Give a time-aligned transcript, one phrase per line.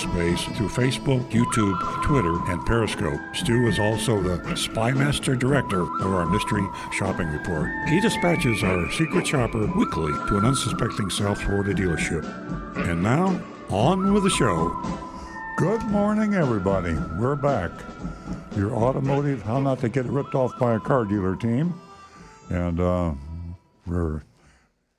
[0.00, 3.20] cyberspace through Facebook, YouTube, Twitter, and Periscope.
[3.34, 7.68] Stu is also the Spymaster Director of our Mystery Shopping Report.
[7.88, 12.24] He dispatches our secret shopper weekly to an unsuspecting South Florida dealership.
[12.88, 14.70] And now, on with the show.
[15.56, 16.94] Good morning, everybody.
[17.18, 17.70] We're back.
[18.56, 21.74] Your automotive, how not to get ripped off by a car dealer team.
[22.48, 23.12] And uh,
[23.86, 24.22] we're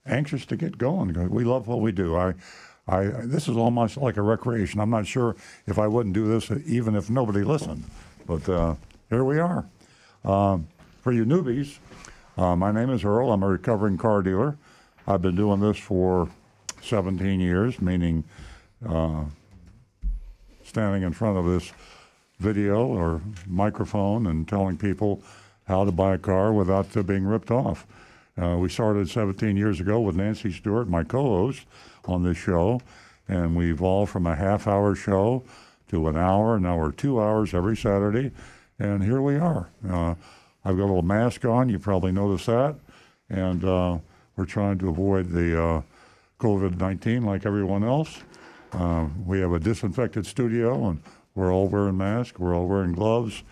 [0.05, 2.15] anxious to get going we love what we do.
[2.15, 2.33] I,
[2.91, 4.81] I, this is almost like a recreation.
[4.81, 7.85] I'm not sure if I wouldn't do this even if nobody listened,
[8.27, 8.75] but uh,
[9.09, 9.65] here we are.
[10.25, 10.67] Um,
[11.01, 11.77] for you newbies,
[12.37, 13.31] uh, my name is Earl.
[13.31, 14.57] I'm a recovering car dealer.
[15.07, 16.29] I've been doing this for
[16.81, 18.25] 17 years, meaning
[18.85, 19.23] uh,
[20.65, 21.71] standing in front of this
[22.39, 25.23] video or microphone and telling people
[25.65, 27.87] how to buy a car without uh, being ripped off.
[28.41, 31.65] Uh, we started 17 years ago with Nancy Stewart, my co-host
[32.05, 32.81] on this show,
[33.27, 35.43] and we evolved from a half-hour show
[35.89, 36.59] to an hour.
[36.59, 38.31] Now we're two hours every Saturday,
[38.79, 39.69] and here we are.
[39.87, 40.15] Uh,
[40.63, 41.69] I've got a little mask on.
[41.69, 42.75] You probably noticed that,
[43.29, 43.97] and uh,
[44.35, 45.81] we're trying to avoid the uh,
[46.39, 48.21] COVID-19 like everyone else.
[48.73, 51.01] Uh, we have a disinfected studio, and
[51.35, 52.39] we're all wearing masks.
[52.39, 53.43] We're all wearing gloves,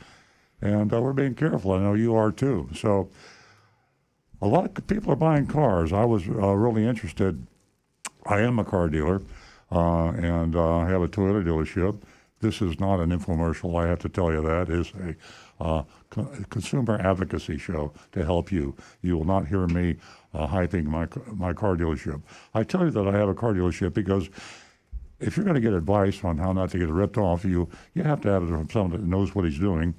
[0.62, 1.72] and uh, we're being careful.
[1.72, 2.70] I know you are too.
[2.74, 3.10] So
[4.42, 5.92] a lot of people are buying cars.
[5.92, 7.46] I was uh, really interested.
[8.30, 9.22] I am a car dealer,
[9.72, 12.00] uh, and uh, I have a Toyota dealership.
[12.42, 13.84] This is not an infomercial.
[13.84, 18.52] I have to tell you that is a uh, co- consumer advocacy show to help
[18.52, 18.76] you.
[19.02, 19.98] You will not hear me
[20.36, 22.22] uh, hyping my my car dealership.
[22.54, 24.30] I tell you that I have a car dealership because
[25.20, 28.04] if you're going to get advice on how not to get ripped off, you you
[28.04, 29.96] have to have it from someone that knows what he's doing.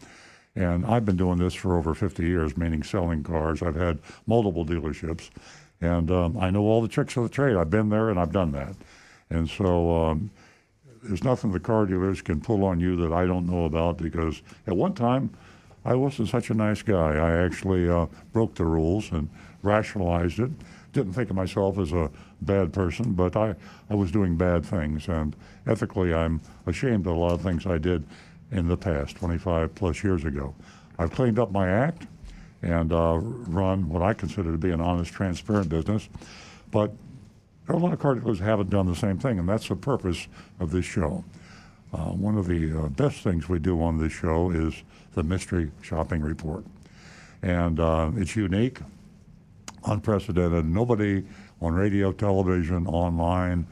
[0.56, 3.62] And I've been doing this for over 50 years, meaning selling cars.
[3.62, 5.30] I've had multiple dealerships,
[5.80, 7.56] and um, I know all the tricks of the trade.
[7.56, 8.74] I've been there and I've done that.
[9.30, 10.30] And so um,
[11.02, 14.42] there's nothing the car dealers can pull on you that I don't know about because
[14.66, 15.30] at one time
[15.84, 17.14] I wasn't such a nice guy.
[17.14, 19.28] I actually uh, broke the rules and
[19.62, 20.50] rationalized it.
[20.92, 22.10] Didn't think of myself as a
[22.42, 23.54] bad person, but I,
[23.88, 25.08] I was doing bad things.
[25.08, 25.34] And
[25.66, 28.04] ethically, I'm ashamed of a lot of things I did
[28.50, 30.54] in the past, 25 plus years ago.
[30.98, 32.06] I've cleaned up my act
[32.62, 36.08] and uh, run what I consider to be an honest, transparent business.
[36.70, 36.92] But
[37.66, 39.76] there are a lot of car dealers haven't done the same thing, and that's the
[39.76, 40.26] purpose
[40.58, 41.24] of this show.
[41.92, 44.82] Uh, one of the uh, best things we do on this show is
[45.14, 46.64] the Mystery Shopping Report.
[47.42, 48.78] And uh, it's unique,
[49.84, 50.66] unprecedented.
[50.66, 51.24] Nobody
[51.60, 53.66] on radio, television, online,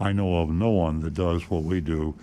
[0.00, 2.14] I know of no one that does what we do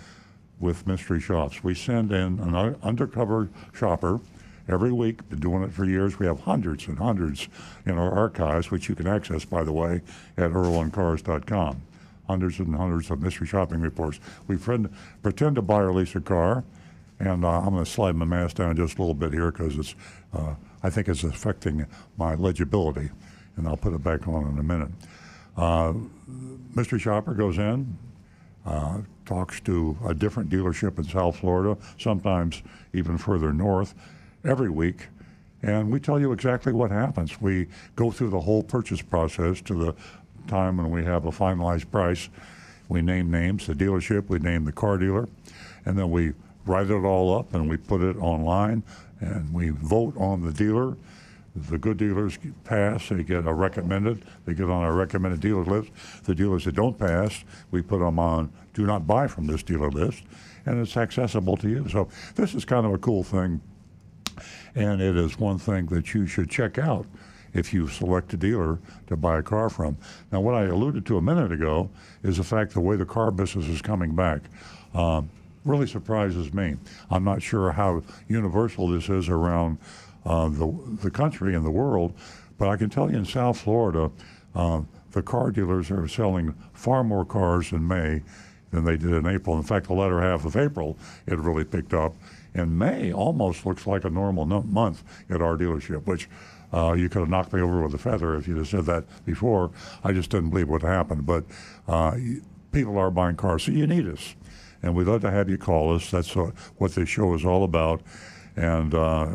[0.60, 1.64] with mystery shops.
[1.64, 4.20] We send in an undercover shopper
[4.68, 5.28] every week.
[5.30, 6.20] Been doing it for years.
[6.20, 7.48] We have hundreds and hundreds
[7.86, 10.02] in our archives, which you can access, by the way,
[10.38, 11.82] at earloncars.com.
[12.28, 14.20] Hundreds and hundreds of mystery shopping reports.
[14.48, 14.90] We friend,
[15.22, 16.64] pretend to buy or lease a car,
[17.20, 19.78] and uh, I'm going to slide my mask down just a little bit here because
[19.78, 19.96] it's,
[20.34, 21.86] uh, I think it's affecting
[22.18, 23.12] my legibility,
[23.58, 24.90] and I'll put it back on in a minute.
[25.56, 25.94] Uh,
[26.76, 27.98] mystery shopper goes in,
[28.66, 33.94] uh, talks to a different dealership in South Florida, sometimes even further north,
[34.46, 35.08] every week.
[35.62, 37.42] And we tell you exactly what happens.
[37.42, 39.96] We go through the whole purchase process to the
[40.48, 42.30] time when we have a finalized price.
[42.88, 45.28] We name names, the dealership, we name the car dealer,
[45.86, 46.34] and then we
[46.66, 48.84] write it all up and we put it online
[49.20, 50.96] and we vote on the dealer.
[51.56, 55.90] The good dealers pass, they get a recommended, they get on our recommended dealer list.
[56.26, 59.90] The dealers that don't pass, we put them on do not buy from this dealer
[59.90, 60.24] list,
[60.66, 61.88] and it's accessible to you.
[61.88, 63.62] So this is kind of a cool thing,
[64.76, 67.06] and it is one thing that you should check out
[67.54, 69.98] if you select a dealer to buy a car from.
[70.32, 71.90] Now, what I alluded to a minute ago
[72.22, 74.42] is the fact the way the car business is coming back.
[74.94, 75.30] Um,
[75.64, 76.76] really surprises me.
[77.10, 79.80] I'm not sure how universal this is around
[80.26, 82.14] uh, the, the country and the world,
[82.58, 84.12] but I can tell you in South Florida,
[84.54, 84.82] uh,
[85.12, 88.22] the car dealers are selling far more cars in May
[88.72, 89.56] than they did in April.
[89.56, 92.14] In fact, the latter half of April, it really picked up.
[92.56, 96.30] And May almost looks like a normal no- month at our dealership, which
[96.74, 99.06] uh, you could have knocked me over with a feather if you'd have said that
[99.26, 99.72] before.
[100.04, 101.26] I just didn't believe what happened.
[101.26, 101.44] But
[101.88, 102.18] uh,
[102.72, 104.36] people are buying cars, so you need us.
[104.82, 106.10] And we'd love to have you call us.
[106.10, 108.02] That's what this show is all about.
[108.56, 109.28] And uh,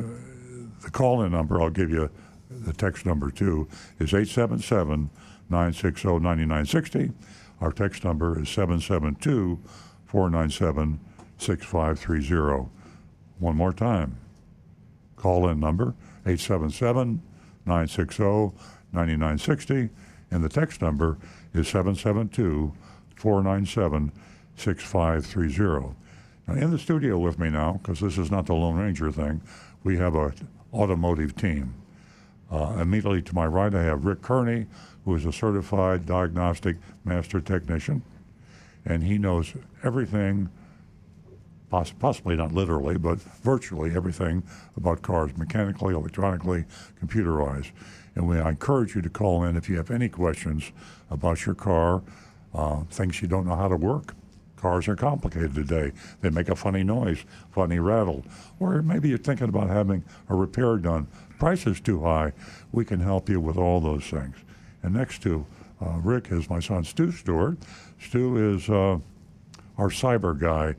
[0.82, 2.10] the call in number, I'll give you
[2.50, 3.68] the text number too,
[3.98, 5.10] is 877
[5.50, 7.12] 960 9960.
[7.60, 9.58] Our text number is 772
[10.06, 11.00] 497
[11.36, 12.79] 6530.
[13.40, 14.18] One more time.
[15.16, 15.94] Call in number
[16.26, 17.22] 877
[17.66, 18.52] 960
[18.92, 19.90] 9960.
[20.30, 21.18] And the text number
[21.52, 22.72] is 772
[23.16, 24.12] 497
[24.56, 25.96] 6530.
[26.46, 29.40] Now, in the studio with me now, because this is not the Lone Ranger thing,
[29.84, 30.32] we have an
[30.72, 31.74] automotive team.
[32.50, 34.66] Uh, immediately to my right, I have Rick Kearney,
[35.04, 38.02] who is a certified diagnostic master technician,
[38.84, 40.50] and he knows everything,
[41.70, 44.42] poss- possibly not literally, but virtually everything
[44.76, 46.64] about cars, mechanically, electronically,
[47.02, 47.70] computerized.
[48.14, 50.72] And we, I encourage you to call in if you have any questions
[51.10, 52.02] about your car,
[52.52, 54.14] uh, things you don't know how to work.
[54.56, 55.92] Cars are complicated today.
[56.20, 58.24] They make a funny noise, funny rattle.
[58.58, 61.06] Or maybe you're thinking about having a repair done.
[61.38, 62.32] Price is too high.
[62.70, 64.36] We can help you with all those things.
[64.82, 65.46] And next to
[65.80, 67.56] uh, Rick is my son Stu Stewart.
[67.98, 68.98] Stu is uh,
[69.78, 70.74] our cyber guy.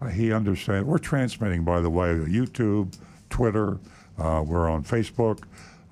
[0.00, 0.86] Uh, he understands.
[0.86, 2.96] We're transmitting, by the way, YouTube,
[3.30, 3.78] Twitter.
[4.18, 5.42] Uh, we're on Facebook.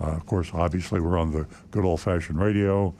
[0.00, 2.94] Uh, of course, obviously, we're on the good old-fashioned radio,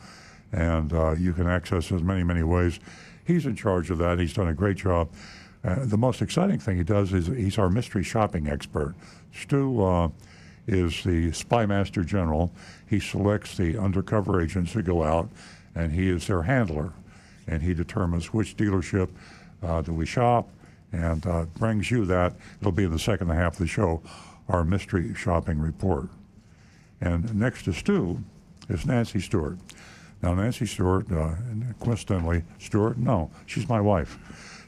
[0.53, 2.79] and you can access us many, many ways.
[3.27, 4.19] He's in charge of that.
[4.19, 5.09] He's done a great job.
[5.63, 8.95] The most exciting thing he does is he's our mystery shopping expert.
[9.33, 10.11] Stu
[10.67, 12.53] is the spy master general.
[12.89, 15.29] He selects the undercover agents who go out,
[15.75, 16.93] and he is their handler.
[17.47, 19.09] And he determines which dealership
[19.63, 20.49] uh, do we shop,
[20.95, 22.35] and uh, brings you that.
[22.61, 24.03] It'll be in the second half of the show,
[24.49, 26.09] our mystery shopping report.
[27.01, 28.23] And next to Stu
[28.69, 29.59] is Nancy Stewart.
[30.23, 31.35] Now, Nancy Stewart, uh,
[31.81, 34.19] coincidentally, Stewart, no, she's my wife.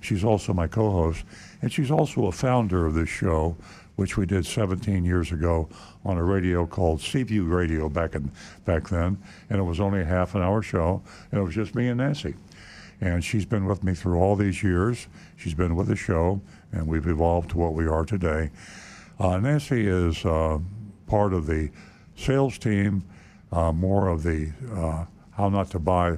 [0.01, 1.25] She's also my co host,
[1.63, 3.57] and she's also a founder of this show,
[3.95, 5.69] which we did 17 years ago
[6.05, 8.31] on a radio called Seaview Radio back, in,
[8.65, 9.17] back then.
[9.49, 11.99] And it was only a half an hour show, and it was just me and
[11.99, 12.35] Nancy.
[13.01, 15.07] And she's been with me through all these years.
[15.37, 16.41] She's been with the show,
[16.73, 18.51] and we've evolved to what we are today.
[19.19, 20.59] Uh, Nancy is uh,
[21.07, 21.71] part of the
[22.17, 23.05] sales team,
[23.53, 26.17] uh, more of the uh, how not to buy,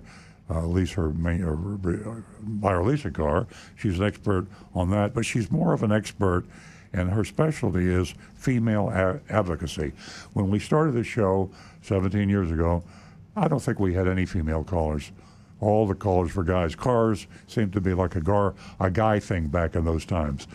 [0.49, 3.47] uh, lease her main, or buy or lease a car.
[3.77, 6.45] She's an expert on that, but she's more of an expert,
[6.93, 9.93] and her specialty is female a- advocacy.
[10.33, 11.51] When we started the show
[11.83, 12.85] 17 years ago,
[13.37, 15.11] I don't think we had any female callers.
[15.61, 16.75] All the callers for guys.
[16.75, 20.47] Cars seemed to be like a, gar, a guy thing back in those times.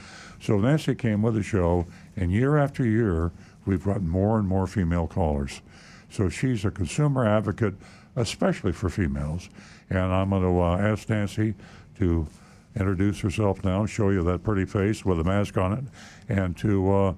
[0.41, 1.85] So Nancy came with the show,
[2.15, 3.31] and year after year,
[3.65, 5.61] we've gotten more and more female callers.
[6.09, 7.75] So she's a consumer advocate,
[8.15, 9.49] especially for females.
[9.89, 11.55] And I'm going to uh, ask Nancy
[11.99, 12.27] to
[12.75, 15.83] introduce herself now, show you that pretty face with a mask on it,
[16.29, 17.13] and to uh,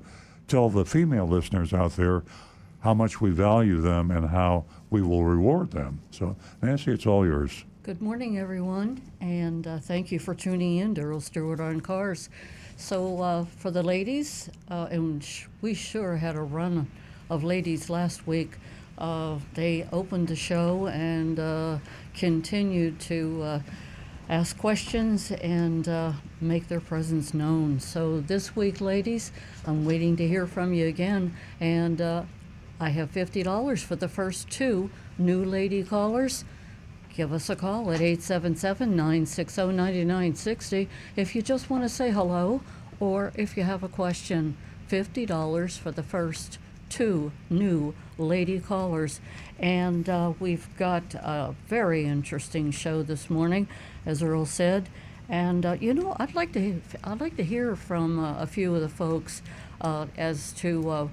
[0.47, 2.23] tell the female listeners out there
[2.81, 5.99] how much we value them and how we will reward them.
[6.11, 7.65] So, Nancy, it's all yours.
[7.85, 12.29] Good morning, everyone, and uh, thank you for tuning in to Earl Stewart on Cars.
[12.77, 16.89] So, uh, for the ladies, uh, and sh- we sure had a run
[17.29, 18.53] of ladies last week.
[18.97, 21.77] Uh, they opened the show and uh,
[22.15, 23.59] continued to uh,
[24.29, 25.87] ask questions and
[26.41, 27.79] make their presence known.
[27.79, 29.31] So, this week, ladies,
[29.67, 34.89] I'm waiting to hear from you again, and I have $50 for the first two
[35.19, 36.45] new lady callers
[37.15, 42.59] give us a call at 877-960-9960 if you just want to say hello
[42.99, 44.57] or if you have a question.
[44.89, 49.19] $50 for the first two new lady callers.
[49.59, 53.67] And uh, we've got a very interesting show this morning
[54.05, 54.89] as earl said.
[55.27, 58.75] And uh, you know i'd like to i'd like to hear from uh, a few
[58.75, 59.41] of the folks
[59.81, 61.07] uh, as to uh,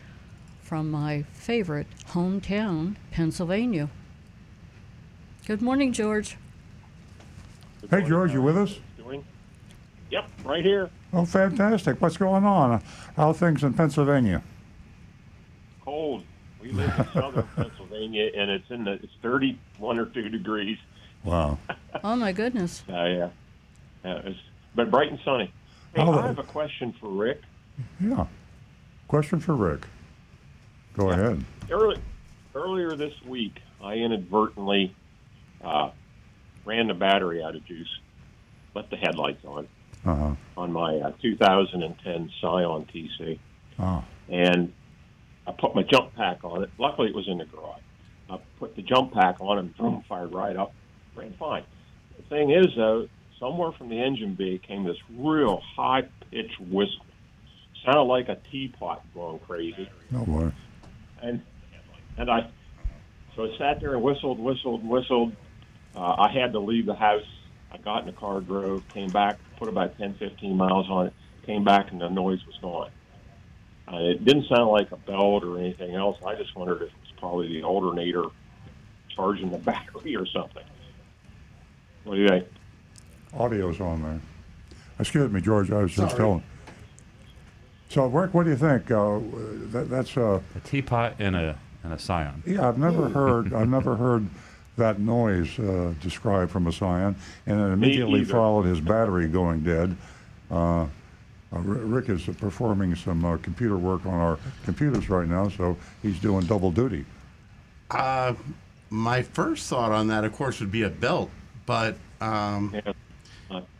[0.60, 3.90] from my favorite hometown, Pennsylvania.
[5.46, 6.36] Good morning, George.
[7.82, 8.80] Good Hey, morning, George, you with us?
[8.98, 9.24] Doing?
[10.10, 10.90] Yep, right here.
[11.14, 12.02] Oh, fantastic.
[12.02, 12.82] What's going on?
[13.16, 14.42] How are things in Pennsylvania?
[15.86, 16.24] Cold.
[16.60, 20.80] We We live in southern Pennsylvania, and it's in the it's 31 or 2 degrees.
[21.24, 21.60] Wow.
[22.04, 22.84] Oh my goodness.
[22.90, 23.30] Uh, yeah,
[24.04, 24.40] uh, it's,
[24.74, 25.54] but bright and sunny.
[25.98, 27.42] Hey, How- I have a question for Rick.
[28.00, 28.28] Yeah.
[29.08, 29.88] Question for Rick.
[30.96, 31.44] Go ahead.
[31.72, 31.98] Early,
[32.54, 34.96] earlier this week, I inadvertently
[35.64, 35.90] uh,
[36.66, 37.90] ran the battery out of juice,
[38.76, 39.68] left the headlights on
[40.06, 40.36] Uh-huh.
[40.56, 43.40] on my uh, 2010 Scion TC,
[43.80, 44.04] Oh.
[44.30, 44.72] and
[45.48, 46.70] I put my jump pack on it.
[46.78, 47.82] Luckily, it was in the garage.
[48.30, 50.74] I put the jump pack on and boom, fired right up.
[51.16, 51.64] Ran fine.
[52.18, 53.08] The thing is, though,
[53.40, 57.06] somewhere from the engine bay came this real high pitched whistle.
[57.86, 59.90] Sounded like a teapot going crazy.
[60.12, 60.52] No way.
[61.22, 61.42] and
[62.18, 62.50] and I
[63.36, 65.36] so I sat there and whistled, whistled, whistled.
[65.96, 67.26] Uh, I had to leave the house.
[67.72, 71.14] I got in the car, drove, came back, put about 10, 15 miles on it,
[71.46, 72.90] came back, and the noise was gone.
[73.92, 76.18] Uh, it didn't sound like a belt or anything else.
[76.26, 78.24] I just wondered if it was probably the alternator
[79.16, 80.64] charging the battery or something.
[82.04, 82.48] What do you think?
[83.34, 84.20] Audio's on there.
[85.00, 85.72] Excuse me, George.
[85.72, 86.18] I was just Sorry.
[86.20, 86.44] telling.
[87.90, 88.90] So, Rick, what do you think?
[88.92, 89.20] Uh,
[89.72, 92.44] that, that's uh, A teapot and a and a scion.
[92.46, 92.68] yeah.
[92.68, 93.54] I've never heard.
[93.54, 94.28] I've never heard
[94.78, 97.16] that noise uh, described from a Scion,
[97.48, 99.96] and it immediately followed his battery going dead.
[100.52, 100.88] Uh, uh,
[101.62, 106.46] Rick is performing some uh, computer work on our computers right now, so he's doing
[106.46, 107.06] double duty.
[107.90, 108.34] Uh,
[108.90, 111.32] my first thought on that, of course, would be a belt,
[111.66, 112.94] but um, Yeah.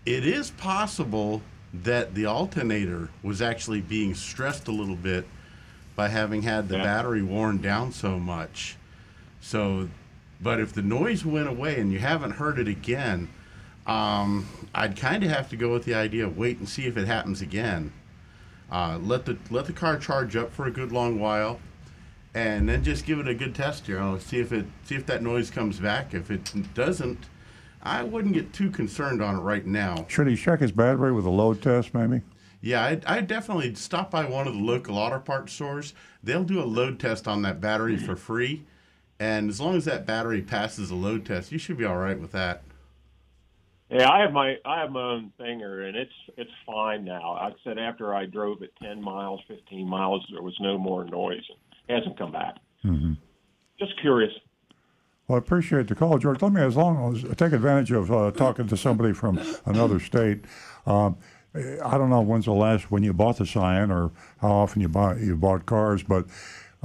[0.06, 1.42] It is possible
[1.74, 5.28] that the alternator was actually being stressed a little bit
[5.96, 6.84] by having had the Yeah.
[6.84, 8.78] battery worn down so much.
[9.42, 9.90] So,
[10.42, 13.28] but if the noise went away and you haven't heard it again,
[13.86, 14.46] um,
[14.76, 17.08] I'd kind of have to go with the idea of wait and see if it
[17.08, 17.92] happens again.
[18.72, 21.60] Uh, let the let the car charge up for a good long while,
[22.36, 23.88] and then just give it a good test.
[23.88, 26.14] You know, see if it see if that noise comes back.
[26.14, 27.26] If it doesn't,
[27.82, 30.06] I wouldn't get too concerned on it right now.
[30.10, 32.22] Should he check his battery with a load test, maybe?
[32.62, 35.94] Yeah, I'd, I'd definitely stop by one of the local auto parts stores.
[36.24, 38.66] They'll do a load test on that battery for free,
[39.20, 42.20] and as long as that battery passes a load test, you should be all right
[42.20, 42.64] with that.
[43.90, 47.34] Yeah, I have my I have my own thinger, and it's it's fine now.
[47.34, 51.44] I said after I drove it ten miles, fifteen miles, there was no more noise.
[51.88, 52.56] It hasn't come back.
[52.84, 53.14] Mm-hmm.
[53.80, 54.34] Just curious.
[55.28, 56.42] Well, I appreciate the call, George.
[56.42, 60.46] Let me, as long as take advantage of uh, talking to somebody from another state.
[60.86, 61.18] Um,
[61.54, 64.88] I don't know when's the last when you bought the Scion or how often you
[64.88, 66.28] buy you bought cars, but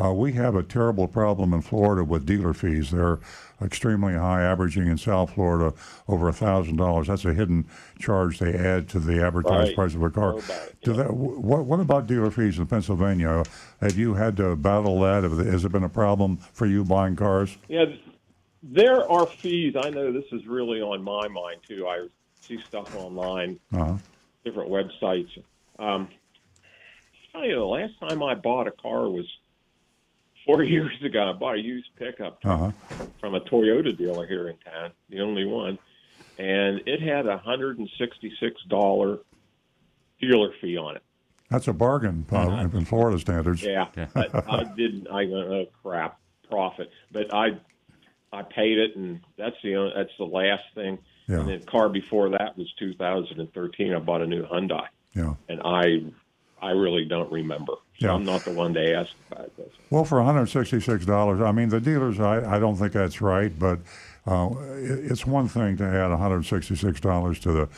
[0.03, 2.91] uh, we have a terrible problem in Florida with dealer fees.
[2.91, 3.21] They're
[3.61, 5.73] extremely high, averaging in South Florida
[6.09, 7.07] over a thousand dollars.
[7.07, 7.67] That's a hidden
[8.01, 9.77] charge they add to the advertised Right.
[9.77, 10.39] price of a car.
[10.39, 13.45] About Do that, what, what about dealer fees in Pennsylvania?
[13.81, 15.23] Have you had to battle that?
[15.23, 17.57] Has it been a problem for you buying cars?
[17.69, 17.85] Yeah,
[18.63, 19.75] there are fees.
[19.77, 21.87] I know this is really on my mind too.
[21.87, 22.07] I
[22.41, 23.97] see stuff online, Uh-huh.
[24.45, 25.31] different websites.
[25.79, 26.09] Um,
[27.33, 29.27] tell you, the last time I bought a car was
[30.47, 31.31] four years ago.
[31.31, 32.39] I bought a used pickup.
[32.45, 32.71] Uh-huh.
[33.21, 35.79] from a Toyota dealer here in town, the only one,
[36.39, 39.19] and it had a hundred and sixty-six dollar
[40.21, 41.03] dealer fee on it.
[41.51, 43.63] That's a bargain uh, in Florida standards.
[43.63, 45.07] Yeah, I, I didn't.
[45.11, 47.59] I uh, crap profit, but I
[48.33, 50.99] I paid it, and that's the that's the last thing.
[51.29, 51.41] Yeah.
[51.41, 53.93] And the car before that was 2013.
[53.95, 55.35] I bought a new Hyundai, Yeah.
[55.49, 56.03] and I
[56.61, 57.75] I really don't remember.
[57.99, 58.15] So Yeah.
[58.15, 59.69] I'm not the one to ask about this.
[59.91, 63.81] Well, for $166, I mean, the dealers, I, I don't think that's right, but
[64.27, 67.69] uh, it, it's one thing to add $166 to the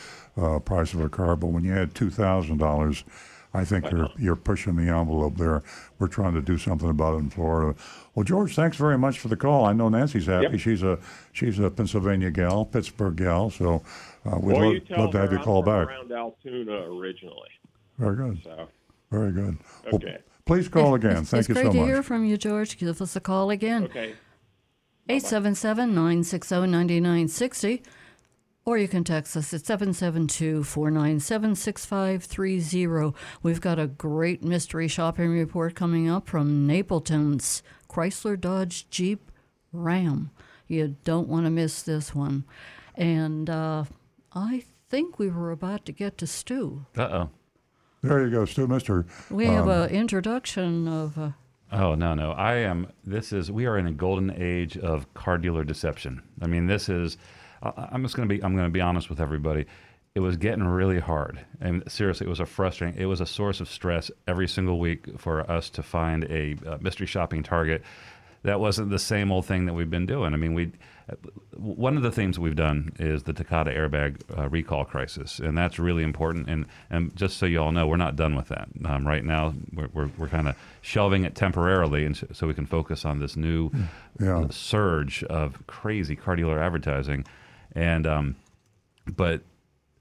[0.42, 3.04] uh, price of a car, but when you add $2,000,
[3.56, 5.62] I think you're, you're pushing the envelope there.
[6.00, 7.78] We're trying to do something about it in Florida.
[8.14, 9.64] Well, George, thanks very much for the call.
[9.64, 10.48] I know Nancy's happy.
[10.52, 10.60] Yep.
[10.60, 10.98] She's a
[11.32, 13.82] she's a Pennsylvania gal, Pittsburgh gal, so
[14.26, 15.86] uh, we'd Well, love, love to have you call back.
[15.86, 17.48] around Altoona originally,
[17.98, 18.42] Very good.
[18.42, 18.68] so
[19.12, 19.56] Very good.
[19.84, 20.18] Well, Okay.
[20.46, 21.18] please call again.
[21.18, 22.76] It's, Thank it's you great to hear from you, George.
[22.76, 23.84] Give us a call again.
[23.84, 24.14] okay.
[25.08, 27.82] 877 960 9960.
[28.66, 33.14] Or you can text us at 772 497 6530.
[33.42, 39.30] We've got a great mystery shopping report coming up from Napleton's Chrysler Dodge Jeep
[39.72, 40.30] Ram.
[40.66, 42.44] You don't want to miss this one.
[42.94, 43.84] And uh,
[44.32, 46.86] I think we were about to get to Stu.
[46.96, 47.30] Uh oh.
[48.02, 49.04] There you go, Stu, Mister.
[49.30, 51.18] We have an introduction of.
[51.18, 51.30] Uh,
[51.72, 52.32] Oh no no!
[52.32, 52.92] I am.
[53.04, 53.50] This is.
[53.50, 56.22] We are in a golden age of car dealer deception.
[56.40, 57.16] I mean, this is.
[57.64, 58.42] I- I'm just going to be.
[58.42, 59.66] I'm going to be honest with everybody.
[60.14, 61.40] it was getting really hard.
[61.60, 63.00] And seriously, it was a frustrating.
[63.00, 66.78] It was a source of stress every single week for us to find a, uh
[66.80, 67.82] mystery shopping target.
[68.44, 70.34] That wasn't the same old thing that we've been doing.
[70.34, 70.70] I mean, we
[71.56, 75.78] one of the things we've done is the Takata airbag uh, recall crisis, and that's
[75.78, 76.48] really important.
[76.48, 78.68] And and just so you all know, we're not done with that.
[78.84, 82.54] Um, right now, we're we're, we're kind of shelving it temporarily, and so, so we
[82.54, 83.70] can focus on this new
[84.20, 84.46] Yeah.
[84.50, 87.24] surge of crazy car dealer advertising.
[87.74, 88.36] And um,
[89.06, 89.42] but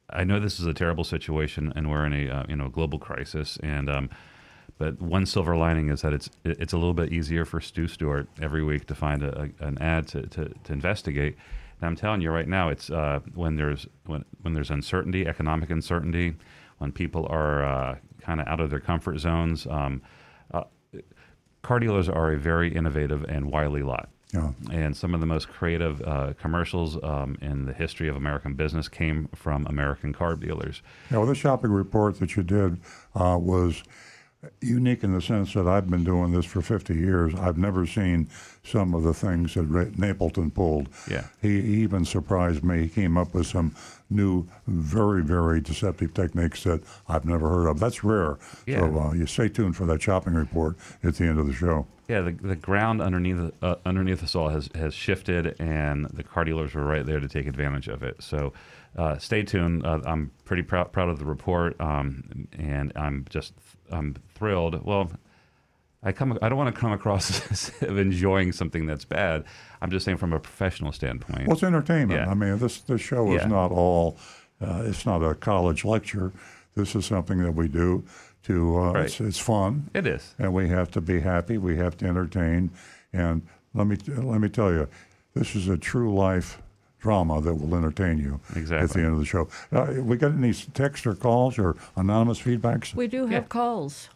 [0.10, 3.00] I know this is a terrible situation, and we're in a uh, you know global
[3.00, 3.58] crisis.
[3.64, 4.10] And um,
[4.78, 8.28] but one silver lining is that it's it's a little bit easier for Stu Stewart
[8.42, 11.38] every week to find a, a, an ad to, to, to investigate.
[11.80, 15.70] And I'm telling you right now, it's uh, when there's when when there's uncertainty, economic
[15.70, 16.36] uncertainty,
[16.78, 19.68] when people are uh, kind of out of their comfort zones.
[19.68, 20.02] Um,
[20.54, 20.64] uh,
[21.62, 24.10] car dealers are a very innovative and wily lot.
[24.34, 24.52] Yeah.
[24.72, 28.88] And some of the most creative uh, commercials um, in the history of American business
[28.90, 30.82] came from American car dealers.
[31.12, 32.80] Yeah, well, the shopping report that you did
[33.16, 33.84] uh, was
[34.62, 37.34] unique in the sense that I've been doing this for 50 years.
[37.36, 38.28] I've never seen
[38.64, 40.90] some of the things that Ra- Napleton pulled.
[41.10, 41.28] Yeah.
[41.42, 42.84] He he even surprised me.
[42.84, 43.76] He came up with some
[44.10, 47.80] new, very, very deceptive techniques that I've never heard of.
[47.80, 48.38] That's rare.
[48.66, 48.80] Yeah.
[48.80, 51.88] So uh, you stay tuned for that shopping report at the end of the show.
[52.08, 56.44] Yeah, the, the ground underneath uh, underneath us all has, has shifted, and the car
[56.44, 58.22] dealers were right there to take advantage of it.
[58.22, 58.52] So,
[58.98, 59.86] uh, stay tuned.
[59.86, 63.54] Uh, I'm pretty proud proud of the report, um, and I'm just
[63.90, 64.84] I'm thrilled.
[64.84, 65.12] Well,
[66.04, 69.46] I come I don't want to come across as of enjoying something that's bad.
[69.82, 71.48] I'm just saying from a professional standpoint.
[71.48, 72.20] Well, it's entertainment.
[72.20, 72.30] Yeah.
[72.30, 73.48] I mean, this this show is Yeah.
[73.48, 74.18] not all.
[74.62, 76.32] Uh, it's not a college lecture.
[76.76, 78.04] This is something that we do
[78.44, 78.78] to.
[78.80, 79.06] Uh, Right.
[79.06, 79.90] it's, it's fun.
[79.94, 80.36] it is.
[80.40, 81.58] and we have to be happy.
[81.58, 82.72] We have to entertain,
[83.12, 83.42] and
[83.74, 84.88] let me let me tell you,
[85.34, 86.62] this is a true life
[87.00, 89.50] drama that will entertain you at the end of the show.
[89.74, 92.96] Uh, we got any text or calls or anonymous feedbacks?
[92.96, 93.48] We do have Yeah.
[93.50, 94.10] calls.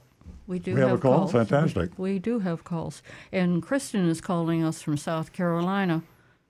[0.48, 1.18] We do We have a call?
[1.28, 1.32] calls.
[1.34, 2.00] Fantastic.
[2.00, 3.04] We do have calls.
[3.34, 6.02] And Kristen is calling us from South Carolina.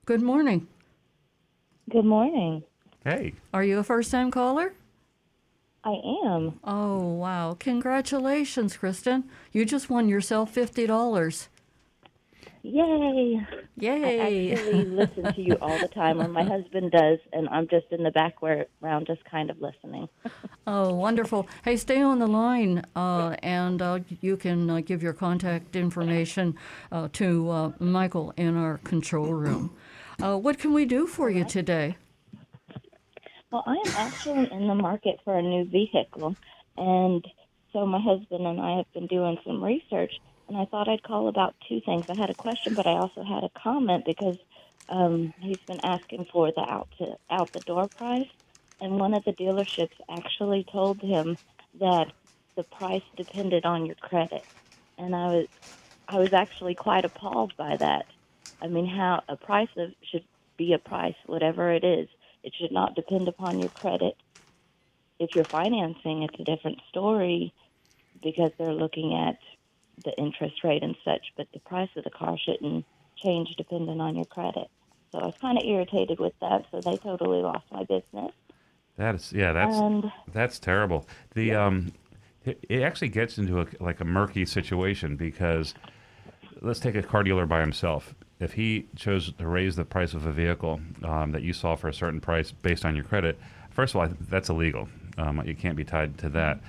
[0.05, 0.67] Good morning.
[1.89, 2.63] Good morning.
[3.03, 4.73] Hey, Are you a first time caller?
[5.87, 6.59] I am.
[6.65, 7.55] Oh, wow.
[7.57, 9.23] Congratulations, Kristen.
[9.53, 11.47] You just won yourself $50.
[12.63, 13.47] Yay!
[13.77, 14.51] Yay!
[14.51, 17.85] I actually listen to you all the time, or my husband does, and I'm just
[17.91, 18.67] in the background,
[19.07, 20.09] just kind of listening.
[20.65, 21.47] Oh, wonderful.
[21.63, 26.57] Hey, stay on the line, uh, and uh, you can uh, give your contact information
[26.91, 29.73] uh, to uh, Michael in our control room.
[30.21, 31.95] Uh, what can we do for you today?
[33.57, 36.35] Well, I am actually in the market for a new vehicle,
[36.77, 37.25] and
[37.73, 40.11] so my husband and I have been doing some research,
[40.47, 42.05] and I thought I'd call about two things.
[42.07, 44.37] I had a question, but I also had a comment because
[44.89, 48.29] um, he's been asking for the out to out the door price,
[48.79, 51.35] and one of the dealerships actually told him
[51.79, 52.11] that
[52.57, 54.45] the price depended on your credit,
[54.99, 55.47] and I was
[56.07, 58.05] I was actually quite appalled by that.
[58.61, 60.25] I mean, how a price of, should
[60.57, 62.07] be a price, whatever it is.
[62.43, 64.15] It should not depend upon your credit.
[65.19, 67.53] If you're financing, it's a different story
[68.21, 69.37] because they're looking at
[70.03, 72.85] the interest rate and such, but the price of the car shouldn't
[73.17, 74.67] change depending on your credit.
[75.11, 78.31] So I was kind of irritated with that, so they totally lost my business.
[78.97, 81.07] that is yeah, that's And That's terrible.
[81.33, 81.93] The um,
[82.45, 85.73] it, it actually gets into a, like a murky situation because
[86.61, 88.13] let's take a car dealer by himself.
[88.39, 91.87] If he chose to raise the price of a vehicle um, that you saw for
[91.87, 93.39] a certain price based on your credit,
[93.71, 94.87] first of all, that's illegal.
[95.17, 96.59] Um, you can't be tied to that.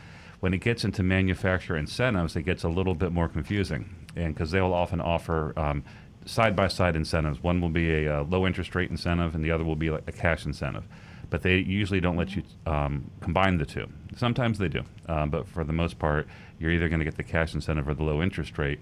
[0.41, 4.51] When it gets into manufacturer incentives, it gets a little bit more confusing, and because
[4.51, 5.85] they will often offer um,
[6.25, 7.43] side-by-side incentives.
[7.43, 10.05] One will be a, uh low interest rate incentive, and the other will be like
[10.07, 10.85] a cash incentive
[11.31, 13.87] but they usually don't let you um, combine the two.
[14.17, 16.27] Sometimes they do, um, but for the most part,
[16.59, 18.81] you're either going to get the cash incentive or the low interest rate.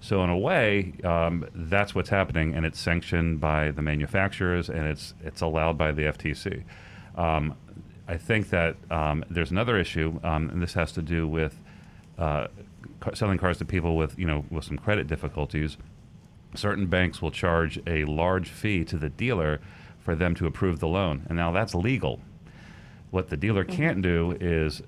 [0.00, 4.86] So in a way, um, that's what's happening, and it's sanctioned by the manufacturers, and
[4.86, 6.62] it's it's allowed by the FTC.
[7.16, 7.56] Um,
[8.06, 11.58] I think that um, there's another issue, um, and this has to do with
[12.16, 12.46] uh,
[13.14, 15.76] selling cars to people with you know with some credit difficulties
[16.54, 19.60] certain banks will charge a large fee to the dealer
[19.98, 21.24] for them to approve the loan.
[21.28, 22.20] And now that's legal.
[23.10, 24.82] What the dealer can't do is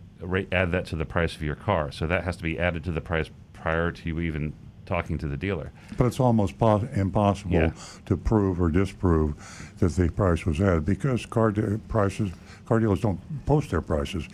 [0.53, 1.91] add that to the price of your car.
[1.91, 4.53] So that has to be added to the price prior to you even
[4.91, 5.71] talking to the dealer.
[5.97, 7.71] But it's almost pos- impossible Yeah.
[8.07, 9.35] to prove or disprove
[9.79, 12.33] that the price was added because car de- prices,
[12.67, 14.29] car dealers don't post their prices.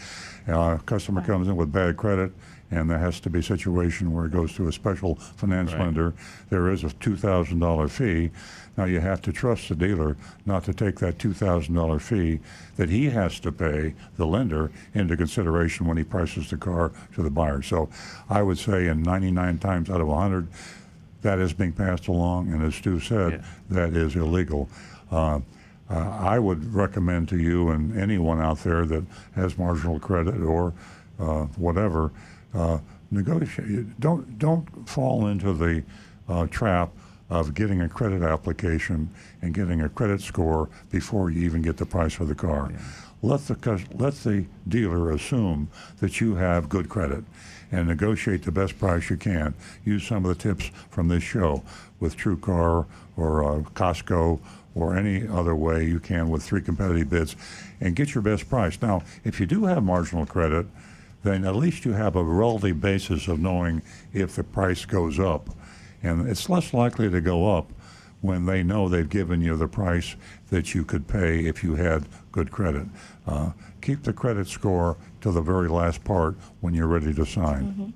[0.48, 2.32] Uh, a customer comes in with bad credit,
[2.70, 5.82] and there has to be a situation where it goes to a special finance Right.
[5.82, 6.14] lender.
[6.48, 8.30] There is a $2,000 fee.
[8.76, 12.40] Now you have to trust the dealer not to take that $2,000 fee
[12.76, 17.22] that he has to pay the lender into consideration when he prices the car to
[17.22, 17.62] the buyer.
[17.62, 17.88] So
[18.28, 20.48] I would say in 99 times out of 100,
[21.22, 23.38] that is being passed along, and as Stu said, Yeah.
[23.70, 24.68] that is illegal.
[25.10, 25.40] Uh,
[25.88, 30.72] uh, I would recommend to you and anyone out there that has marginal credit or
[31.18, 32.12] uh, whatever,
[32.54, 32.78] uh,
[33.10, 33.98] negotiate.
[34.00, 35.82] Don't don't fall into the
[36.28, 36.90] uh, trap
[37.28, 39.10] of getting a credit application
[39.42, 42.70] and getting a credit score before you even get the price of the car.
[43.22, 45.68] Let the let the dealer assume
[46.00, 47.24] that you have good credit
[47.72, 49.54] and negotiate the best price you can.
[49.84, 51.62] Use some of the tips from this show
[51.98, 52.86] with TrueCar
[53.16, 54.38] or uh, Costco
[54.74, 57.34] or any other way you can with three competitive bids
[57.80, 58.80] and get your best price.
[58.80, 60.66] Now, if you do have marginal credit,
[61.24, 65.48] then at least you have a relative basis of knowing if the price goes up.
[66.06, 67.72] And it's less likely to go up
[68.20, 70.16] when they know they've given you the price
[70.50, 72.86] that you could pay if you had good credit.
[73.26, 77.92] Uh, keep the credit score to the very last part when you're ready to sign.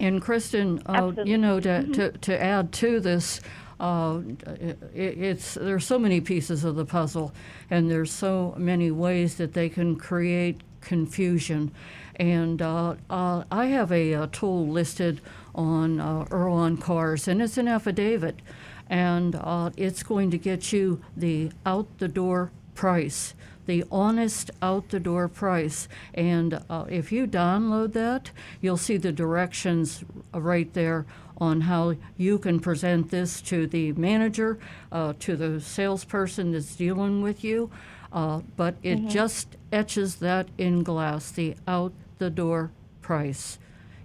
[0.00, 3.40] And Kristen, uh, you know, to, to, to add to this,
[3.78, 7.32] uh, it, it's there's so many pieces of the puzzle,
[7.70, 11.70] and there's so many ways that they can create confusion.
[12.16, 15.20] And uh, uh, I have a, uh tool listed
[15.54, 18.40] on uh, Cars, and it's an affidavit,
[18.88, 23.34] and uh, it's going to get you the out the door price
[23.70, 25.86] the honest out the door price.
[26.12, 31.06] And uh, if you download that, you'll see the directions right there
[31.38, 34.58] on how you can present this to the manager,
[34.90, 37.70] uh, to the salesperson that's dealing with you.
[38.12, 43.58] Uh, but it just etches that in glass, the out the door price.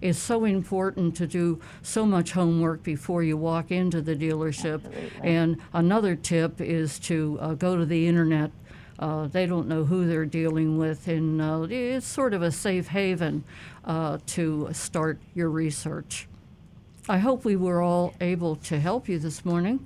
[0.05, 4.81] It's so important to do so much homework before you walk into the dealership.
[5.23, 8.51] And another tip is to uh, go to the internet
[8.97, 12.87] uh, they don't know who they're dealing with, and uh, it's sort of a safe
[12.87, 13.43] haven
[13.83, 16.27] uh, to start your research.
[17.09, 19.85] I hope we were all able to help you this morning.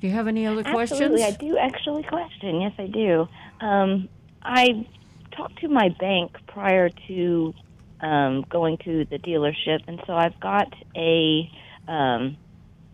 [0.00, 1.00] Do you have any other questions?
[1.00, 2.60] Absolutely, I do actually question.
[2.62, 3.28] Yes, I do.
[3.60, 4.08] Um,
[4.42, 4.86] I
[5.32, 7.54] talked to my bank prior to
[8.02, 11.50] um, going to the dealership, and so I've got a
[11.88, 12.36] um,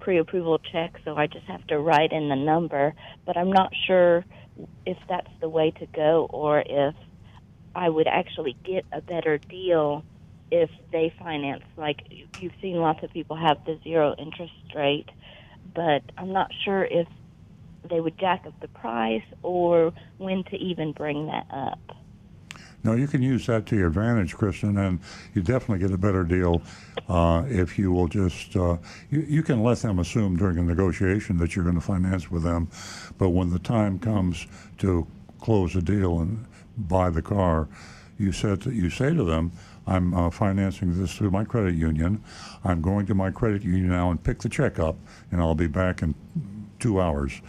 [0.01, 0.95] pre-approval check.
[1.05, 4.25] So I just have to write in the number, but I'm not sure
[4.87, 6.95] if that's the way to go or if
[7.75, 10.05] I would actually get a better deal
[10.51, 11.65] if they finance.
[11.77, 12.03] Like
[12.39, 15.09] you've seen lots of people have the zero interest rate,
[15.75, 17.09] but I'm not sure if
[17.89, 21.96] they would jack up the price or when to even bring that up.
[22.85, 25.01] No, you can use that to your advantage, Kristen, and
[25.35, 26.63] you definitely get a better deal
[27.09, 28.55] uh, if you will just.
[28.55, 28.77] Uh,
[29.11, 32.43] you, you can let them assume during a negotiation that you're going to finance with
[32.43, 32.69] them,
[33.19, 34.47] but when the time comes
[34.79, 35.07] to
[35.41, 36.45] close a deal and
[36.77, 37.69] buy the car,
[38.19, 39.51] you said that you say to them,
[39.87, 42.23] "I'm uh, financing this through my credit union.
[42.65, 44.97] I'm going to my credit union now and pick the check up,
[45.33, 46.15] and I'll be back in
[46.79, 47.41] two hours."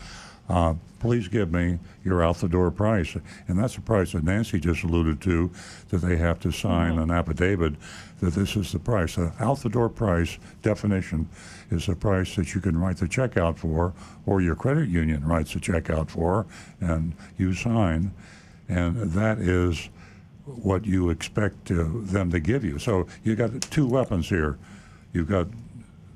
[0.49, 3.15] uh, please give me your out the door price.
[3.47, 5.51] And that's the price that Nancy just alluded to,
[5.89, 7.03] that they have to sign mm-hmm.
[7.03, 7.73] an affidavit
[8.19, 9.15] that this is the price.
[9.15, 11.29] The out the door price definition
[11.69, 13.93] is the price that you can write the check out for,
[14.25, 16.45] or your credit union writes the check out for,
[16.81, 18.11] and you sign.
[18.69, 19.89] And that is
[20.45, 22.79] what you expect them to give you.
[22.79, 24.57] So you've got two weapons here.
[25.13, 25.47] You've got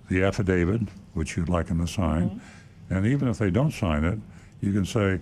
[0.10, 0.82] the affidavit,
[1.13, 2.94] which you'd like them to sign, mm-hmm.
[2.94, 4.20] and even if they don't sign it,
[4.62, 5.19] you can say,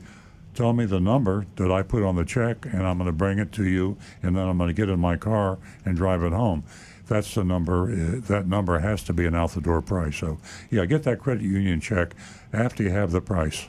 [0.54, 3.40] "Tell me the number that I put on the check, and I'm going to bring
[3.40, 6.34] it to you, and then I'm going to get in my car and drive it
[6.34, 6.64] home."
[7.08, 7.92] That's the number.
[7.92, 10.18] uh, That number has to be an out the door price.
[10.18, 10.38] So,
[10.70, 12.14] yeah, get that credit union check
[12.54, 13.68] after you have the price.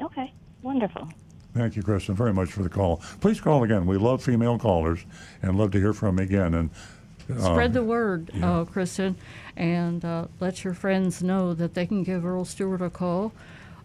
[0.00, 0.32] Okay,
[0.62, 1.08] wonderful.
[1.54, 2.98] Thank you, Kristen, very much for the call.
[3.20, 3.86] Please call again.
[3.86, 5.04] We love female callers
[5.42, 6.54] and love to hear from you again.
[6.54, 6.70] And
[7.30, 9.16] uh, Spread the word, uh, Kristen,
[9.56, 13.32] and uh, let your friends know that they can give Earl Stewart a call,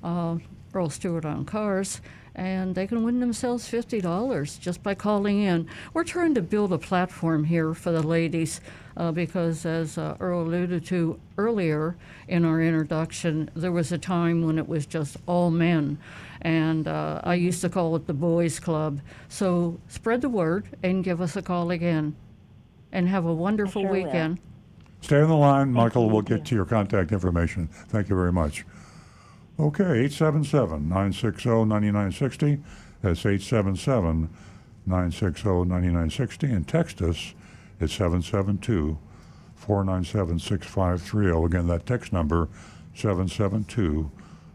[0.04, 0.38] uh,
[0.74, 2.02] Earl Stewart on Cars,
[2.36, 5.68] and they can win themselves $50 just by calling in.
[5.94, 8.62] We're trying to build a platform here for the ladies
[8.96, 11.96] uh, because, as uh, Earl alluded to earlier
[12.28, 15.98] in our introduction, there was a time when it was just all men.
[16.42, 19.02] And uh, I used to call it the boys' club.
[19.30, 22.16] So spread the word and give us a call again
[22.92, 24.04] and have a wonderful sure will.
[24.04, 24.40] weekend.
[25.02, 25.72] Stay on the line.
[25.72, 27.68] Michael We'll get to your contact information.
[27.90, 28.66] Thank you very much.
[29.60, 32.60] Okay, 877 960 9960.
[33.02, 34.30] That's 877
[34.88, 37.34] 960-9960 and text us
[37.82, 38.98] at 772
[39.56, 41.46] 497 6530.
[41.46, 42.48] Again, that text number
[42.94, 44.10] 772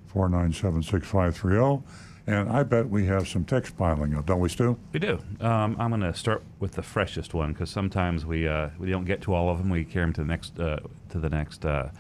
[0.06, 1.84] 497 6530.
[2.24, 4.78] And I bet we have some text piling up, don't we, Stu?
[4.92, 5.18] We do.
[5.40, 9.04] Um, I'm going to start with the freshest one because sometimes we uh, we don't
[9.04, 9.70] get to all of them.
[9.70, 10.78] We carry them to the next uh,
[11.10, 11.90] to the next uh,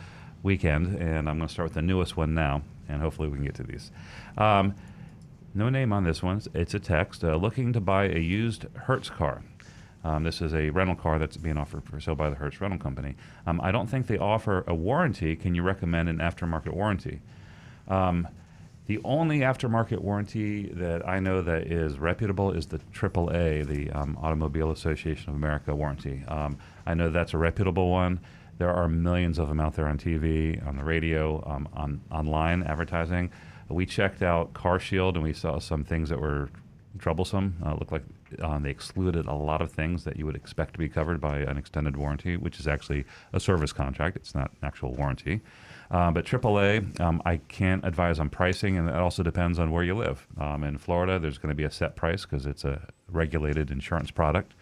[0.44, 3.44] weekend, and I'm going to start with the newest one now, and hopefully we can
[3.44, 3.90] get to these.
[4.36, 4.74] Um,
[5.54, 6.40] no name on this one.
[6.54, 9.42] It's a text uh, looking to buy a used Hertz car.
[10.04, 12.78] Um, this is a rental car that's being offered for sale by the Hertz Rental
[12.78, 13.14] Company.
[13.46, 15.36] Um, I don't think they offer a warranty.
[15.36, 17.20] Can you recommend an aftermarket warranty?
[17.86, 18.26] Um,
[18.86, 24.18] the only aftermarket warranty that I know that is reputable is the AAA, the um,
[24.20, 26.24] Automobile Association of America warranty.
[26.26, 28.20] Um, I know that's a reputable one.
[28.62, 32.62] There are millions of them out there on TV, on the radio, um, on online
[32.62, 33.32] advertising.
[33.68, 36.48] We checked out CarShield and we saw some things that were
[37.00, 37.56] troublesome.
[37.66, 38.04] Uh, looked like
[38.40, 41.38] uh, they excluded a lot of things that you would expect to be covered by
[41.38, 44.16] an extended warranty, which is actually a service contract.
[44.16, 45.40] It's not an actual warranty.
[45.90, 49.82] Uh, but AAA, um, I can't advise on pricing, and it also depends on where
[49.82, 50.24] you live.
[50.38, 54.12] Um, in Florida, there's going to be a set price because it's a regulated insurance
[54.12, 54.54] product.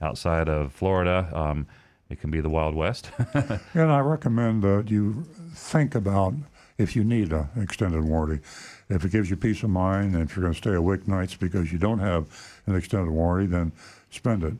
[0.00, 1.66] Outside of Florida, um,
[2.10, 3.10] it can be the Wild West.
[3.34, 6.34] and I recommend that you think about
[6.78, 8.42] if you need an extended warranty.
[8.88, 11.34] If it gives you peace of mind, and if you're going to stay awake nights
[11.34, 12.26] because you don't have
[12.66, 13.72] an extended warranty, then
[14.10, 14.54] spend it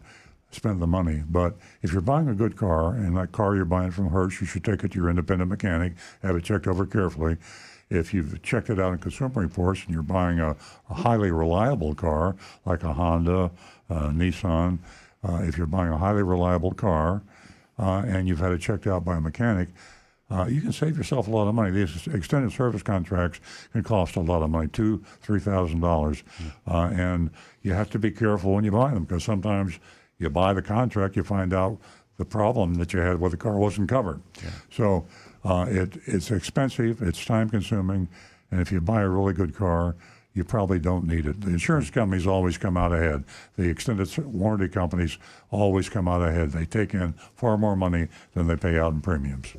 [0.50, 1.22] spend the money.
[1.28, 4.46] But if you're buying a good car and that car you're buying from Hertz, you
[4.46, 7.36] should take it to your independent mechanic, have it checked over carefully.
[7.90, 10.56] If you've checked it out in Consumer Reports and you're buying a,
[10.90, 13.50] a highly reliable car like a Honda,
[13.88, 14.78] uh, Nissan,
[15.26, 17.22] uh, if you're buying a highly reliable car
[17.78, 19.68] uh, and you've had it checked out by a mechanic,
[20.30, 21.70] uh, you can save yourself a lot of money.
[21.70, 23.40] These extended service contracts
[23.72, 26.22] can cost a lot of money, two, three thousand dollars,
[26.66, 27.30] uh, and
[27.62, 29.78] you have to be careful when you buy them because sometimes
[30.18, 31.78] you buy the contract, you find out
[32.18, 34.20] the problem that you had with the car wasn't covered.
[34.42, 34.50] Yeah.
[34.70, 35.06] So
[35.44, 38.08] uh, it, it's expensive, it's time consuming,
[38.50, 39.94] and if you buy a really good car,
[40.38, 41.40] you probably don't need it.
[41.40, 43.24] The insurance companies always come out ahead.
[43.56, 45.18] The extended warranty companies
[45.50, 46.52] always come out ahead.
[46.52, 49.54] They take in far more money than they pay out in premiums.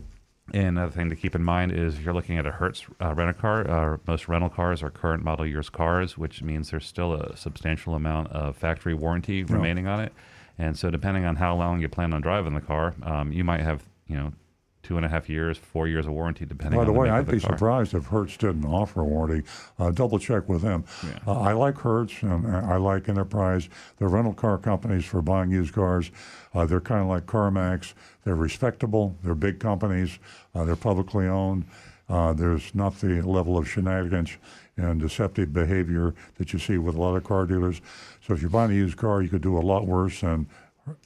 [0.54, 3.14] And another thing to keep in mind is if you're looking at a Hertz uh,
[3.14, 7.14] rental car, uh, most rental cars are current model years cars, which means there's still
[7.14, 10.14] a substantial amount of factory warranty remaining on it.
[10.58, 13.62] And so, depending on how long you plan on driving the car, um, you might
[13.62, 14.34] have, you know,
[14.82, 16.80] two and a half years, four years of warranty, depending.
[16.80, 17.52] By the, the way, I'd the be car.
[17.52, 19.48] surprised if Hertz didn't offer a warranty.
[19.78, 20.86] Uh, double check with them.
[21.06, 21.20] Yeah.
[21.28, 23.70] Uh, I like Hertz and I like Enterprise.
[23.98, 26.12] They're rental car companies for buying used cars.
[26.54, 27.94] Uh, they're kind of like CarMax.
[28.24, 29.16] They're respectable.
[29.24, 30.18] They're big companies.
[30.56, 31.66] Uh, they're publicly owned.
[32.08, 34.38] Uh, there's not the level of shenanigans
[34.78, 37.82] and deceptive behavior that you see with a lot of car dealers.
[38.26, 40.48] So if you're buying a used car, you could do a lot worse than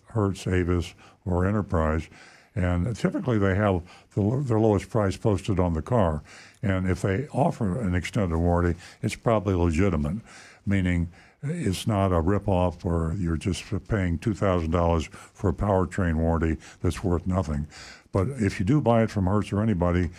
[0.05, 0.93] Hertz, Avis,
[1.25, 2.07] or Enterprise.
[2.55, 3.81] And typically they have
[4.15, 6.21] the, their lowest price posted on the car.
[6.61, 10.17] And if they offer an extended warranty, it's probably legitimate,
[10.65, 11.09] meaning
[11.43, 17.27] it's not a ripoff or you're just paying $2,000 for a powertrain warranty that's worth
[17.27, 17.67] nothing.
[18.11, 20.09] But if you do buy it from Hertz or anybody,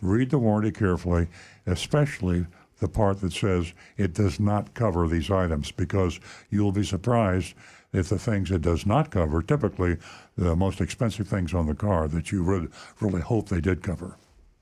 [0.00, 1.28] read the warranty carefully,
[1.66, 2.46] especially
[2.80, 6.18] the part that says it does not cover these items because
[6.50, 7.54] you'll be surprised
[7.92, 9.98] if the things it does not cover, typically
[10.36, 14.16] the most expensive things on the car that you would really hope they did cover.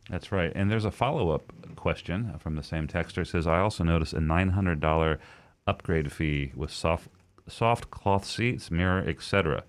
[0.08, 0.50] That's right.
[0.54, 3.18] And there's a follow up question from the same texter.
[3.18, 5.18] It says, I also noticed a $900
[5.66, 7.08] upgrade fee with soft,
[7.46, 9.62] soft cloth seats, mirror, etc.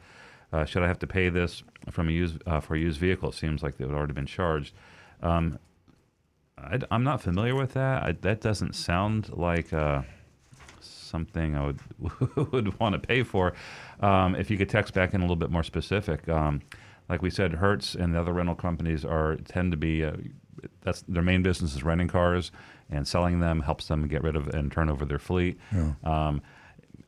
[0.52, 3.30] Uh, should I have to pay this from a used, uh, for a used vehicle?
[3.30, 4.74] It seems like they would already been charged.
[5.22, 5.60] Um,
[6.58, 8.04] I, am not familiar with that.
[8.04, 10.02] I, that doesn't sound like uh,
[11.12, 11.80] something I would
[12.52, 13.54] would want to pay for.
[14.00, 16.62] Um, if you could text back in a little bit more specific, um,
[17.10, 20.14] like we said, Hertz and the other rental companies are tend to be uh,
[20.82, 22.52] that's their main business is renting cars
[22.90, 25.60] and selling them helps them get rid of and turn over their fleet.
[25.72, 25.94] Yeah.
[26.04, 26.42] Um,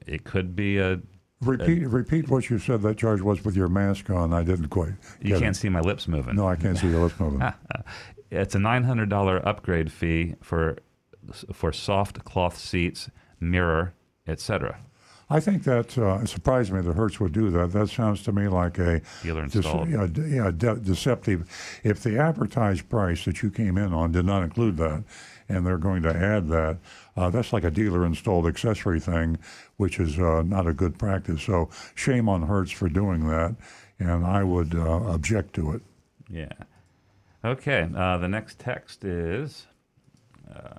[0.05, 1.01] it could be a
[1.41, 4.31] Repeat, repeat what you said that charge was with your mask on.
[4.31, 4.93] I didn't quite.
[5.19, 5.59] You can't it.
[5.59, 6.35] see my lips moving.
[6.37, 7.41] No, I can't see your lips moving.
[8.31, 10.77] It's a $900 upgrade fee for
[11.53, 13.09] for soft cloth seats,
[13.43, 13.93] mirror,
[14.27, 14.79] etc.
[15.29, 17.71] I think that uh, surprised me that Hertz would do that.
[17.71, 19.87] That sounds to me like a dealer installed.
[19.87, 21.79] Dece- yeah, de- deceptive.
[21.83, 25.03] If the advertised price that you came in on did not include that,
[25.49, 26.77] and they're going to add that,
[27.17, 29.37] uh, that's like a dealer installed accessory thing,
[29.77, 31.41] which is uh, not a good practice.
[31.41, 33.55] So shame on Hertz for doing that,
[33.99, 35.81] and I would uh, object to it.
[36.29, 36.51] Yeah.
[37.45, 39.67] Okay, uh, the next text is
[40.53, 40.75] uh,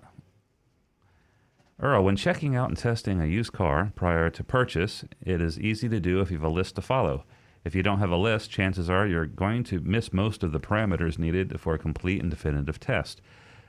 [1.81, 5.89] Earl, when checking out and testing a used car prior to purchase, it is easy
[5.89, 7.25] to do if you have a list to follow.
[7.65, 10.61] If you don't have a list, chances are you're going to miss most of the
[10.61, 13.21] parameters needed for a complete and definitive test.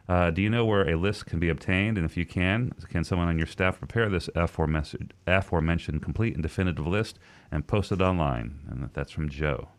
[0.08, 1.98] Uh, do you know where a list can be obtained?
[1.98, 6.44] And if you can, can someone on your staff prepare this aforementioned, aforementioned complete and
[6.44, 7.18] definitive list
[7.52, 8.60] and post it online?
[8.70, 9.70] And that's from Joe.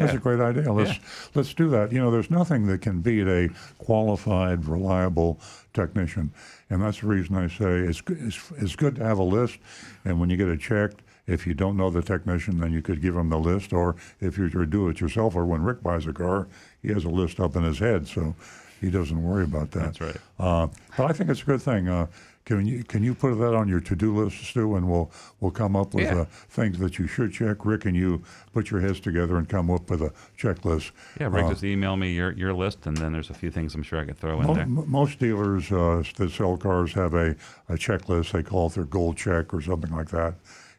[0.00, 0.72] That's a great idea.
[0.72, 0.98] Let's Yeah.
[1.34, 1.92] let's do that.
[1.92, 5.40] You know, there's nothing that can beat a qualified, reliable
[5.72, 6.32] technician,
[6.70, 9.58] and that's the reason I say it's good, it's, it's good to have a list.
[10.04, 13.00] And when you get it checked, if you don't know the technician, then you could
[13.02, 13.72] give him the list.
[13.72, 16.46] Or if you're a do-it-yourself, or when Rick buys a car,
[16.82, 18.34] he has a list up in his head, so
[18.80, 19.94] he doesn't worry about that.
[19.94, 20.16] That's right.
[20.38, 21.88] Uh, but I think it's a good thing.
[21.88, 22.06] Uh,
[22.46, 25.74] can you can you put that on your to-do list, Stu, and we'll we'll come
[25.74, 26.20] up with Yeah.
[26.20, 27.66] uh, things that you should check.
[27.66, 30.92] Rick and you put your heads together and come up with a checklist.
[31.20, 33.74] Yeah, Rick, Uh, just email me your, your list, and then there's a few things
[33.74, 34.62] I'm sure I could throw in Mo- there.
[34.62, 37.30] m- most dealers uh, that sell cars have a,
[37.68, 38.30] a checklist.
[38.30, 40.34] They call it their gold check or something like that.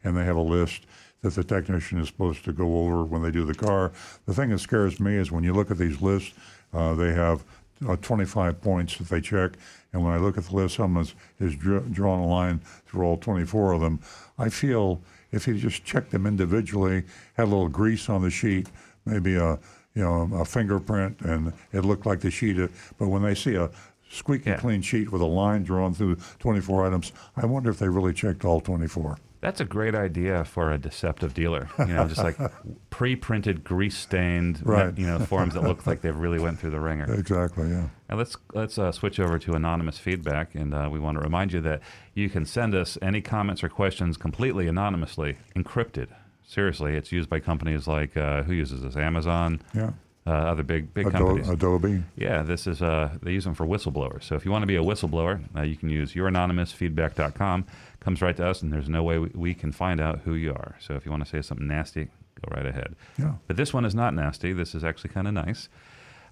[0.05, 0.85] And they have a list
[1.21, 3.91] that the technician is supposed to go over when they do the car.
[4.25, 6.33] The thing that scares me is when you look at these lists,
[6.73, 7.43] uh, they have
[7.87, 9.53] uh, 25 points that they check.
[9.93, 11.07] And when I look at the list, someone
[11.39, 13.99] has, drawn a line through all 24 of them.
[14.37, 17.03] I feel if he just checked them individually,
[17.35, 18.67] had a little grease on the sheet,
[19.05, 19.59] maybe a
[19.95, 22.57] you know a fingerprint, and it looked like the sheet.
[22.99, 23.71] But when they see a
[24.09, 24.57] squeaky Yeah.
[24.57, 28.45] clean sheet with a line drawn through 24 items, I wonder if they really checked
[28.45, 29.17] all 24.
[29.39, 31.69] That's a great idea for a deceptive dealer.
[31.77, 32.37] You know, just like
[32.89, 34.97] pre-printed, grease-stained, Right.
[34.97, 37.13] you know, forms that look like they've really went through the wringer.
[37.13, 37.69] Exactly.
[37.69, 37.89] Yeah.
[38.09, 41.53] Now let's let's uh, switch over to anonymous feedback, and uh, we want to remind
[41.53, 41.81] you that
[42.15, 46.07] you can send us any comments or questions completely anonymously, encrypted.
[46.43, 48.95] Seriously, it's used by companies like uh, who uses this?
[48.95, 49.91] Amazon, Yeah.
[50.25, 51.47] uh, other big big companies.
[51.49, 52.03] Adobe.
[52.15, 54.23] Yeah, this is uh, they use them for whistleblowers.
[54.23, 57.65] So if you want to be a whistleblower, uh, you can use youranonymousfeedback.com.
[57.99, 60.51] Comes right to us, and there's no way we, we can find out who you
[60.51, 60.75] are.
[60.79, 62.95] So if you want to say something nasty, go right ahead.
[63.17, 63.33] Yeah.
[63.47, 64.53] But this one is not nasty.
[64.53, 65.69] This is actually kind of nice.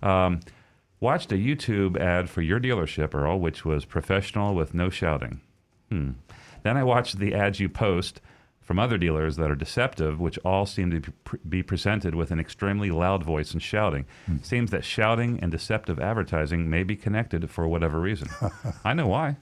[0.02, 0.40] Um,
[1.00, 5.42] watched a YouTube ad for your dealership, Earl, which was professional with no shouting.
[5.90, 6.12] Hmm.
[6.64, 8.22] Then I watched the ads you post
[8.66, 12.40] from other dealers that are deceptive, which all seem to be be presented with an
[12.40, 14.06] extremely loud voice and shouting.
[14.42, 18.28] Seems that shouting and deceptive advertising may be connected for whatever reason.
[18.84, 19.38] I know why.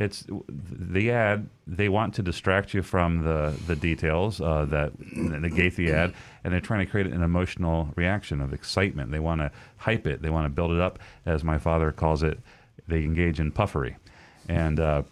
[0.00, 1.46] It's the ad.
[1.66, 6.54] They want to distract you from the the details uh, that negate the ad, and
[6.54, 9.10] they're trying to create an emotional reaction of excitement.
[9.10, 10.22] They want to hype it.
[10.22, 12.40] They want to build it up, as my father calls it.
[12.88, 13.96] They engage in puffery,
[14.48, 15.02] and uh,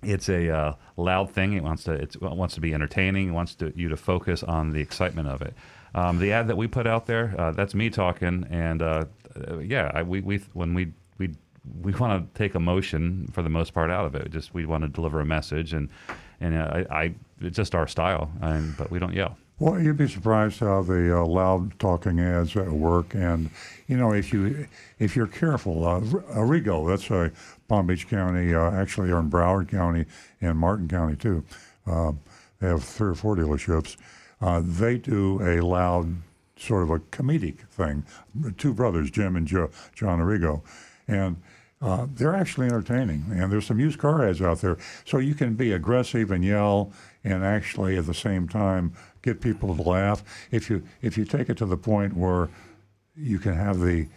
[0.00, 1.54] it's a uh, loud thing.
[1.54, 3.30] It wants to it wants to be entertaining.
[3.30, 5.54] It wants to, you to focus on the excitement of it.
[5.92, 9.06] Um, the ad that we put out there, uh, that's me talking, and uh,
[9.60, 10.92] yeah, I, we we when we
[11.82, 14.30] we want to take emotion for the most part out of it.
[14.30, 15.88] Just we want to deliver a message, and
[16.40, 19.36] and uh, I, I it's just our style, and, but we don't yell.
[19.60, 23.50] Well, you'd be surprised how the uh, loud talking ads work, and
[23.86, 24.66] you know if you
[24.98, 26.00] if you're careful, uh, R-
[26.44, 27.30] Arrigo, that's uh,
[27.68, 30.06] Palm Beach County, uh, actually, or in Broward County
[30.40, 31.44] and Martin County too.
[31.86, 32.20] Um,
[32.60, 33.96] they have three or four dealerships.
[34.40, 36.16] Uh, they do a loud
[36.56, 38.04] sort of a comedic thing.
[38.56, 40.62] Two brothers, Jim and jo- John Arrigo,
[41.06, 41.36] and
[41.84, 43.26] uh, they're actually entertaining.
[43.30, 46.92] And there's some used car ads out there, so you can be aggressive and yell,
[47.22, 48.92] and actually at the same time
[49.22, 50.24] get people to laugh.
[50.50, 52.48] If you if you take it to the point where
[53.16, 54.08] you can have the,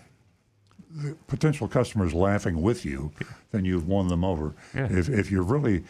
[0.95, 3.11] the potential customers laughing with you,
[3.51, 4.53] then you've won them over.
[4.73, 4.87] Yeah.
[4.89, 5.83] If if you're really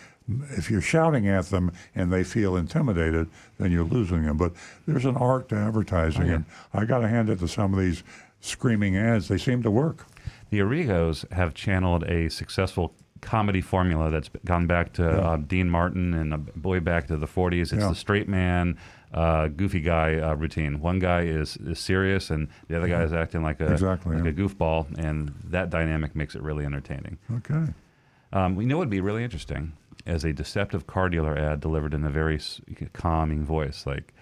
[0.49, 4.35] if you're shouting at them and they feel intimidated, then you're losing them.
[4.37, 4.53] But
[4.87, 6.33] there's an art to advertising, Oh, yeah.
[6.35, 8.03] and I got to hand it to some of these
[8.41, 9.27] screaming ads.
[9.29, 10.05] They seem to work.
[10.49, 16.13] The Arrigos have channeled a successful comedy formula that's gone back to uh, Dean Martin
[16.13, 17.61] and uh, way back to the 40s.
[17.61, 17.89] It's Yeah.
[17.89, 18.77] the straight man,
[19.13, 20.79] uh, goofy guy uh, routine.
[20.79, 24.23] One guy is, is serious, and the other guy is acting like a Exactly, like
[24.25, 24.29] yeah.
[24.31, 27.17] a goofball, and that dynamic makes it really entertaining.
[27.37, 27.73] Okay.
[28.33, 29.73] Um, we know it'd be really interesting
[30.05, 32.39] as a deceptive car dealer ad delivered in a very
[32.93, 34.13] calming voice, like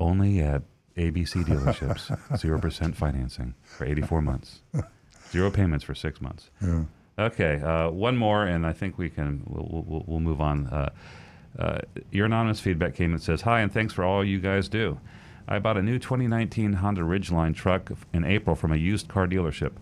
[0.00, 0.62] only at
[0.96, 4.62] ABC dealerships, zero percent financing for 84 months,
[5.36, 6.50] zero payments for six months.
[6.60, 6.84] Yeah.
[7.18, 10.66] Okay, uh, one more, and I think we can we'll, we'll, we'll move on.
[10.66, 10.90] Uh,
[11.58, 11.78] uh,
[12.10, 15.00] your anonymous feedback came and says, "Hi, and thanks for all you guys do.
[15.48, 19.72] I bought a new 2019 Honda Ridgeline truck in April from a used car dealership.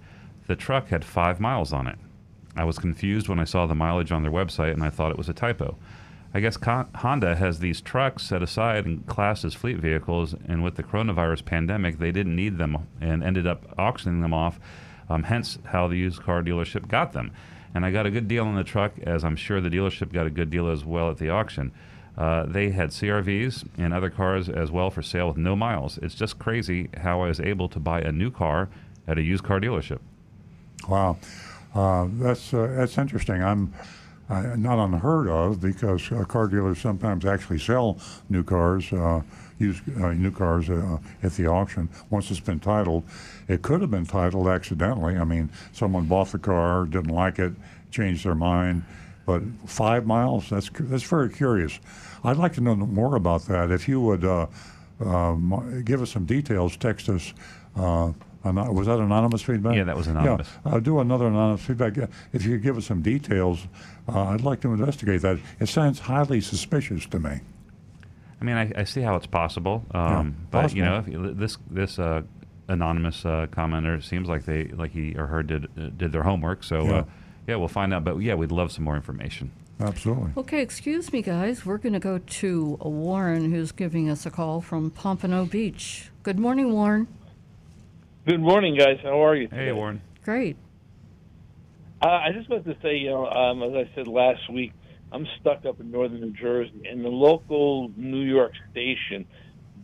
[0.46, 1.98] The truck had five miles on it.
[2.54, 5.18] I was confused when I saw the mileage on their website, and I thought it
[5.18, 5.76] was a typo.
[6.34, 10.62] I guess Con- Honda has these trucks set aside and classed as fleet vehicles, and
[10.62, 14.58] with the coronavirus pandemic, they didn't need them and ended up auctioning them off.
[15.08, 17.32] Um, hence, how the used car dealership got them.
[17.74, 20.26] and I got a good deal on the truck, as I'm sure the dealership got
[20.26, 21.72] a good deal as well at the auction.
[22.16, 25.98] Uh, they had CRVs and other cars as well for sale with no miles.
[25.98, 28.68] It's just crazy how I was able to buy a new car
[29.08, 29.98] at a used car dealership.
[30.88, 31.18] Wow,
[31.74, 33.42] uh, that's uh, that's interesting.
[33.42, 33.74] I'm
[34.28, 37.98] not unheard of because uh, car dealers sometimes actually sell
[38.28, 39.22] new cars, uh,
[39.58, 43.04] used uh, new cars uh, at the auction once it's been titled.
[43.48, 45.16] It could have been titled accidentally.
[45.16, 47.52] I mean, someone bought the car, didn't like it,
[47.90, 48.84] changed their mind.
[49.26, 51.78] But five miles, that's, that's very curious.
[52.24, 53.70] I'd like to know more about that.
[53.70, 54.46] If you would uh,
[55.00, 57.32] um, give us some details, text us.
[57.76, 58.12] Uh,
[58.44, 59.74] was that anonymous feedback?
[59.74, 60.48] Yeah, that was anonymous.
[60.66, 61.96] Yeah, uh, do another anonymous feedback.
[61.96, 63.66] Yeah, If you could give us some details,
[64.06, 65.38] uh, I'd like to investigate that.
[65.60, 67.40] It sounds highly suspicious to me.
[68.44, 71.56] I mean, I, I see how it's possible, um, but you know, if you, this
[71.70, 72.20] this uh,
[72.68, 76.62] anonymous uh, commenter seems like they like he or her did uh, did their homework.
[76.62, 76.92] So Yeah.
[76.92, 77.04] uh,
[77.46, 78.04] yeah, we'll find out.
[78.04, 79.50] But yeah, we'd love some more information.
[79.80, 80.32] Absolutely.
[80.36, 81.64] Okay, excuse me, guys.
[81.64, 86.10] We're going to go to Warren, who's giving us a call from Pompano Beach.
[86.22, 87.08] Good morning, Warren.
[88.26, 88.98] Good morning, guys.
[89.02, 89.48] How are you?
[89.48, 89.72] Hey, today?
[89.72, 90.02] Warren.
[90.22, 90.56] Great.
[92.02, 94.72] Uh, I just wanted to say, you know, um, as I said last week,
[95.14, 99.24] I'm stuck up in northern New Jersey, and the local New York station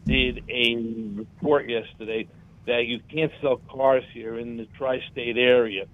[0.04, 0.74] did a
[1.14, 2.26] report yesterday
[2.66, 5.86] that you can't sell cars here in the tri-state area,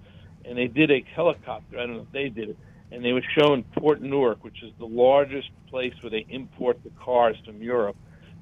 [0.43, 1.77] and they did a helicopter.
[1.77, 2.57] I don't know if they did it,
[2.91, 6.89] and they were showing Port Newark, which is the largest place where they import the
[6.99, 7.95] cars from Europe.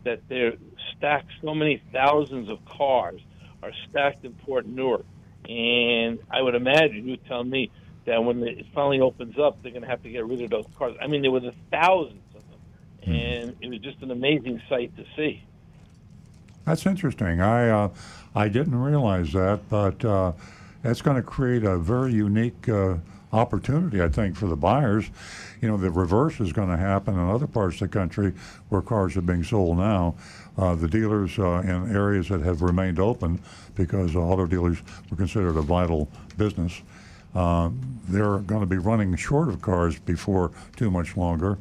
[0.06, 0.54] That they're
[0.96, 3.20] stacked so many thousands of cars
[3.62, 5.06] are stacked in Port Newark,
[5.50, 7.70] and I would imagine you tell me
[8.06, 10.66] that when it finally opens up, they're going to have to get rid of those
[10.78, 10.96] cars.
[11.02, 14.96] I mean, there were the thousands of them, and it was just an amazing sight
[14.98, 15.44] to see.
[16.66, 17.42] That's interesting.
[17.42, 17.90] I uh,
[18.34, 20.34] I didn't realize that, but uh,
[20.82, 22.96] that's going to create a very unique uh,
[23.32, 25.10] opportunity, I think, for the buyers.
[25.62, 28.34] You know, the reverse is going to happen in other parts of the country
[28.70, 30.16] where cars are being sold now.
[30.58, 33.42] Uh, the dealers uh, in areas that have remained open
[33.76, 34.78] because auto dealers
[35.10, 36.82] were considered a vital business.
[37.36, 37.70] Uh,
[38.08, 41.58] they're going to be running short of cars before too much longer,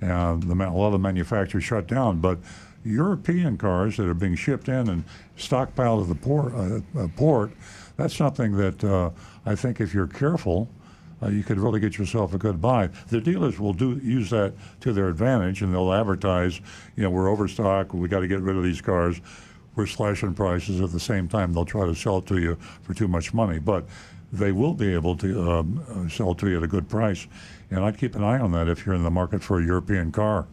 [0.00, 2.20] and the, a lot of manufacturers shut down.
[2.20, 2.38] But
[2.84, 5.04] European cars that are being shipped in and
[5.38, 7.52] stockpiled at the port, uh, uh, port
[7.96, 9.10] that's something that uh,
[9.46, 10.68] I think if you're careful,
[11.22, 12.88] uh, you could really get yourself a good buy.
[13.08, 16.60] The dealers will do use that to their advantage, and they'll advertise,
[16.96, 19.20] you know, we're overstocked, we got to get rid of these cars.
[19.76, 21.52] We're slashing prices at the same time.
[21.52, 23.84] They'll try to sell it to you for too much money, but
[24.34, 27.26] they will be able to um, uh, sell to you at a good price.
[27.70, 30.12] And I'd keep an eye on that if you're in the market for a European
[30.12, 30.46] car.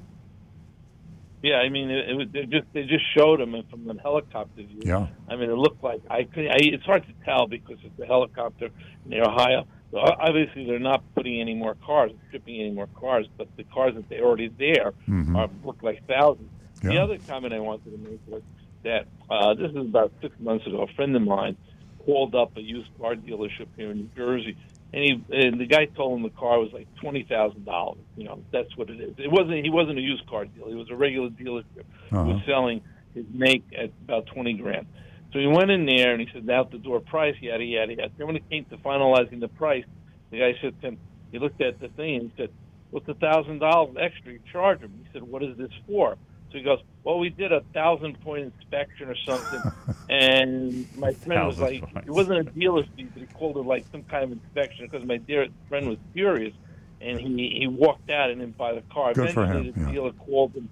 [1.44, 4.62] Yeah, I mean, it, it was they just they just showed them from the helicopter
[4.62, 4.82] view.
[4.84, 5.08] Yeah.
[5.28, 6.46] I mean, it looked like I could.
[6.48, 8.70] I, it's hard to tell because it's a helicopter
[9.06, 9.66] near Ohio.
[9.92, 13.26] So obviously, they're not putting any more cars, shipping any more cars.
[13.38, 15.36] But the cars that they already there Mhm.
[15.36, 16.50] are look like thousands.
[16.84, 18.42] The other comment I wanted to make was
[18.84, 20.84] that uh, this is about six months ago.
[20.84, 21.58] A friend of mine
[22.06, 24.56] called up a used car dealership here in New Jersey,
[24.94, 28.00] and he and the guy told him the car was like twenty thousand dollars.
[28.18, 29.14] You know, that's what it is.
[29.18, 29.64] It wasn't.
[29.64, 30.70] He wasn't a used car dealer.
[30.70, 32.46] He was a regular dealership who was Uh-huh.
[32.46, 32.82] selling
[33.14, 34.88] his make at about twenty grand.
[35.34, 38.12] So he went in there and he said, out the door price, yada yada yada.
[38.18, 39.86] Then when it came to finalizing the price,
[40.30, 40.98] the guy said to him,
[41.32, 42.50] he looked at the thing and he said,
[42.90, 46.18] "What's a thousand dollars extra you charge him?" He said, "What is this for?"
[46.52, 49.62] So he goes, "Well, we did a thousand point inspection or something,"
[50.10, 52.08] and my friend was like, points.
[52.08, 55.06] "It wasn't a dealer fee, but he called it like some kind of inspection because
[55.08, 56.54] my dear friend was furious."
[57.00, 59.14] And he he walked out and didn't buy the car.
[59.14, 59.92] Good for Eventually, him, the yeah.
[59.92, 60.70] dealer called him,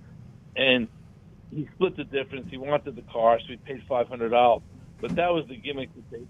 [0.55, 0.87] and
[1.49, 2.47] he split the difference.
[2.51, 4.61] He wanted the car, so he paid five hundred dollars.
[5.01, 6.21] But that was the gimmick that they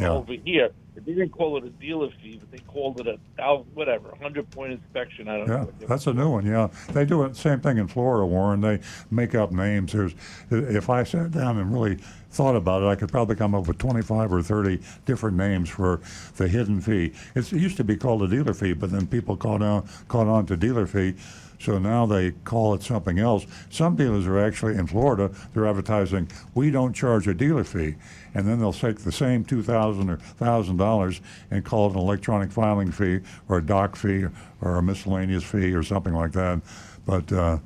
[0.00, 0.12] Yeah.
[0.12, 0.70] over here.
[0.94, 4.48] They didn't call it a dealer fee, but they called it a thousand, whatever, hundred
[4.50, 5.28] point inspection.
[5.28, 5.54] I don't know.
[5.58, 6.46] Yeah, they- that's a new one.
[6.46, 8.60] Yeah, they do it same thing in Florida, Warren.
[8.60, 8.80] They
[9.10, 9.92] make up names.
[9.92, 10.14] There's,
[10.50, 11.96] if I sat down and really
[12.30, 16.00] thought about it, I could probably come up with 25 or 30 different names for
[16.36, 17.12] the hidden fee.
[17.34, 20.26] It's, it used to be called a dealer fee, but then people caught on caught
[20.28, 21.14] on to dealer fee.
[21.60, 23.46] So now they call it something else.
[23.70, 25.30] Some dealers are actually in Florida.
[25.54, 27.94] They're advertising, "We don't charge a dealer fee,"
[28.34, 31.20] and then they'll take the same two thousand or thousand dollars
[31.50, 34.26] and call it an electronic filing fee or a doc fee
[34.60, 36.60] or a miscellaneous fee or something like that.
[37.06, 37.58] But uh,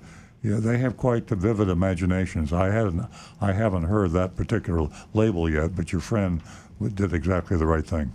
[0.43, 2.53] yeah, they have quite the vivid imaginations.
[2.53, 3.07] I hadn't,
[3.41, 6.43] I haven't heard that particular label yet, but your friend
[6.95, 8.13] did exactly the right thing.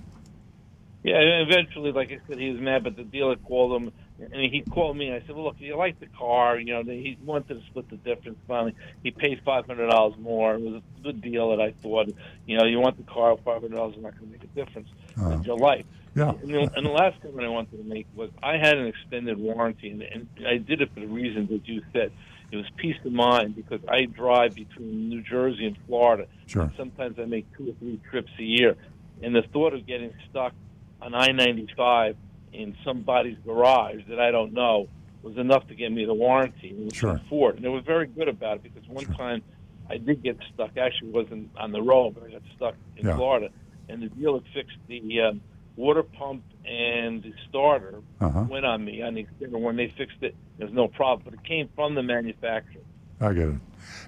[1.04, 4.34] Yeah, and eventually, like I said, he was mad, but the dealer called him, and
[4.54, 5.08] he called me.
[5.08, 6.58] and I said, "Well, look, you like the car?
[6.60, 8.38] You know, he wanted to split the difference.
[8.48, 10.56] Finally, he paid five hundred dollars more.
[10.56, 12.10] It was a good deal that I thought.
[12.46, 14.48] You know, you want the car, five hundred dollars is not going to make a
[14.66, 15.30] difference Uh-huh.
[15.32, 15.86] in your life.
[16.16, 16.30] Yeah.
[16.44, 19.38] And the, and the last comment I wanted to make was I had an extended
[19.40, 22.12] warranty, and, and I did it for the reason that you said.
[22.52, 26.28] It was peace of mind because I drive between New Jersey and Florida.
[26.46, 26.72] Sure.
[26.78, 28.76] Sometimes I make two or three trips a year,
[29.24, 30.54] and the thought of getting stuck
[31.02, 32.16] on I-95
[32.54, 34.88] in somebody's garage that I don't know
[35.22, 36.70] was enough to get me the warranty.
[36.72, 37.22] And it was Sure.
[37.30, 39.44] Ford, and they were very good about it because one time
[39.90, 40.78] I did get stuck.
[40.78, 43.16] Actually, wasn't on the road, but I got stuck in Yeah.
[43.16, 43.50] Florida,
[43.90, 45.42] and the dealer fixed the um,
[45.76, 48.46] water pump and the starter Uh-huh.
[48.50, 49.60] went on me on the extender.
[49.60, 52.82] When they fixed it, there's no problem, but it came from the manufacturer.
[53.24, 53.56] I get it.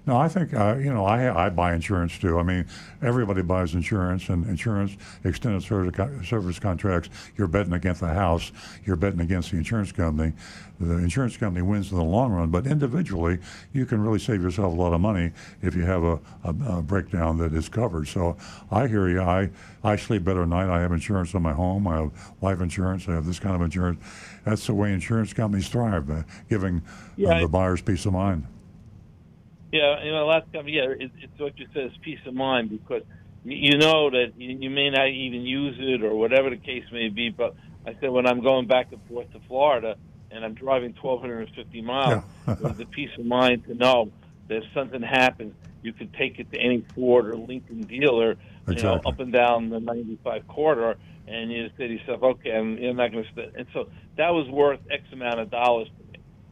[0.07, 2.37] No, I think uh, you know I I buy insurance too.
[2.37, 2.65] I mean,
[3.01, 7.09] everybody buys insurance, and insurance extended service, service contracts.
[7.37, 8.51] You're betting against the house.
[8.85, 10.33] You're betting against the insurance company.
[10.79, 13.39] The insurance company wins in the long run, but individually,
[13.73, 15.31] you can really save yourself a lot of money
[15.63, 18.07] if you have a, a, a breakdown that is covered.
[18.07, 18.37] So
[18.69, 19.21] I hear you.
[19.21, 19.49] I
[19.83, 20.69] I sleep better at night.
[20.69, 21.87] I have insurance on my home.
[21.87, 22.11] I have
[22.41, 23.07] life insurance.
[23.09, 23.99] I have this kind of insurance.
[24.43, 26.81] That's the way insurance companies thrive, uh, giving uh,
[27.17, 28.45] Yeah, I- the buyers peace of mind.
[29.71, 32.69] Yeah, you know, last time, yeah, it, it's what you said is peace of mind
[32.69, 33.03] because
[33.43, 37.09] you, know that you, you may not even use it or whatever the case may
[37.09, 37.29] be.
[37.29, 37.55] But
[37.85, 39.97] I said when I'm going back and forth to Florida
[40.31, 42.55] and I'm driving 1,250 miles, Yeah.
[42.61, 44.11] there's the peace of mind to know
[44.47, 48.37] that if something happens, you can take it to any Ford or Lincoln dealer,
[48.67, 50.97] you know, up and down the 95 corridor,
[51.27, 53.51] and you say to yourself, okay, I'm, I'm not going to.
[53.55, 56.04] And so that was worth X amount of dollars to.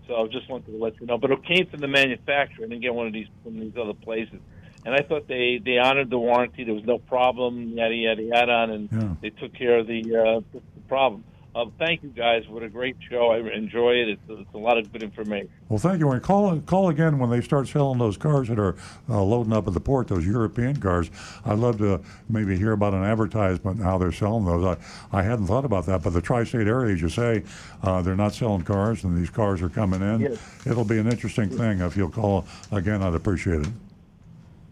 [0.08, 1.18] So I just wanted to let you know.
[1.18, 2.66] But it came from the manufacturer.
[2.66, 4.40] I didn't get one of these from these other places.
[4.86, 6.64] And I thought they they honored the warranty.
[6.66, 7.70] There was no problem.
[7.70, 9.16] Yada yada yada, and Yeah.
[9.22, 11.24] they took care of the uh, the problem.
[11.56, 12.48] Uh, thank you guys.
[12.48, 13.30] What a great show.
[13.30, 14.10] I enjoy it.
[14.10, 15.50] It's, it's a lot of good information.
[15.70, 16.10] Well, thank you.
[16.10, 18.76] And call call again when they start selling those cars that are
[19.08, 21.12] uh, loading up at the port, those European cars.
[21.46, 24.66] I'd love to maybe hear about an advertisement and how they're selling those.
[24.66, 27.44] I, I hadn't thought about that, but the tri-state area, as you say,
[27.84, 30.22] uh, they're not selling cars, and these cars are coming in.
[30.22, 30.40] Yes.
[30.66, 31.82] It'll be an interesting thing.
[31.82, 33.70] If you'll call again, I'd appreciate it.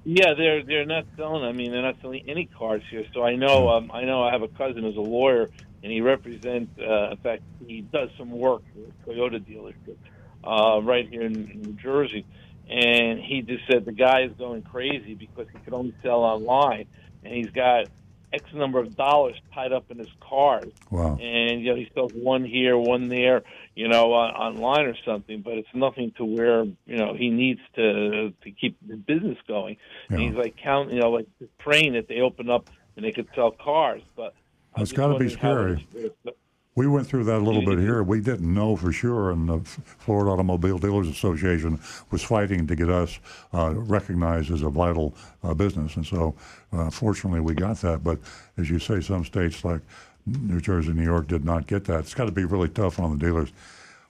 [0.03, 1.43] Yeah, they're they're not selling.
[1.43, 3.05] I mean, they're not selling any cars here.
[3.13, 5.51] So I know um, I know I have a cousin who's a lawyer,
[5.83, 6.71] and he represents.
[6.79, 9.97] Uh, in fact, he does some work for a Toyota dealership
[10.43, 12.25] uh, right here in, New Jersey,
[12.69, 16.87] and he just said the guy is going crazy because he could only sell online,
[17.23, 17.85] and he's got
[18.33, 21.17] X number of dollars tied up in his cars Wow.
[21.19, 23.43] and you know he sells one here, one there,
[23.75, 25.41] you know, on, online or something.
[25.41, 29.77] But it's nothing to where you know he needs to to keep the business going.
[30.09, 30.27] And Yeah.
[30.27, 31.27] he's like counting, you know, like
[31.59, 32.65] praying that they open up
[32.95, 34.01] and they could sell cars.
[34.17, 34.33] But
[34.77, 35.85] It's just gotta be scary.
[35.95, 36.33] it's-
[36.73, 38.01] We went through that a little bit here.
[38.01, 39.59] We didn't know for sure, and the
[39.99, 41.77] Florida Automobile Dealers Association
[42.11, 43.19] was fighting to get us
[43.53, 45.13] uh, recognized as a vital
[45.43, 46.33] uh, business, and so
[46.71, 48.05] uh, fortunately we got that.
[48.05, 48.19] But
[48.57, 49.81] as you say, some states like
[50.25, 51.99] New Jersey, New York did not get that.
[51.99, 53.51] It's got to be really tough on the dealers.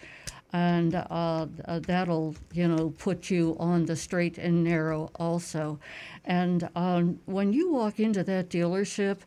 [0.52, 5.78] and uh, uh, that'll you know put you on the straight and narrow also.
[6.24, 9.18] And um, when you walk into that dealership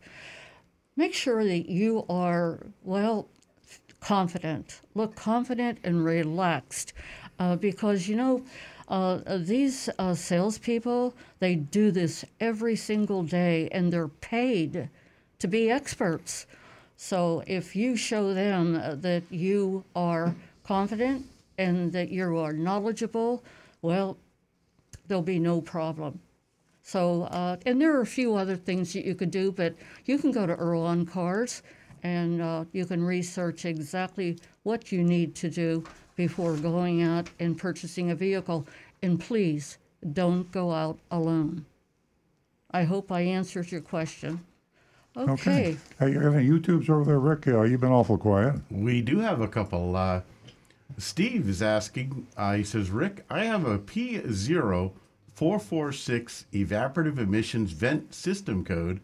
[0.95, 3.27] make sure that you are well
[3.99, 4.81] confident.
[4.93, 6.93] Look confident and relaxed
[7.39, 8.43] uh, because you know
[8.87, 14.89] uh, these uh, salespeople they do this every single day and they're paid
[15.39, 16.45] to be experts.
[16.97, 20.33] So if you show them that you are
[20.65, 21.25] confident
[21.57, 23.43] and that you are knowledgeable,
[23.81, 24.17] well,
[25.07, 26.19] there'll be no problem.
[26.81, 29.73] So, uh, and there are a few other things that you could do, but
[30.05, 31.63] you can go to Earl on Cars
[32.03, 35.83] and uh, you can research exactly what you need to do
[36.15, 38.67] before going out and purchasing a vehicle.
[39.01, 39.79] And please
[40.13, 41.65] don't go out alone.
[42.71, 44.41] I hope I answered your question.
[45.17, 45.77] Okay.
[45.97, 47.47] Hey, you got any YouTubes over there, Rick?
[47.47, 48.55] Uh, you've been awful quiet.
[48.69, 49.95] We do have a couple.
[49.95, 50.21] Uh,
[50.97, 54.93] Steve is asking, uh, he says, Rick, I have a P0446
[56.53, 58.99] evaporative emissions vent system code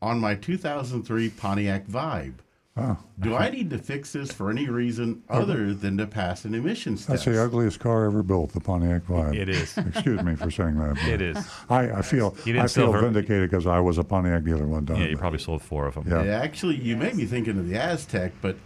[0.00, 2.34] on my 2003 Pontiac Vibe.
[2.78, 6.54] Oh, Do I need to fix this for any reason other than to pass an
[6.54, 7.08] emissions test?
[7.08, 7.34] that's test?
[7.34, 9.34] the ugliest car ever built, the Pontiac Vibe.
[9.34, 9.78] It is.
[9.78, 10.94] Excuse me for saying that.
[10.96, 11.38] but It is.
[11.70, 14.44] I, I feel You didn't I sell feel her- vindicated because I was a Pontiac
[14.44, 14.98] dealer one time.
[14.98, 16.04] Yeah, you probably sold four of them.
[16.06, 16.22] Yeah.
[16.24, 18.56] Yeah, actually, you may be thinking of the Aztek, but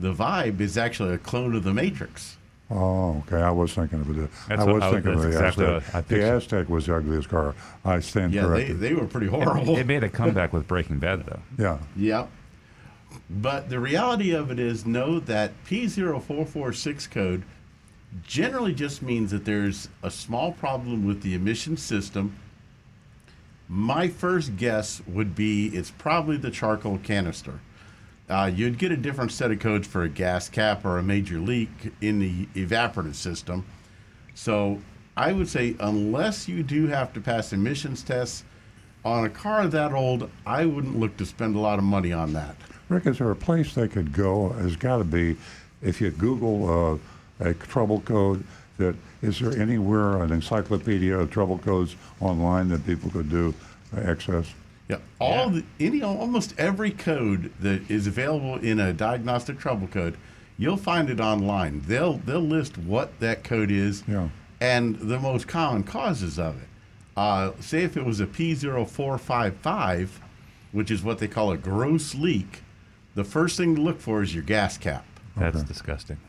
[0.00, 2.36] the Vibe is actually a clone of the Matrix.
[2.70, 3.42] Oh, okay.
[3.42, 4.30] I was thinking of it.
[4.48, 5.92] That's I what was I- thinking of the exactly Aztek.
[5.92, 6.42] the pictured.
[6.64, 7.54] Aztek was the ugliest car.
[7.84, 8.34] I stand corrected.
[8.34, 8.80] Yeah, they, corrected.
[8.80, 9.76] they were pretty It, horrible.
[9.76, 11.40] it made a comeback with Breaking Bad, though.
[11.58, 11.78] yeah.
[11.96, 12.30] Yep.
[13.28, 17.42] But the reality of it is, know that P0446 code
[18.24, 22.36] generally just means that there's a small problem with the emission system.
[23.68, 27.60] My first guess would be it's probably the charcoal canister.
[28.30, 31.40] Uh, you'd get a different set of codes for a gas cap or a major
[31.40, 33.64] leak in the evaporative system.
[34.34, 34.80] So
[35.16, 38.44] I would say, unless you do have to pass emissions tests
[39.04, 42.32] on a car that old, I wouldn't look to spend a lot of money on
[42.34, 42.54] that.
[42.88, 44.50] Rick, is there a place they could go?
[44.50, 45.36] Has got to be,
[45.82, 47.00] if you Google
[47.40, 48.44] uh, a trouble code,
[48.78, 53.54] that is there anywhere an encyclopedia of trouble codes online that people could do
[53.96, 54.46] access?
[54.90, 60.16] Yeah, all the any almost every code that is available in a diagnostic trouble code,
[60.58, 61.82] you'll find it online.
[61.86, 64.28] They'll they'll list what that code is Yeah.
[64.60, 66.68] and the most common causes of it.
[67.16, 70.08] Uh, say if it was a P0455,
[70.72, 72.62] which is what they call a gross leak,
[73.14, 75.04] the first thing to look for is your gas cap.
[75.36, 75.66] That's Okay.
[75.68, 76.16] disgusting.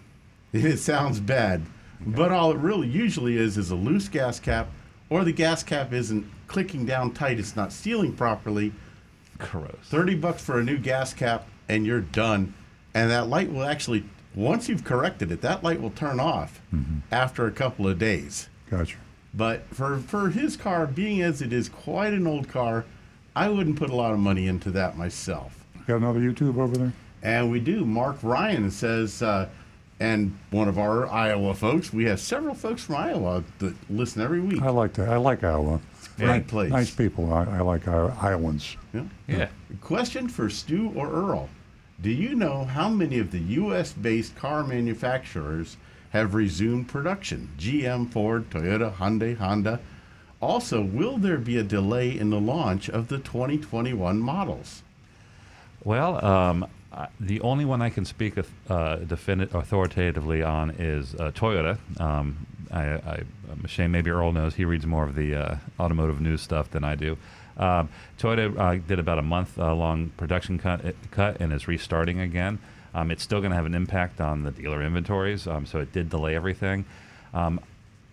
[0.53, 1.61] It sounds bad,
[2.05, 4.67] but all it really usually is is a loose gas cap,
[5.09, 7.39] or the gas cap isn't clicking down tight.
[7.39, 8.73] It's not sealing properly.
[9.37, 9.71] Gross.
[9.85, 12.53] 30 bucks for a new gas cap and you're done
[12.93, 14.03] and that light will actually
[14.35, 16.61] once you've corrected it that light will turn off
[17.11, 18.97] after a couple of days Gotcha.
[19.33, 22.85] but for for his car being as it is quite an old car
[23.35, 26.93] i wouldn't put a lot of money into that myself Got another YouTube over there?
[27.23, 29.49] and we do mark ryan says uh,
[29.99, 34.39] and one of our iowa folks we have several folks from iowa that listen every
[34.41, 35.09] week I like that.
[35.09, 35.79] I like Iowa.
[36.25, 36.71] Great place.
[36.71, 37.33] Nice people.
[37.33, 38.77] I, I like our Iowans.
[38.93, 39.03] Yeah.
[39.27, 39.47] Yeah.
[39.81, 41.49] Question for Stu or Earl.
[42.01, 43.93] Do you know how many of the U.S.
[43.93, 45.77] based car manufacturers
[46.11, 47.49] have resumed production?
[47.57, 49.79] GM, Ford, Toyota, Hyundai, Honda.
[50.41, 54.81] Also, will there be a delay in the launch of the 2021 models?
[55.83, 56.65] Well, um,
[57.19, 58.43] the only one I can speak uh,
[58.97, 61.77] defini- authoritatively on is uh, Toyota.
[61.99, 64.55] Um, I, I, I'm ashamed maybe Earl knows.
[64.55, 67.17] He reads more of the uh, automotive news stuff than I do.
[67.57, 72.19] Um, Toyota uh, did about a month uh, long production cut, cut and is restarting
[72.19, 72.59] again.
[72.93, 75.93] Um, it's still going to have an impact on the dealer inventories, um, so it
[75.93, 76.85] did delay everything.
[77.33, 77.61] Um,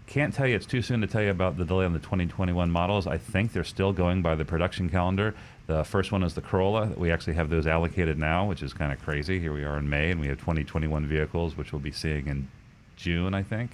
[0.07, 0.57] can't tell you.
[0.57, 3.07] It's too soon to tell you about the delay on the 2021 models.
[3.07, 5.35] I think they're still going by the production calendar.
[5.67, 6.87] The first one is the Corolla.
[6.97, 9.39] We actually have those allocated now, which is kind of crazy.
[9.39, 12.49] Here we are in May, and we have 2021 vehicles, which we'll be seeing in
[12.97, 13.73] June, I think.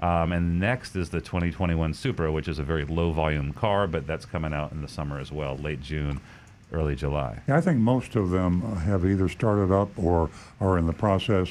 [0.00, 4.06] Um, and next is the 2021 Supra, which is a very low volume car, but
[4.06, 6.20] that's coming out in the summer as well, late June,
[6.72, 7.40] early July.
[7.48, 10.30] Yeah, I think most of them have either started up or
[10.60, 11.48] are in the process.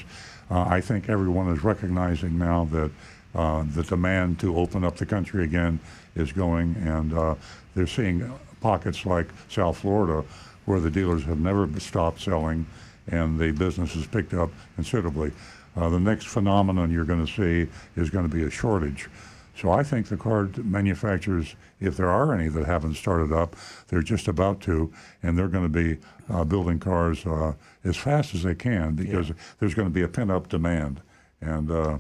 [0.50, 2.92] Uh, I think everyone is recognizing now that
[3.36, 5.80] uh, the demand to open up the country again
[6.16, 7.36] is going, and uh,
[7.76, 8.32] they're seeing
[8.62, 10.24] pockets like South Florida
[10.66, 12.66] where the dealers have never stopped selling
[13.08, 15.32] and the business has picked up considerably.
[15.78, 19.10] Uh, the next phenomenon you're going to see is going to be a shortage.
[19.56, 23.56] So I think the car manufacturers, if there are any that haven't started up,
[23.88, 24.92] they're just about to,
[25.24, 25.98] and they're going to be
[26.30, 27.54] uh, building cars uh,
[27.84, 31.02] as fast as they can because there's going to be a pent-up demand,
[31.42, 31.98] and uh,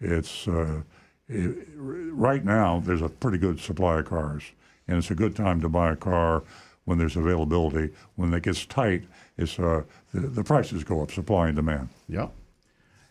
[0.00, 0.80] it's uh,
[1.28, 4.44] it, right now there's a pretty good supply of cars,
[4.88, 6.42] and it's a good time to buy a car
[6.86, 7.92] when there's availability.
[8.16, 9.04] When it gets tight,
[9.36, 11.88] it's uh, the, the prices go up, supply and demand.
[12.08, 12.32] Yep.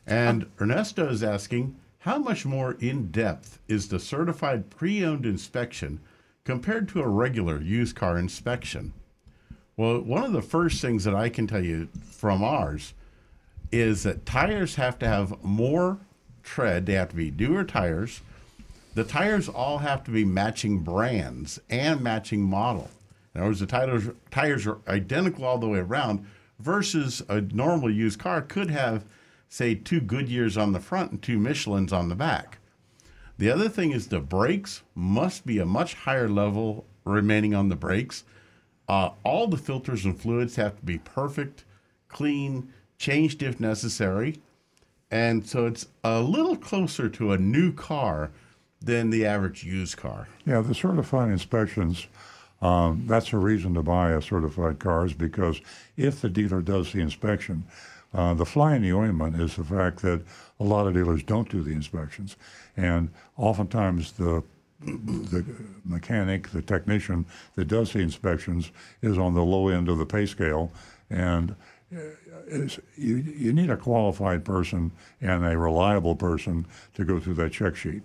[0.06, 6.02] And Ernesto is asking, how much more in depth is the certified pre owned inspection
[6.44, 8.94] compared to a regular used car inspection?
[9.78, 12.94] Well, one of the first things that I can tell you from ours
[13.72, 15.98] is that tires have to have more
[16.44, 18.22] tread, they have to be newer tires.
[18.96, 22.90] the tires all have to be matching brands and matching model.
[23.34, 26.26] In other words, the tires, tires are identical all the way around
[26.60, 29.04] versus a normal used car could have,
[29.54, 32.58] say, two Goodyears on the front and two Michelins on the back.
[33.38, 37.76] The other thing is the brakes must be a much higher level remaining on the
[37.76, 38.24] brakes.
[38.90, 41.66] Uh, all the filters and fluids have to be perfect,
[42.08, 44.38] clean, changed if necessary.
[45.12, 48.32] And so it's a little closer to a new car
[48.82, 50.30] than the average used car.
[50.48, 52.08] Yeah, the certified inspections,
[52.60, 55.62] um, that's a reason to buy a certified car is because
[55.96, 57.66] if the dealer does the inspection,
[58.14, 60.22] uh, the fly in the ointment is the fact that
[60.60, 62.36] a lot of dealers don't do the inspections.
[62.78, 64.44] And oftentimes the
[64.86, 65.46] the
[65.86, 70.26] mechanic, the technician that does the inspections is on the low end of the pay
[70.26, 70.72] scale,
[71.10, 71.56] and
[71.96, 72.00] uh,
[72.98, 74.92] you you need a qualified person
[75.22, 78.02] and a reliable person to go through that check sheet.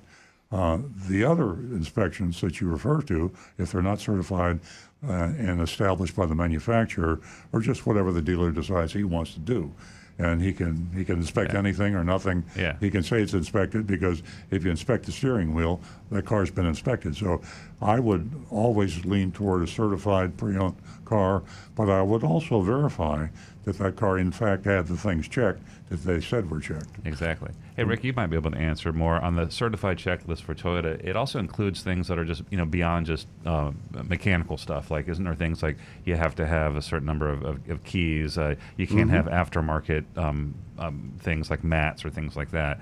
[0.51, 0.79] Uh,
[1.09, 4.61] the other inspections that you refer to, if they're not certified
[5.07, 7.21] uh, and established by the manufacturer,
[7.53, 9.73] are just whatever the dealer decides he wants to do.
[10.21, 11.61] And he can he can inspect Yeah.
[11.61, 12.43] anything or nothing.
[12.57, 12.75] Yeah.
[12.81, 16.67] He can say it's inspected because if you inspect the steering wheel, that car's been
[16.67, 17.15] inspected.
[17.17, 17.41] So
[17.81, 21.43] I would always lean toward a certified pre-owned car,
[21.77, 23.29] but I would also verify
[23.65, 26.91] that that car in fact had the things checked that they said were checked.
[27.05, 27.51] Exactly.
[27.77, 31.03] Hey, Rick, you might be able to answer more on the certified checklist for Toyota.
[31.03, 33.73] It also includes things that are just you know beyond just uh,
[34.05, 34.91] mechanical stuff.
[34.91, 37.85] Like, isn't there things like you have to have a certain number of, of, of
[37.85, 38.37] keys?
[38.37, 42.81] Uh, you can't have aftermarket um, um, things like mats or things like that.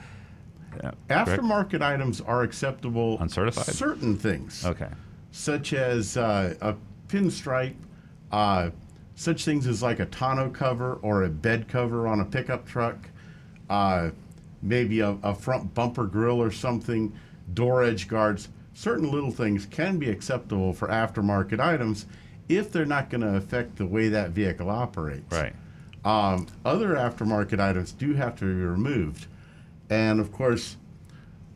[0.83, 1.41] Yeah, correct?
[1.43, 3.19] Aftermarket items are acceptable.
[3.21, 3.67] Uncertified?
[3.67, 4.65] Certain things.
[4.67, 4.89] Okay.
[5.31, 6.75] such as uh, a
[7.09, 7.77] pinstripe,
[8.33, 8.71] uh,
[9.17, 13.09] such things as like a tonneau cover or a bed cover on a pickup truck,
[13.69, 14.11] uh,
[14.63, 17.13] maybe a, a front bumper grill or something,
[17.55, 18.51] door edge guards.
[18.75, 22.07] Certain little things can be acceptable for aftermarket items
[22.49, 25.33] if they're not going to affect the way that vehicle operates.
[25.33, 25.55] Right.
[26.05, 29.27] Um, other aftermarket items do have to be removed.
[29.89, 30.77] And of course,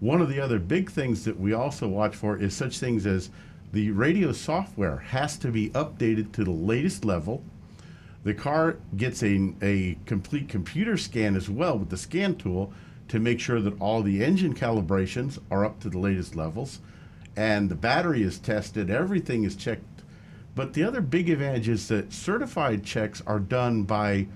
[0.00, 3.28] one of the other big things that we also watch for is such things as
[3.72, 7.44] the radio software has to be updated to the latest level.
[8.24, 12.72] The car gets a, a complete computer scan as well with the scan tool
[13.08, 16.80] to make sure that all the engine calibrations are up to the latest levels
[17.36, 19.84] and the battery is tested, everything is checked.
[20.54, 24.26] But the other big advantage is that certified checks are done by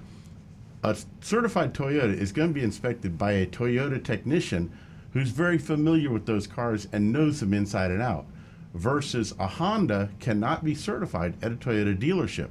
[0.82, 4.70] a certified Toyota is going to be inspected by a Toyota technician
[5.12, 8.26] who's very familiar with those cars and knows them inside and out
[8.74, 12.48] versus a Honda cannot be certified at a Toyota dealership.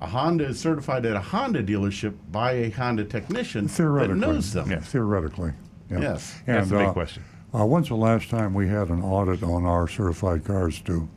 [0.00, 4.20] A Honda is certified at a Honda dealership by a Honda technician that Theoretically.
[4.20, 4.70] knows them.
[4.70, 5.52] Yeah, theoretically.
[5.90, 6.00] Yeah.
[6.00, 6.40] Yes.
[6.46, 7.24] That's the big uh, question.
[7.54, 11.08] Uh, when's the last time we had an audit on our certified cars, too?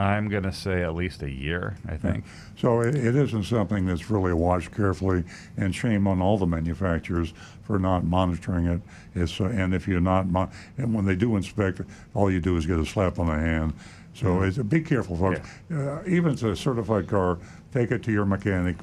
[0.00, 2.24] I'm going to say at least a year, I think.
[2.56, 5.24] So it, it isn't something that's really watched carefully,
[5.58, 8.80] and shame on all the manufacturers for not monitoring it.
[9.14, 11.82] It's, uh, and if you're not, mon- and when they do inspect,
[12.14, 13.74] all you do is get a slap on the hand.
[14.14, 15.40] So it's, be careful, folks.
[15.70, 17.38] Uh, even if it's a certified car,
[17.72, 18.76] take it to your mechanic,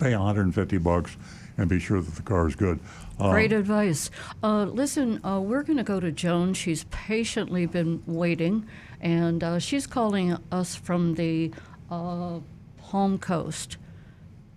[0.00, 1.16] pay 150 bucks,
[1.56, 2.80] and be sure that the car is good.
[3.18, 4.10] Uh, Great advice.
[4.42, 6.52] Uh, listen, uh, we're going to go to Joan.
[6.52, 8.66] She's patiently been waiting,
[9.00, 11.52] and uh, she's calling us from the
[11.90, 12.40] uh,
[12.80, 13.76] home coast.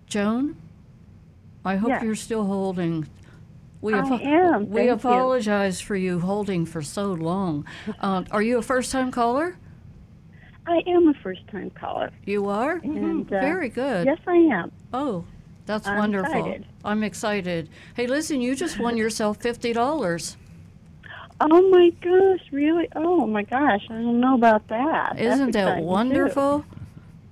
[0.06, 0.56] Joan,
[1.64, 2.02] I hope Yes.
[2.02, 3.06] you're still holding.
[3.80, 4.68] We, I am.
[4.68, 4.92] we Thank you.
[4.92, 7.64] apologize for you holding for so long.
[8.00, 9.56] Uh, are you a first time caller?
[10.66, 12.10] I am a first time caller.
[12.26, 12.72] You are?
[12.82, 14.06] And, uh, Very good.
[14.06, 14.70] Yes, I am.
[14.92, 15.24] Oh,
[15.66, 16.32] that's I'm wonderful.
[16.34, 16.66] excited.
[16.84, 17.70] I'm excited.
[17.94, 20.36] Hey, listen, you just won yourself $50.
[21.40, 22.88] Oh my gosh, really?
[22.94, 24.68] Oh my gosh, I don't know about.
[24.68, 25.86] That's Isn't that exciting, too.
[25.86, 26.64] wonderful?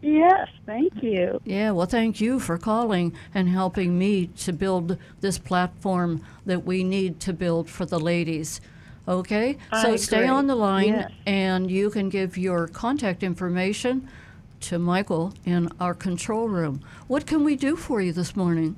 [0.00, 1.40] Yes, thank you.
[1.44, 6.84] Yeah, well, thank you for calling and helping me to build this platform that we
[6.84, 8.60] need to build for the ladies.
[9.06, 9.58] Okay?
[9.72, 11.10] So I stay on the line Yes.
[11.26, 14.08] and you can give your contact information
[14.60, 16.80] to Michael in our control room.
[17.08, 18.76] What can we do for you this morning?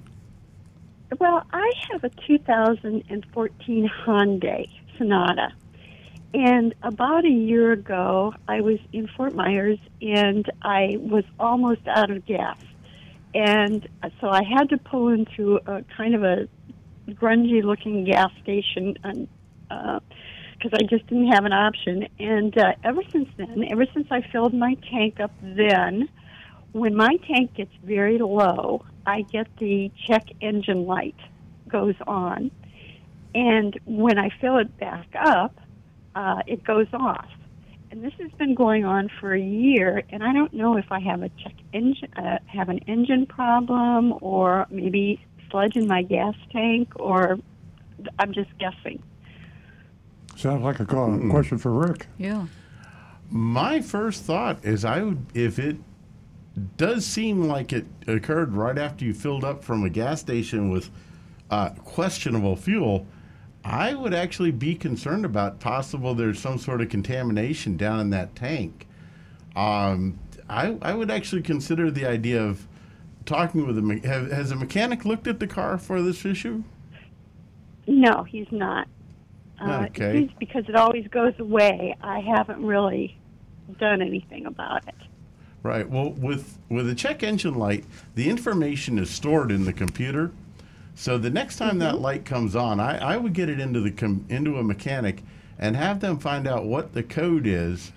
[1.19, 4.69] Well, I have a 2014 Hyundai
[5.01, 5.53] Sonata.
[6.35, 12.11] And about a year ago, I was in Fort Myers and I was almost out
[12.11, 12.59] of gas.
[13.35, 13.89] And
[14.21, 16.49] so I had to pull into a kind of a
[17.09, 18.97] grungy looking gas station
[19.63, 22.07] because I just didn't have an option.
[22.19, 26.09] And uh, ever since then, ever since I filled my tank up then,
[26.73, 31.17] when my tank gets very low, I get the check engine light
[31.69, 32.51] goes on.
[33.35, 35.59] And when I fill it back up,
[36.15, 37.29] uh, it goes off.
[37.91, 41.01] And this has been going on for a year, and I don't know if I
[41.01, 45.21] have a check engine, uh, have an engine problem, or maybe
[45.51, 47.39] sludge in my gas tank, or
[48.19, 49.03] I'm just guessing.
[50.37, 52.07] Sounds like a call, question for Rick.
[52.17, 52.47] Yeah.
[53.29, 55.77] My first thought is I would if it
[56.77, 60.91] does seem like it occurred right after you filled up from a gas station with
[61.51, 63.07] uh, questionable fuel.
[63.65, 68.35] I would actually be concerned about possible there's some sort of contamination down in that
[68.35, 68.87] tank.
[69.55, 72.67] Um, I, I would actually consider the idea of
[73.27, 76.63] talking with a me- have, has a mechanic looked at the car for this issue?
[77.87, 78.89] No, he's not.
[79.61, 80.21] Uh, Okay.
[80.21, 81.97] seems because it always goes away.
[82.01, 83.19] I haven't really
[83.79, 84.95] done anything about it.
[85.63, 85.89] Right.
[85.89, 87.85] Well, with with a check engine light,
[88.15, 90.31] the information is stored in the computer.
[90.95, 92.05] So the next time that mm-hmm.
[92.05, 95.23] light comes on, I, I would get it into the com- into a mechanic
[95.59, 97.93] and have them find out what the code is.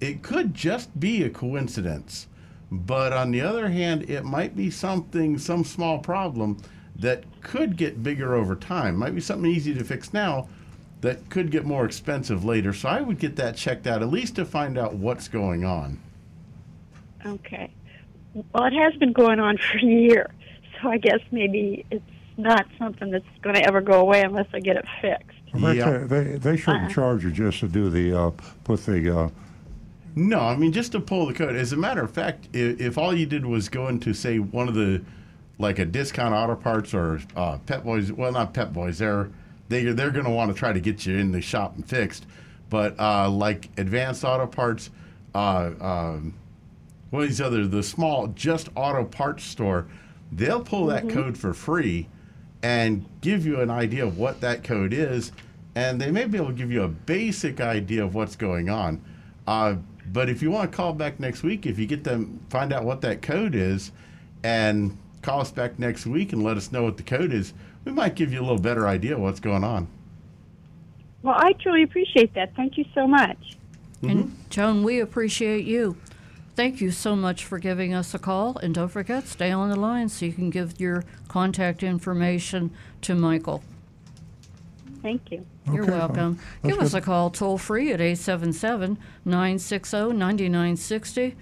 [0.00, 2.26] It could just be a coincidence,
[2.70, 6.58] but on the other hand, it might be something, some small problem
[6.96, 8.96] that could get bigger over time.
[8.96, 10.48] Might be something easy to fix now
[11.00, 12.72] that could get more expensive later.
[12.72, 16.00] So I would get that checked out at least to find out what's going on.
[17.24, 17.70] Okay.
[18.34, 20.30] Well, it has been going on for a year,
[20.80, 22.04] so I guess maybe it's
[22.36, 25.38] not something that's going to ever go away unless I get it fixed.
[25.54, 25.98] Rick, Yeah.
[25.98, 28.30] they, they, they shouldn't charge you just to do the, uh,
[28.64, 29.28] put the, uh,
[30.14, 31.56] No, I mean just to pull the code.
[31.56, 34.68] As a matter of fact, if, if all you did was go into say one
[34.68, 35.02] of the
[35.58, 39.30] like a discount auto parts or uh, Pep Boys, well not Pep Boys, they're
[39.68, 42.26] they they're going to want to try to get you in the shop and fixed.
[42.68, 44.90] But uh, like Advanced Auto Parts,
[45.34, 46.34] uh, um,
[47.10, 49.86] what are these other the small just auto parts store,
[50.32, 52.08] they'll pull that code for free
[52.62, 55.32] and give you an idea of what that code is,
[55.74, 59.02] and they may be able to give you a basic idea of what's going on.
[59.46, 59.76] Uh,
[60.12, 62.84] but if you want to call back next week, if you get them, find out
[62.84, 63.92] what that code is,
[64.42, 67.52] and call us back next week and let us know what the code is,
[67.84, 69.88] we might give you a little better idea of what's going on.
[71.22, 72.54] Well, I truly appreciate that.
[72.54, 73.56] Thank you so much.
[74.02, 75.96] And Joan, we appreciate you.
[76.56, 78.56] Thank you so much for giving us a call.
[78.56, 82.70] And don't forget, stay on the line so you can give your contact information
[83.02, 83.62] to Michael.
[85.02, 85.44] Thank you.
[85.70, 86.38] You're Okay, welcome.
[86.62, 87.02] that's Give us good.
[87.02, 91.36] a call toll free at 877 960 9960,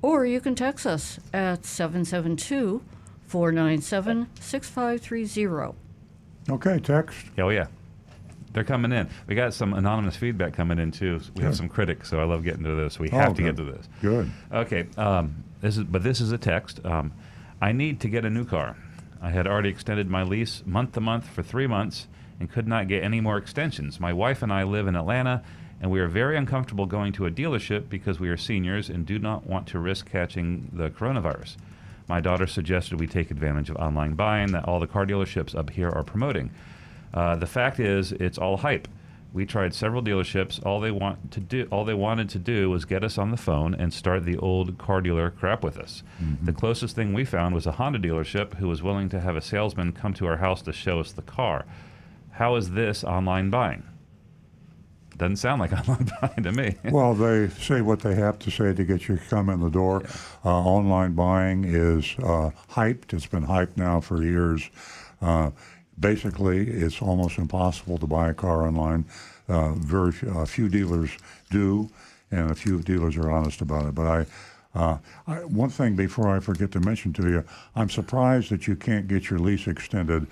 [0.00, 2.82] or you can text us at 772
[3.26, 5.74] 497 6530.
[6.50, 7.26] okay, text.
[7.36, 7.66] Oh, yeah.
[8.52, 9.08] They're coming in.
[9.26, 11.20] We got some anonymous feedback coming in too.
[11.36, 12.98] We have some critics, so I love getting to this.
[12.98, 13.56] We Oh, have to good.
[13.56, 13.88] get to this.
[14.02, 14.30] Good.
[14.52, 16.84] Okay, um, this is but this is a text.
[16.84, 17.12] Um,
[17.60, 18.76] I need to get a new car.
[19.20, 22.06] I had already extended my lease month to month for three months
[22.40, 23.98] and could not get any more extensions.
[23.98, 25.42] My wife and I live in Atlanta,
[25.80, 29.18] and we are very uncomfortable going to a dealership because we are seniors and do
[29.18, 31.56] not want to risk catching the coronavirus.
[32.06, 35.70] My daughter suggested we take advantage of online buying that all the car dealerships up
[35.70, 36.50] here are promoting.
[37.12, 38.88] Uh, the fact is, it's all hype.
[39.32, 40.64] We tried several dealerships.
[40.64, 43.36] All they want to do, all they wanted to do, was get us on the
[43.36, 46.02] phone and start the old car dealer crap with us.
[46.42, 49.42] The closest thing we found was a Honda dealership who was willing to have a
[49.42, 51.66] salesman come to our house to show us the car.
[52.32, 53.82] How is this online buying?
[55.18, 56.76] Doesn't sound like online buying to me.
[56.90, 59.68] Well, they say what they have to say to get you to come in the
[59.68, 60.04] door.
[60.44, 63.12] Uh, online buying is uh, hyped.
[63.12, 64.70] It's been hyped now for years.
[65.20, 65.50] Uh,
[66.00, 69.04] basically, it's almost impossible to buy a car online.
[69.48, 71.10] Uh, very few, a few dealers
[71.50, 71.88] do,
[72.30, 73.94] and a few dealers are honest about it.
[73.94, 74.26] But I,
[74.74, 77.44] uh, I, one thing before I forget to mention to you,
[77.74, 80.26] I'm surprised that you can't get your lease extended.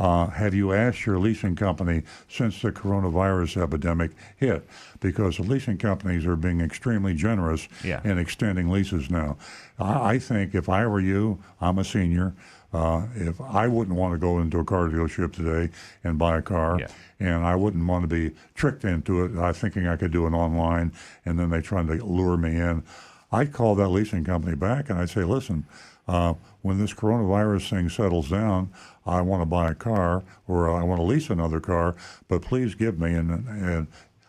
[0.00, 4.66] Uh, have you asked your leasing company since the coronavirus epidemic hit?
[5.00, 8.00] Because the leasing companies are being extremely generous Yeah.
[8.02, 9.36] in extending leases now.
[9.78, 12.32] I, I think if I were you, I'm a senior.
[12.72, 15.72] Uh, if I wouldn't want to go into a car dealership today
[16.04, 16.86] and buy a car, Yeah.
[17.20, 20.32] and I wouldn't want to be tricked into it, I thinking I could do it
[20.32, 20.92] online,
[21.26, 22.82] and then they trying to lure me in.
[23.30, 25.64] I'd call that leasing company back and I'd say, listen,
[26.08, 28.70] uh, when this coronavirus thing settles down,
[29.06, 31.94] I want to buy a car or I want to lease another car,
[32.28, 33.14] but please give me.
[33.14, 33.86] And, and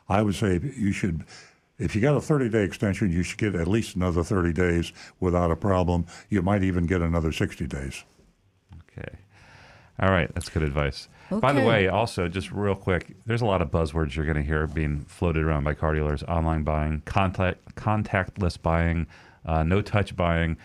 [0.08, 1.24] I would say you should,
[1.80, 4.94] if you got a 30 day extension, you should get at least another 30 days
[5.20, 6.06] without a problem.
[6.30, 8.04] You might even get another 60 days.
[10.00, 10.08] Okay.
[10.08, 11.08] All right, that's good advice.
[11.30, 14.44] By the way, also just real quick, there's a lot of buzzwords you're going to
[14.44, 19.08] hear being floated around by car dealers: online buying, contact contactless buying,
[19.46, 20.58] uh, no touch buying.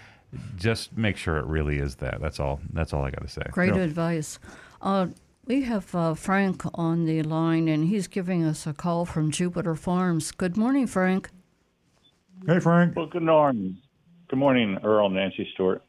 [0.56, 2.20] Just make sure it really is that.
[2.20, 2.60] That's all.
[2.72, 3.42] That's all I got to say.
[3.50, 3.82] Great Yeah.
[3.82, 4.38] advice.
[4.82, 5.08] Uh,
[5.46, 9.74] We have uh, Frank on the line, and he's giving us a call from Jupiter
[9.74, 10.30] Farms.
[10.30, 11.30] Good morning, Frank.
[12.46, 12.94] Hey, Frank.
[12.94, 13.78] Well, good morning.
[14.28, 15.82] Good morning, Earl Nancy Stewart.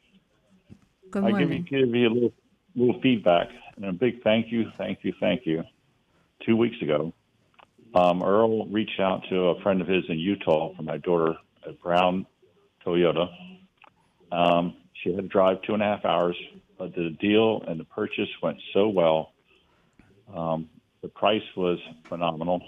[1.10, 1.36] Good morning.
[1.36, 2.32] I give you, give you a little,
[2.74, 5.62] little feedback and a big thank you, thank you, thank you.
[6.46, 7.12] Two weeks ago,
[7.94, 11.34] um, Earl reached out to a friend of his in Utah for my daughter
[11.66, 12.26] at Brown
[12.84, 13.28] Toyota.
[14.32, 16.36] Um, she had to drive two and a half hours,
[16.78, 19.32] but the deal and the purchase went so well.
[20.34, 20.68] Um,
[21.02, 22.62] the price was phenomenal,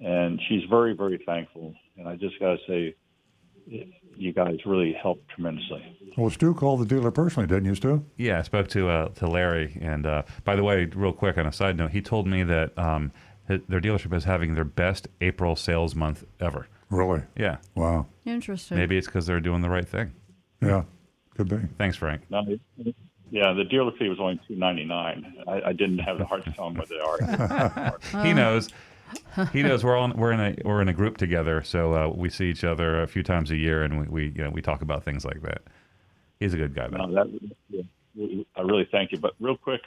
[0.00, 1.74] and she's very, very thankful.
[1.96, 2.94] And I just got to say,
[4.16, 5.96] you guys really helped tremendously.
[6.16, 8.04] Well, Stu called the dealer personally, didn't you, Stu?
[8.16, 11.46] Yeah, I spoke to uh, to Larry, and uh, by the way, real quick on
[11.46, 13.12] a side note, he told me that um,
[13.46, 16.66] hi- their dealership is having their best April sales month ever.
[16.90, 17.22] Really?
[17.36, 18.06] Yeah, Wow.
[18.24, 18.78] Interesting.
[18.78, 20.12] maybe it's because they're doing the right thing.
[20.62, 20.84] Yeah,
[21.36, 21.58] could be.
[21.76, 22.22] Thanks, Frank.
[22.30, 22.42] No,
[23.30, 25.34] yeah, the dealer fee was only two ninety nine.
[25.46, 27.98] I, I didn't have the heart to tell him what they are.
[28.24, 28.70] he knows.
[29.52, 32.28] He knows we're on we're in a we're in a group together, so uh, we
[32.28, 34.82] see each other a few times a year, and we, we you know we talk
[34.82, 35.62] about things like that.
[36.40, 37.06] He's a good guy, though.
[37.06, 39.18] no, that, yeah, I really thank you.
[39.18, 39.80] But real quick,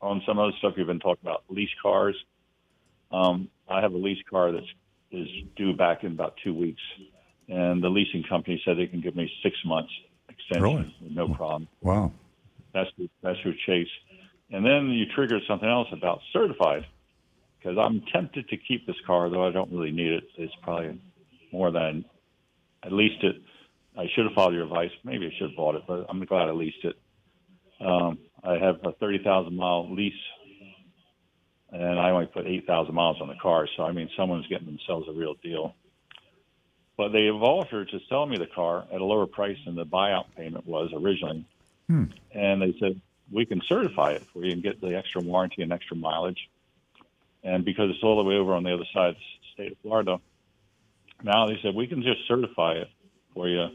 [0.00, 2.16] on some other stuff you've been talking about, lease cars.
[3.10, 4.66] Um, I have a lease car that's
[5.12, 6.82] is due back in about two weeks,
[7.48, 9.90] and the leasing company said they can give me six months
[10.28, 10.94] extension, Really?
[11.14, 11.68] no problem.
[11.82, 12.12] Wow.
[12.72, 12.90] That's
[13.22, 13.88] that's your chase.
[14.50, 16.86] And then you triggered something else about certified,
[17.66, 20.24] because I'm tempted to keep this car, though I don't really need it.
[20.36, 21.00] It's probably
[21.52, 22.04] more than
[22.84, 23.42] I leased it.
[23.98, 24.92] I should have followed your advice.
[25.02, 26.96] Maybe I should have bought it, but I'm glad I leased it.
[27.80, 30.12] Um, I have a 30,000 mile lease,
[31.72, 33.66] and I only put 8,000 miles on the car.
[33.76, 35.74] So I mean, someone's getting themselves a real deal.
[36.96, 39.84] But they have offered to sell me the car at a lower price than the
[39.84, 41.44] buyout payment was originally
[42.32, 43.00] and they said
[43.32, 46.48] we can certify it for you and get the extra warranty and extra mileage.
[47.46, 49.20] And because it's all the way over on the other side of the
[49.54, 50.18] state of Florida,
[51.22, 52.88] now they said we can just certify it
[53.32, 53.68] for you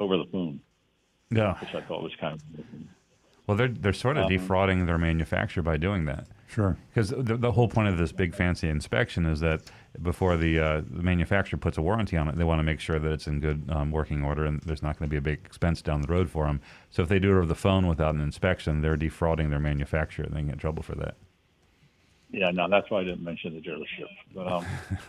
[0.00, 0.60] over the phone,
[1.30, 1.54] Yeah.
[1.60, 2.64] which I thought was kind of.
[3.46, 6.26] Well, they're they're sort of Um, defrauding their manufacturer by doing that.
[6.48, 6.76] Sure.
[6.88, 9.62] Because the, the whole point of this big fancy inspection is that
[10.02, 12.98] before the, uh, the manufacturer puts a warranty on it, they want to make sure
[12.98, 15.40] that it's in good um, working order and there's not going to be a big
[15.44, 16.60] expense down the road for them.
[16.90, 20.26] So if they do it over the phone without an inspection, they're defrauding their manufacturer.
[20.26, 21.16] They can get in trouble for that.
[22.34, 24.08] Yeah, no, that's why I didn't mention the dealership.
[24.34, 24.66] But um,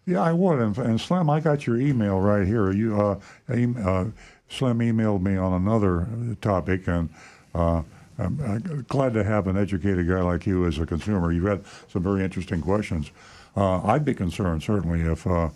[0.04, 0.58] Yeah, I would.
[0.58, 2.70] And, and Slim, I got your email right here.
[2.72, 4.04] You, uh, uh,
[4.50, 6.06] Slim emailed me on another
[6.42, 7.08] topic, and
[7.54, 7.80] uh,
[8.18, 11.32] I'm, I'm glad to have an educated guy like you as a consumer.
[11.32, 13.10] You've had some very interesting questions.
[13.56, 15.48] Uh, I'd be concerned certainly if uh,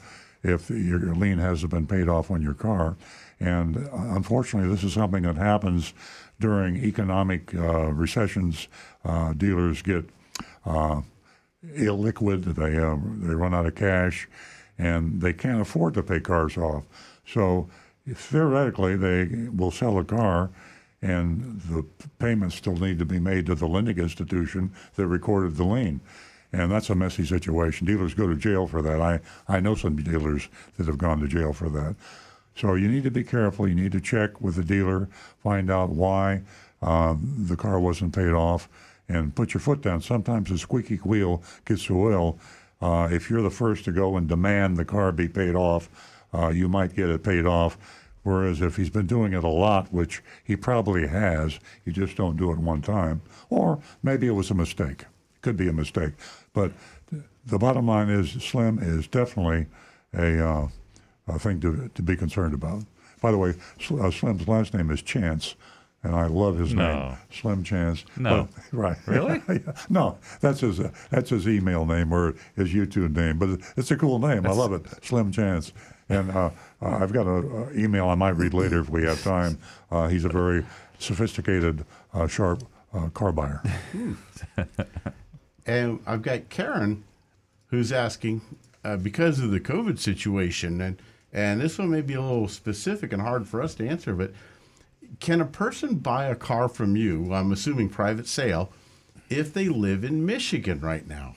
[0.46, 2.96] if your lien hasn't been paid off on your car,
[3.40, 5.92] and uh, unfortunately, this is something that happens
[6.40, 8.68] during economic uh, recessions.
[9.04, 10.04] Uh, dealers get
[10.64, 11.02] uh,
[11.64, 12.54] illiquid.
[12.54, 14.28] They uh, they run out of cash,
[14.78, 16.84] and they can't afford to pay cars off.
[17.26, 17.68] So
[18.08, 20.50] theoretically, they will sell a car,
[21.02, 21.84] and the
[22.18, 26.00] payments still need to be made to the lending institution that recorded the lien.
[26.52, 27.86] And that's a messy situation.
[27.86, 29.00] Dealers go to jail for that.
[29.00, 31.96] I, I know some dealers that have gone to jail for that.
[32.54, 33.68] So you need to be careful.
[33.68, 35.08] You need to check with the dealer,
[35.42, 36.42] find out why
[36.80, 38.68] um, the car wasn't paid off,
[39.08, 40.00] and put your foot down.
[40.00, 42.38] Sometimes the squeaky wheel gets the oil.
[42.80, 45.88] Uh, if you're the first to go and demand the car be paid off,
[46.32, 47.76] uh, you might get it paid off.
[48.22, 52.36] Whereas if he's been doing it a lot, which he probably has, you just don't
[52.36, 53.22] do it one time.
[53.50, 55.04] Or maybe it was a mistake.
[55.46, 56.14] Could be a mistake.
[56.54, 56.72] But
[57.46, 59.66] the bottom line is Slim is definitely
[60.12, 60.68] a, uh,
[61.28, 62.82] a thing to, to be concerned about.
[63.22, 65.54] By the way, Sl- uh, Slim's last name is Chance,
[66.02, 67.10] and I love his No.
[67.10, 68.04] name, Slim Chance.
[68.16, 68.48] No.
[68.56, 68.96] But- right?
[69.06, 69.40] Really?
[69.88, 73.96] no, that's his uh, that's his email name or his YouTube name, but it's a
[73.96, 74.46] cool name.
[74.48, 75.72] I love it, Slim Chance.
[76.08, 76.50] And uh,
[76.82, 79.60] uh, I've got an email I might read later if we have time.
[79.92, 80.66] Uh, he's a very
[80.98, 81.84] sophisticated,
[82.14, 83.62] uh, sharp uh, car buyer.
[85.66, 87.04] And I've got Karen
[87.68, 88.40] who's asking
[88.84, 91.02] uh, because of the COVID situation, and,
[91.32, 94.32] and this one may be a little specific and hard for us to answer, but
[95.20, 98.70] can a person buy a car from you, I'm assuming private sale,
[99.28, 101.34] if they live in Michigan right now?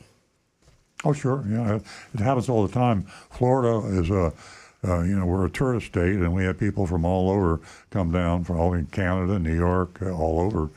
[1.04, 1.44] Oh, sure.
[1.50, 3.08] Yeah, it- happens all the time.
[3.32, 4.34] Florida is a,
[4.88, 8.12] uh, you know, we're a tourist state, and we have people from all over come
[8.12, 10.70] down from all in Canada, New York, all over.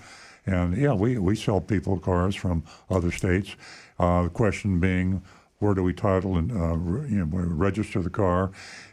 [0.47, 3.55] And yeah, we, we sell people cars from other states.
[3.99, 5.23] Uh, the question being,
[5.59, 8.51] where do we title and uh, re- you know, register the car?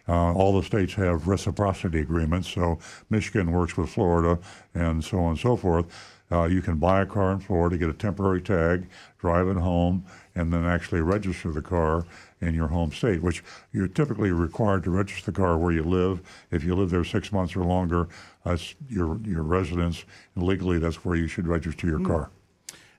[0.07, 2.77] Uh, all the states have reciprocity agreements, so
[3.09, 4.39] Michigan works with Florida,
[4.75, 5.85] and so on and so forth.
[6.31, 8.87] Uh, you can buy a car in Florida, get a temporary tag,
[9.17, 12.05] drive it home, and then actually register the car
[12.41, 16.21] in your home state, which you're typically required to register the car where you live.
[16.51, 18.07] If you live there six months or longer,
[18.45, 22.29] that's your your residence, and legally that's where you should register your car.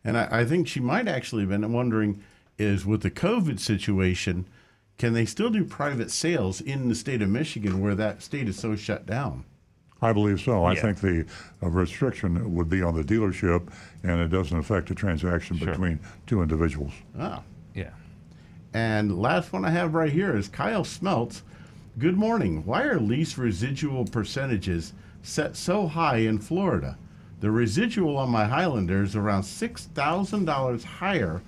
[0.05, 2.23] And I, I think she might actually have been wondering
[2.59, 4.47] is with the COVID situation,
[4.99, 8.59] can they still do private sales in the state of Michigan where that state is
[8.59, 9.45] so shut down?
[10.03, 10.65] I believe so.
[10.65, 10.83] I Yeah.
[10.83, 11.27] think the
[11.63, 13.69] uh, restriction would be on the dealership,
[14.03, 15.69] and it doesn't affect the transaction Sure.
[15.69, 16.93] between two individuals.
[17.19, 17.43] Ah.
[18.73, 18.79] Yeah.
[18.99, 21.43] And last one I have right here is Kyle Smeltz.
[21.99, 22.65] Good morning.
[22.65, 24.93] Why are lease residual percentages
[25.23, 26.97] set so high in Florida?
[27.41, 31.43] The residual on my Highlander is around $6,000 higher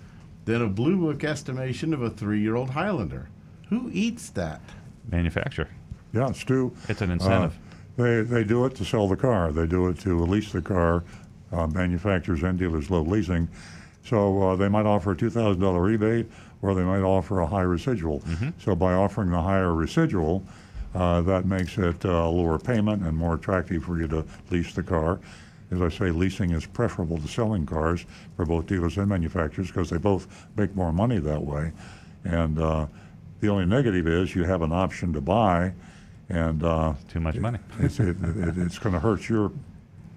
[0.45, 3.29] than a Blue Book estimation of a three year old Highlander.
[3.68, 4.61] Who eats that?
[5.11, 5.68] Manufacturer.
[6.12, 6.73] Yeah, Stu.
[6.89, 7.53] It's an incentive.
[7.53, 9.53] Uh, they they do it to sell the car.
[9.53, 11.05] They do it to lease the car.
[11.53, 13.49] Uh, manufacturers and dealers love leasing,
[14.05, 16.27] so uh, they might offer a two thousand dollar rebate,
[16.63, 18.21] or they might offer a high residual.
[18.21, 18.51] Mm-hmm.
[18.59, 20.45] So by offering the higher residual,
[20.95, 24.73] uh, that makes it uh, a lower payment and more attractive for you to lease
[24.73, 25.21] the car.
[25.71, 28.05] As I say, leasing is preferable to selling cars
[28.37, 31.73] for both dealers and manufacturers because they both make more money that way.
[32.25, 32.87] And uh,
[33.41, 35.73] the only negative is you have an option to buy,
[36.29, 37.59] and uh, Too much money.
[37.81, 39.51] it's, it, it, it's going to hurt your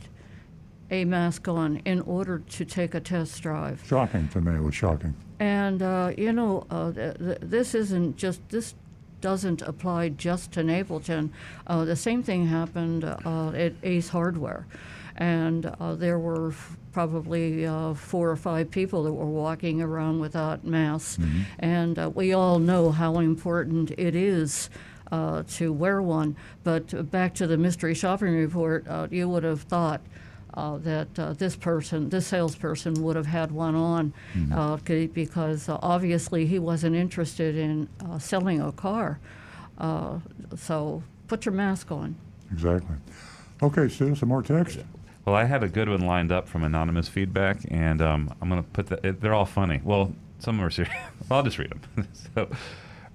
[0.92, 3.82] a mask on in order to take a test drive.
[3.88, 4.56] Shocking to me.
[4.56, 5.14] It was shocking.
[5.40, 8.76] And uh, you know, uh, th- th- this isn't just this
[9.22, 11.30] doesn't apply just to Napleton.
[11.68, 14.66] Uh, the same thing happened uh, at Ace Hardware,
[15.18, 20.20] and uh, there were f- probably uh, four or five people that were walking around
[20.20, 21.20] without masks,
[21.60, 24.70] and uh, we all know how important it is.
[25.12, 29.62] Uh, to wear one, but back to the mystery shopping report, uh, you would have
[29.64, 30.02] thought
[30.54, 34.14] uh, that uh, this person, this salesperson, would have had one on
[34.54, 39.20] uh, c- because uh, obviously he wasn't interested in uh, selling a car.
[39.80, 40.20] Uh,
[40.56, 42.16] so put your mask on.
[42.52, 42.96] Exactly.
[43.64, 44.78] Okay, Stu, some more text.
[45.26, 48.64] Well, I had a good one lined up from anonymous feedback, and um, I'm going
[48.64, 49.22] to put that.
[49.22, 49.82] They're all funny.
[49.84, 50.94] Well, some are serious.
[51.32, 52.08] I'll just read them.
[52.36, 52.50] so,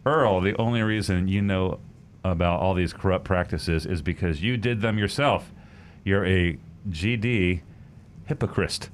[0.06, 1.78] Earl, the only reason you know
[2.24, 5.50] about all these corrupt practices is because you did them yourself.
[6.04, 6.58] You're a
[6.90, 7.60] GD
[8.26, 8.88] hypocrite.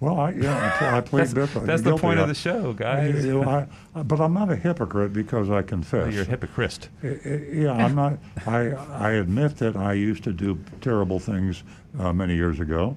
[0.00, 1.66] Well, I, yeah, I, I plead That's, guilty.
[1.66, 3.24] that's the point of the show, guys.
[3.24, 6.12] you know, I- but I'm not a hypocrite because I confess.
[6.12, 6.88] You're a hypocrite.
[7.02, 8.18] Yeah, I'm not.
[8.46, 11.62] I I admit that I used to do terrible things
[11.98, 12.96] uh, many years ago,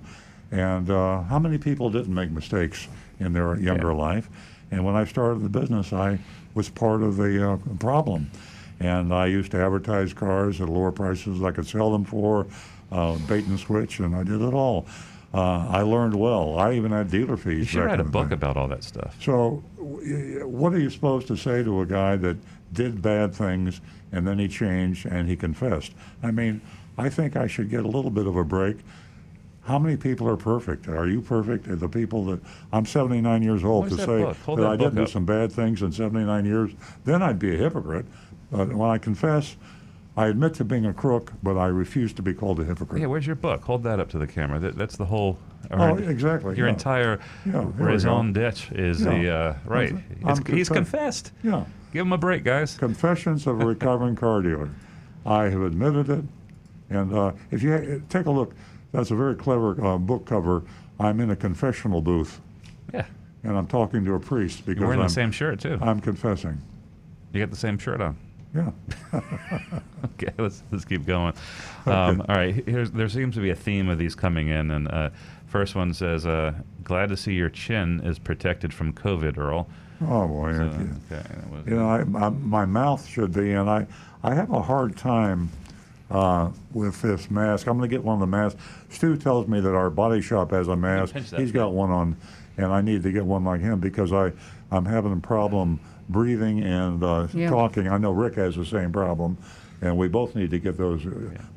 [0.52, 2.88] and uh, how many people didn't make mistakes
[3.20, 4.30] in their younger life?
[4.72, 6.20] And when I started the business, I
[6.58, 8.32] was part of the uh, problem,
[8.80, 12.48] and I used to advertise cars at lower prices I could sell them for,
[12.92, 14.88] uh, bait and switch, and I did it all.
[15.34, 16.58] Uh, I learned well.
[16.58, 17.60] I even had dealer fees.
[17.60, 19.16] You should write a book about all that stuff.
[19.22, 22.38] So, what are you supposed to say to a guy that
[22.74, 23.80] did bad things
[24.12, 25.94] and then he changed and he confessed?
[26.24, 26.62] I mean,
[26.98, 28.78] I think I should get a little bit of a break.
[29.68, 30.88] How many people are perfect?
[30.88, 31.68] Are you perfect?
[31.68, 32.40] Are the people that
[32.72, 34.24] I'm 79 years old to that say
[34.56, 36.72] that I didn't do some bad things in 79 years,
[37.04, 38.06] then I'd be a hypocrite.
[38.50, 39.58] But when I confess,
[40.16, 43.02] I admit to being a crook, but I refuse to be called a hypocrite.
[43.02, 43.62] Yeah, where's your book?
[43.66, 44.58] Hold that up to the camera.
[44.58, 45.38] That, that's the whole.
[45.70, 46.74] Oh, exactly, Your yeah.
[46.74, 49.10] entire Yeah, raison d'etre is Yeah.
[49.10, 49.92] the uh, right.
[50.22, 51.34] It's- he's confessed.
[51.44, 51.66] Yeah.
[51.92, 52.78] Give him a break, guys.
[52.78, 54.70] Confessions of a Recovering Car Dealer.
[55.26, 56.24] I have admitted it,
[56.90, 58.54] and uh, if you ha- take a look,
[58.92, 60.64] that's a very clever uh, book cover.
[61.00, 62.42] I'm in a confessional booth,
[62.94, 63.06] Yeah.
[63.44, 65.78] and I'm talking to a priest because You're wearing I'm, the same shirt too.
[65.82, 66.62] I'm confessing.
[67.34, 68.18] You got the same shirt on.
[68.56, 68.72] Yeah.
[70.06, 71.34] okay, let's let's keep going.
[71.86, 74.88] Um, all right, here's there seems to be a theme of these coming in, and
[74.88, 75.10] uh,
[75.46, 76.54] first one says, uh,
[76.84, 79.68] "Glad to see your chin is protected from COVID, Earl."
[80.02, 80.54] Oh boy.
[80.54, 80.62] So,
[81.12, 83.86] okay, was- You know, I, my, my mouth should be, and I,
[84.24, 85.50] I have a hard time
[86.10, 87.68] uh, with this mask.
[87.68, 88.60] I'm going to get one of the masks.
[88.90, 91.16] Stu tells me that our body shop has a mask.
[91.16, 92.18] He's got one on,
[92.58, 94.32] and I need to get one like him because I,
[94.72, 95.80] I'm having a problem
[96.10, 97.50] breathing and uh, Yeah.
[97.50, 97.88] talking.
[97.88, 99.38] I know Rick has the same problem,
[99.82, 101.10] and we both need to get those uh,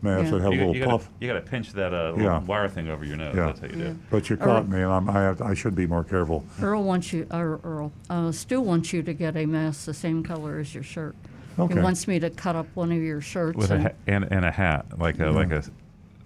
[0.02, 0.38] masks Yeah.
[0.38, 1.08] that have you, a little you gotta, puff.
[1.20, 2.40] you gotta pinch that uh, little Yeah.
[2.40, 3.34] wire thing over your nose.
[3.36, 3.46] Yeah.
[3.46, 3.82] That's how you do.
[3.84, 3.96] it.
[4.10, 6.44] But you caught me, and I'm, I, have, I should be more careful.
[6.60, 10.24] Earl wants you, or Earl, uh, Stu wants you to get a mask the same
[10.24, 11.14] color as your shirt.
[11.58, 11.74] Okay.
[11.74, 13.56] He wants me to cut up one of your shirts.
[13.56, 15.62] With a and, ha- and, and a hat, like a like a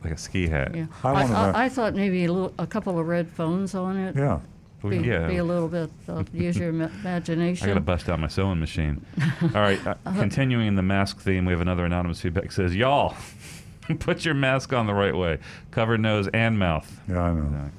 [0.03, 0.75] like a ski hat.
[0.75, 0.87] yeah.
[1.03, 3.29] I I, want a ma- I, I thought maybe a, little, a couple of red
[3.29, 4.17] phones on it.
[4.17, 4.41] Yeah.
[4.89, 5.27] Be, yeah.
[5.27, 7.65] be a little bit, uh, use your imagination.
[7.65, 9.05] I gotta bust out my sewing machine.
[9.43, 12.53] All right, uh, continuing the mask theme, we have another anonymous feedback.
[12.53, 13.17] Says, "Y'all,
[14.01, 15.39] put your mask on the right way,
[15.71, 17.71] cover nose and mouth." Yeah, I know.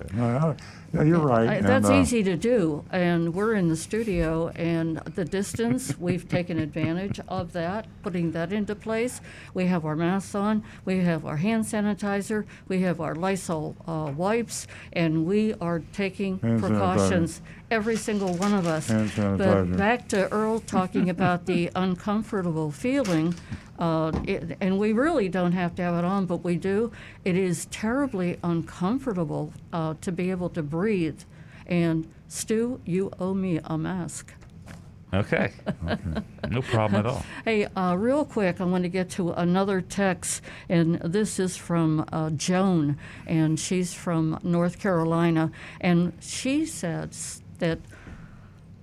[0.50, 0.64] Okay.
[0.96, 1.50] Yeah, you're right.
[1.50, 5.98] I, and, that's uh, easy to do, and we're in the studio, and the distance,
[6.00, 9.20] we've taken advantage of that, putting that into place.
[9.54, 14.14] We have our masks on, we have our hand sanitizer, we have our Lysol uh,
[14.16, 17.42] wipes, and we are taking precautions,
[17.72, 18.88] every single one of us.
[18.88, 19.78] But sanitizer.
[19.78, 23.36] back to Earl talking about the uncomfortable feeling,
[23.80, 26.92] uh, it, and we really don't have to have it on, but we do.
[27.24, 31.22] It is terribly uncomfortable uh, to be able to breathe.
[31.68, 34.34] And Stu, you owe me a mask.
[35.14, 35.54] Okay.
[36.50, 37.24] no problem at all.
[37.46, 42.06] Hey, uh, real quick, I want to get to another text, and this is from
[42.12, 47.80] uh, Joan, and she's from North Carolina, and she says that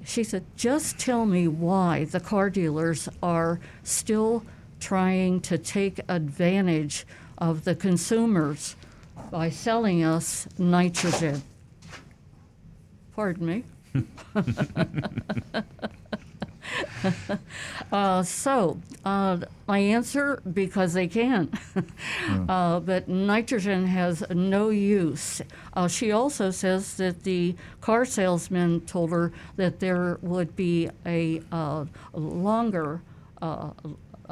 [0.05, 4.45] she said, just tell me why the car dealers are still
[4.81, 7.07] trying to take advantage
[7.39, 8.77] of the consumers
[9.31, 11.43] by selling us nitrogen.
[13.15, 13.65] Pardon me.
[17.93, 19.37] Uh, so, uh,
[19.69, 21.51] my answer because they can.
[22.49, 25.43] uh, but nitrogen has no use.
[25.75, 31.43] Uh, she also says that the car salesman told her that there would be a
[31.53, 31.85] uh,
[32.15, 33.03] longer
[33.43, 33.71] uh,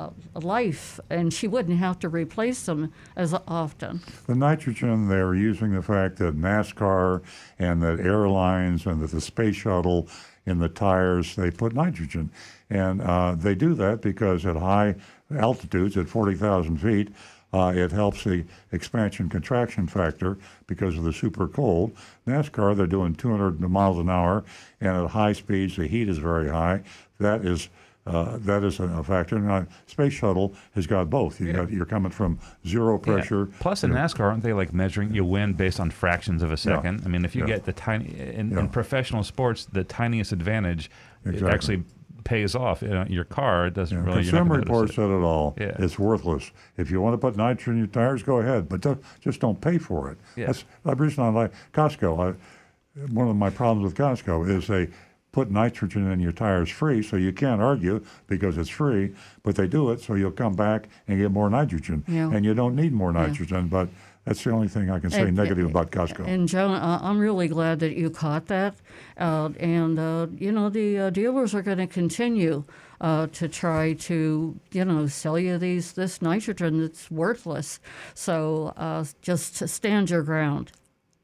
[0.00, 4.00] uh, life and she wouldn't have to replace them as often.
[4.26, 7.22] The nitrogen, they're using the fact that NASCAR
[7.58, 10.08] and that airlines and that the space shuttle
[10.46, 12.30] in the tires, they put nitrogen.
[12.68, 14.96] And uh, they do that because at high
[15.36, 17.08] altitudes, at 40,000 feet,
[17.52, 21.92] uh, it helps the expansion contraction factor because of the super cold.
[22.26, 24.44] NASCAR, they're doing 200 miles an hour,
[24.80, 26.82] and at high speeds, the heat is very high.
[27.18, 27.68] That is
[28.06, 29.38] uh, that is a, a factor.
[29.38, 31.40] Now, space shuttle has got both.
[31.40, 33.14] You got, you're coming from zero Yeah.
[33.14, 33.46] pressure.
[33.60, 37.02] Plus, in NASCAR, aren't they like measuring you win based on fractions of a second?
[37.04, 37.48] I mean, if you Yeah.
[37.56, 38.60] get the tiny in, Yeah.
[38.60, 40.90] in professional sports, the tiniest advantage
[41.24, 41.52] it Exactly.
[41.54, 41.82] actually
[42.24, 42.82] pays off.
[42.82, 44.22] You know, your car it doesn't Yeah, really.
[44.22, 44.94] you're Consumer Reports it.
[44.94, 45.54] said it all.
[45.60, 45.76] Yeah.
[45.78, 46.50] It's worthless.
[46.78, 49.60] If you want to put nitrogen in your tires, go ahead, but don't, just don't
[49.60, 50.18] pay for it.
[50.36, 50.46] Yeah.
[50.46, 52.34] That's the reason I like Costco.
[52.34, 54.88] I, one of my problems with Costco is they
[55.32, 59.14] put nitrogen in your tires free, so you can't argue because it's free.
[59.42, 62.30] But they do it so you'll come back and get more nitrogen, Yeah.
[62.32, 63.68] and you don't need more nitrogen.
[63.68, 63.88] But
[64.26, 66.26] That's the only thing I can say And- negative about Costco.
[66.28, 68.74] And John, uh, I'm really glad that you caught that.
[69.16, 72.64] Uh, and uh, you know, the uh, dealers are going to continue
[73.00, 77.80] uh, to try to, you know, sell you these this nitrogen that's worthless.
[78.14, 80.70] So uh, just to stand your ground.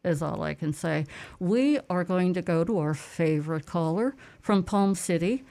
[0.07, 1.05] Is all I can say.
[1.41, 5.43] We are going to go to our favorite caller from Palm City.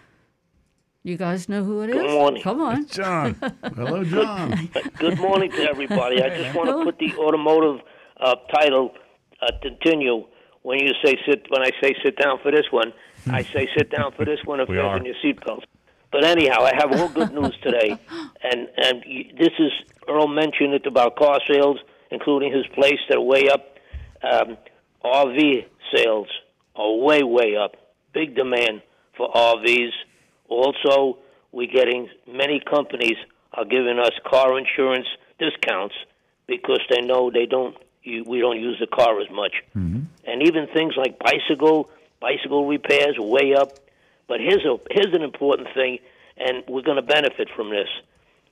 [1.03, 1.97] You guys know who it is?
[1.97, 2.41] Good morning.
[2.41, 2.87] Come on.
[2.87, 3.35] John.
[3.75, 4.69] Hello, John.
[4.97, 6.23] Good morning to everybody.
[6.23, 7.81] I just want to put the automotive
[8.21, 8.93] uh, title
[9.41, 10.23] uh, continue.
[10.61, 12.93] When you say sit, when I say sit down for this one,
[13.29, 15.05] I say sit down for this one and We fasten are.
[15.05, 15.63] your seatbelts.
[16.13, 17.89] But anyhow, I have all good news today,
[18.43, 19.03] and and
[19.37, 19.71] this is
[20.07, 21.77] Earl mentioned it about car sales,
[22.09, 22.99] including his place.
[23.09, 23.73] They're way up.
[24.25, 24.57] Um,
[25.03, 26.27] RV sales
[26.75, 27.75] are way way up.
[28.13, 28.81] Big demand
[29.15, 29.91] for RVs.
[30.49, 31.17] Also,
[31.51, 33.17] we're getting many companies
[33.53, 35.07] are giving us car insurance
[35.39, 35.95] discounts
[36.47, 37.75] because they know they don't
[38.05, 39.53] we don't use the car as much.
[40.25, 41.89] And even things like bicycle
[42.19, 43.79] bicycle repairs way up.
[44.27, 45.99] But here's a here's an important thing,
[46.37, 47.87] and we're going to benefit from this.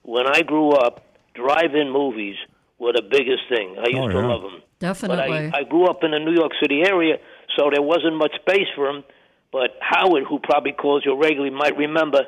[0.04, 2.36] When I grew up, drive-in movies
[2.84, 3.76] were the biggest thing.
[3.80, 4.62] I used Oh, to love them.
[4.80, 5.50] Definitely.
[5.50, 7.16] But I, I grew up in the New York City area,
[7.58, 9.04] so there wasn't much space for them.
[9.52, 12.22] But Howard, who probably calls you regularly, might remember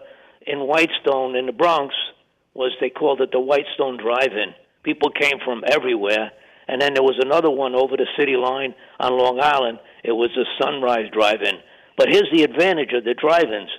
[0.48, 1.94] in Whitestone in the Bronx
[2.54, 4.54] was they called it the Whitestone Drive-In.
[4.84, 6.32] People came from everywhere,
[6.68, 9.80] and then there was another one over the city line on Long Island.
[10.04, 11.56] It was the Sunrise Drive-In.
[11.98, 13.72] But here's the advantage of the drive-ins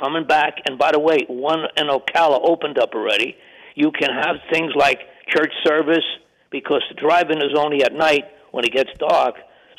[0.00, 0.54] coming back.
[0.66, 3.36] And by the way, one in Ocala opened up already.
[3.74, 6.04] You can have things like church service
[6.52, 9.34] because the drive-in is only at night when it gets dark.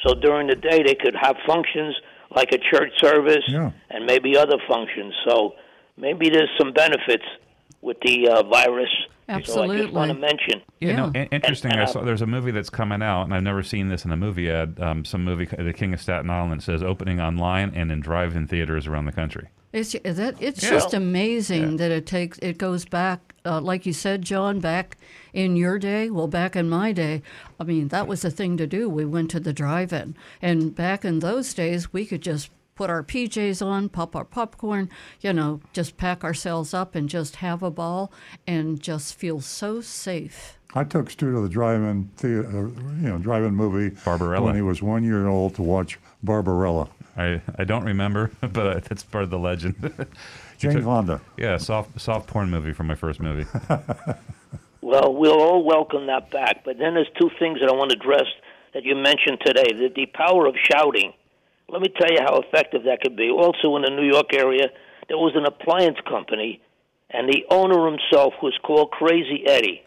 [0.06, 1.96] So during the day they could have functions
[2.36, 3.72] like a church service Yeah.
[3.92, 5.14] and maybe other functions.
[5.28, 5.54] So
[5.98, 7.24] maybe there's some benefits
[7.82, 8.90] with the uh, virus.
[9.46, 10.62] So I just want to mention.
[10.82, 11.22] Yeah, no, Yeah.
[11.22, 11.72] in- interesting.
[11.72, 13.88] And- I and, uh, saw there's a movie that's coming out, and I've never seen
[13.88, 14.78] this in a movie ad.
[14.82, 18.86] Um, some movie, The King of Staten Island, says opening online and in drive-in theaters
[18.86, 19.48] around the country.
[19.74, 20.70] It's that it's Yeah.
[20.70, 24.96] just amazing that it takes it goes back uh, like you said, John, back
[25.34, 26.10] in your day.
[26.10, 27.22] Well, back in my day,
[27.60, 28.88] I mean that was the thing to do.
[28.88, 33.04] We went to the drive-in, and back in those days, we could just put our
[33.04, 34.90] PJs on, pop our popcorn,
[35.20, 38.12] you know, just pack ourselves up and just have a ball
[38.48, 40.58] and just feel so safe.
[40.74, 42.62] I took Stu to the drive-in theater, uh,
[43.02, 44.46] you know, drive-in movie Barbarella.
[44.46, 46.88] when he was one year old to watch Barbarella.
[47.16, 49.76] I, I don't remember, but that's part of the legend.
[50.58, 51.22] Jane took- Fonda.
[51.38, 53.46] Yeah, soft soft porn movie from my first movie.
[54.84, 56.66] Well, we'll all welcome that back.
[56.66, 58.28] But then there's two things that I want to address
[58.74, 61.14] that you mentioned today the, the power of shouting.
[61.70, 63.30] Let me tell you how effective that could be.
[63.30, 64.68] Also, in the New York area,
[65.08, 66.62] there was an appliance company,
[67.10, 69.84] and the owner himself was called Crazy Eddie.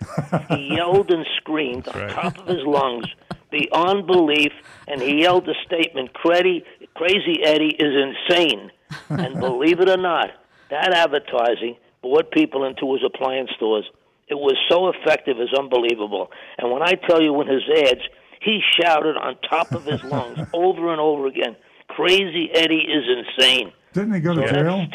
[0.48, 2.10] he yelled and screamed on right.
[2.10, 3.06] top of his lungs
[3.50, 4.52] beyond belief,
[4.88, 6.64] and he yelled the statement, Crazy,
[6.94, 8.70] Crazy Eddie is insane.
[9.08, 10.30] And believe it or not,
[10.70, 13.84] that advertising brought people into his appliance stores.
[14.28, 16.30] It was so effective, it's unbelievable.
[16.58, 18.00] And when I tell you in his ads,
[18.40, 21.56] he shouted on top of his lungs over and over again,
[21.88, 23.72] Crazy Eddie is insane.
[23.92, 24.86] Didn't he go to So jail?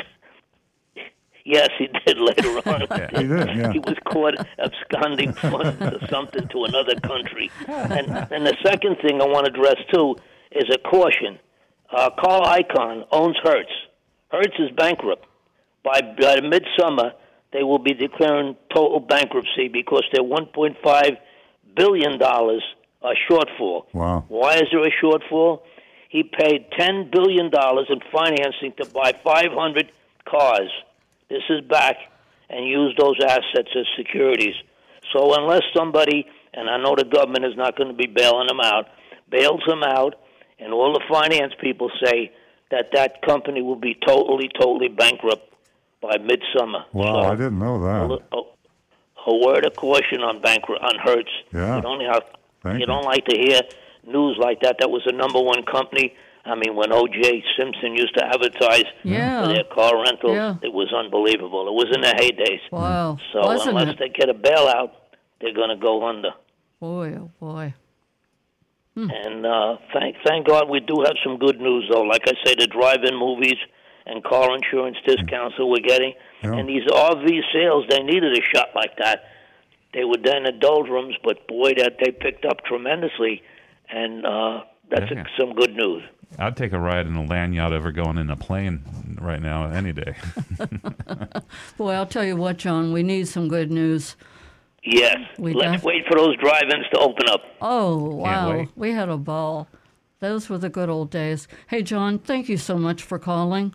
[1.52, 2.82] Yes, he did later on.
[3.10, 3.73] He did, yeah.
[3.73, 7.52] He was caught absconding funds or something to another country.
[7.68, 10.15] And, and the second thing I want to address, too,
[10.53, 11.38] is a caution.
[11.91, 13.69] Uh, Carl Icahn owns Hertz.
[14.32, 15.26] Hertz is bankrupt.
[15.84, 17.11] By, by midsummer,
[17.52, 21.18] they will be declaring total bankruptcy because they're $1.5
[21.76, 23.86] billion a shortfall.
[23.94, 24.23] Wow.
[24.30, 25.64] Why is there a shortfall?
[26.07, 29.91] He paid $10 billion in financing to buy 500
[30.26, 30.69] cars.
[31.32, 31.95] This is back
[32.49, 34.56] and use those assets as securities.
[35.14, 38.60] So unless somebody, and I know the government is not going to be bailing them
[38.60, 38.88] out,
[39.30, 40.16] bails them out,
[40.60, 42.34] and all the finance people say
[42.70, 45.53] that that company will be totally, totally bankrupt
[46.02, 46.84] by midsummer.
[46.91, 48.20] Wow, so, I didn't know that.
[48.34, 51.30] a, a word of caution on bankrupt on Hertz.
[51.53, 51.78] Yeah.
[51.78, 52.24] You don't have
[52.74, 52.86] you you.
[52.86, 53.62] don't like to hear
[54.06, 54.78] news like that.
[54.80, 56.14] That was the number one company.
[56.43, 57.43] I mean, when O.J.
[57.57, 59.41] Simpson used to advertise Yeah.
[59.43, 60.55] for their car rental, Yeah.
[60.63, 61.68] it was unbelievable.
[61.68, 62.61] It was in the heydays.
[62.72, 63.99] Wow, So wasn't unless it?
[63.99, 64.91] they get a bailout,
[65.39, 66.31] they're going to go under.
[66.80, 67.73] Boy, oh boy.
[68.95, 72.01] And uh, thank thank God we do have some good news though.
[72.01, 73.55] Like I say, the drive-in movies
[74.05, 76.13] and car insurance discounts that we're getting,
[76.43, 76.53] Yeah.
[76.55, 79.23] and these RV sales, they needed a shot like that.
[79.93, 83.41] They were then in doldrums, but boy, that they picked up tremendously,
[83.89, 85.23] and uh, that's Yeah.
[85.39, 86.03] some good news.
[86.40, 88.82] I'd take a ride in a land yacht over going in a plane
[89.20, 90.16] right now any day.
[91.78, 94.16] Boy, I'll tell you what, John, we need some good news.
[94.84, 95.18] Yes.
[95.38, 97.41] We Let's def- wait for those drive-ins to open up.
[97.62, 98.66] Oh, wow.
[98.76, 99.68] We had a ball.
[100.20, 101.48] Those were the good old days.
[101.68, 103.74] Hey, John, thank you so much for calling.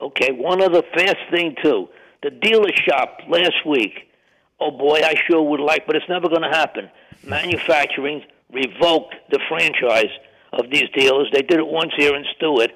[0.00, 1.88] Okay, one other fast thing too.
[2.22, 4.10] The dealer shop last week.
[4.58, 6.90] Oh boy, I sure would like, but it's never going to happen.
[7.24, 10.10] Manufacturing revoked the franchise
[10.52, 11.28] of these dealers.
[11.32, 12.70] They did it once here in Stuart,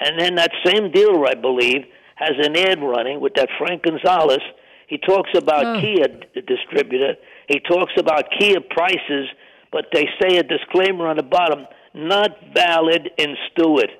[0.00, 1.84] and then that same dealer, I believe,
[2.16, 4.40] has an ad running with that Frank Gonzalez.
[4.86, 5.80] He talks about Oh.
[5.80, 7.14] Kia d- distributor.
[7.48, 9.28] He talks about Kia prices,
[9.72, 13.90] but they say a disclaimer on the bottom: not valid in Stuart.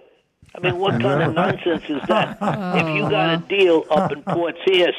[0.54, 2.38] I mean, what kind of nonsense is that?
[2.80, 4.94] if you got a deal up in Fort Pierce,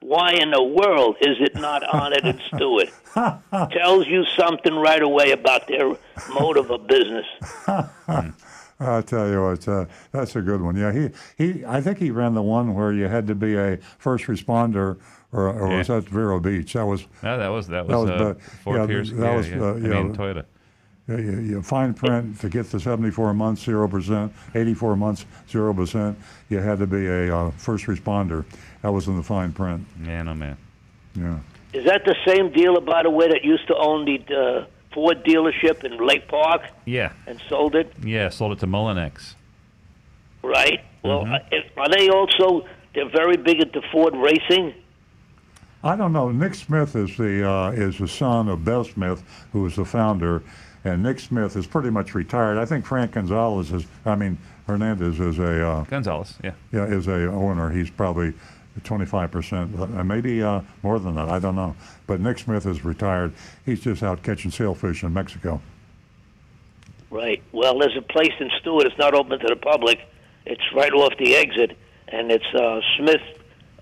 [0.00, 2.90] why in the world is it not on it in Stuart?
[3.72, 5.94] Tells you something right away about their
[6.32, 7.26] motive of business.
[8.80, 10.76] I'll tell you what, uh, that's a good one.
[10.76, 13.78] Yeah, he, he, I think he ran the one where you had to be a
[13.98, 14.98] first responder,
[15.32, 16.74] or, or was that Vero Beach?
[16.74, 19.10] That was, No, that was that was, That was uh, Fort yeah, Pierce.
[19.10, 19.60] that yeah, was, yeah.
[19.62, 20.44] uh, I mean Toyota.
[21.08, 26.16] yeah, you, you fine print to get the 74 months, 0%, 84 months, 0%.
[26.48, 28.44] You had to be a uh, first responder.
[28.82, 29.86] That was in the fine print.
[30.02, 30.56] Yeah, no man.
[31.14, 31.38] Yeah.
[31.72, 35.24] Is that the same dealer, by the way, that used to own the uh, Ford
[35.24, 37.92] dealership in Lake Park Yeah, and sold it?
[38.02, 38.28] yeah.
[38.28, 39.34] Sold it to Mullinax.
[40.42, 40.80] Right.
[41.02, 41.34] Well, Mhm.
[41.52, 42.66] uh, are they also?
[42.94, 44.74] They're very big into Ford racing.
[45.84, 46.30] I don't know.
[46.30, 49.22] Nick Smith is the uh, is the son of Bev Smith,
[49.52, 50.42] who was the founder,
[50.84, 52.58] and Nick Smith is pretty much retired.
[52.58, 53.86] I think Frank Gonzalez is.
[54.06, 56.36] I mean Hernandez is a uh, Gonzalez.
[56.42, 56.52] Yeah.
[56.72, 57.70] yeah is a owner.
[57.70, 58.32] He's probably
[58.84, 61.28] 25 percent, uh, maybe uh, more than that.
[61.28, 61.76] I don't know.
[62.06, 63.32] But Nick Smith is retired.
[63.64, 65.60] He's just out catching sailfish in Mexico.
[67.10, 67.42] Right.
[67.52, 68.86] Well, there's a place in Stuart.
[68.86, 69.98] It's not open to the public.
[70.44, 71.76] It's right off the exit,
[72.08, 73.22] and it's uh, Smith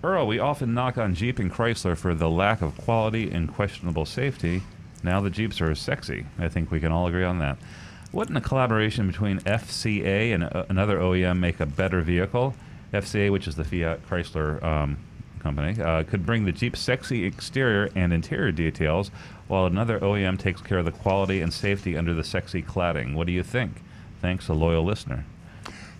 [0.05, 4.05] Earl, we often knock on Jeep and Chrysler for the lack of quality and questionable
[4.05, 4.63] safety.
[5.03, 6.27] Now the Jeeps are sexy.
[6.39, 7.59] I think we can all agree on that.
[8.12, 12.55] Wouldn't a collaboration between FCA and uh, another OEM make a better vehicle?
[12.93, 14.99] FCA, which is the Fiat Chrysler um,
[15.41, 19.11] company, uh, could bring the Jeep's sexy exterior and interior details,
[19.49, 23.15] while another OEM takes care of the quality and safety under the sexy cladding.
[23.15, 23.83] What do you think?
[24.20, 25.24] Thanks, a loyal listener.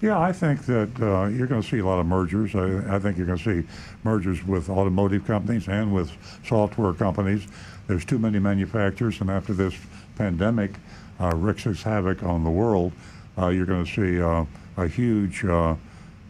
[0.03, 2.57] Yeah, I think that uh, you're going to see a lot of mergers.
[2.57, 3.69] I, I think you're going to see
[4.03, 6.11] mergers with automotive companies and with
[6.45, 7.47] software companies.
[7.87, 9.75] There's too many manufacturers, and after this
[10.17, 10.73] pandemic
[11.21, 12.93] uh, wreaks its havoc on the world,
[13.39, 14.45] uh, you're going to see uh,
[14.77, 15.75] a huge, uh,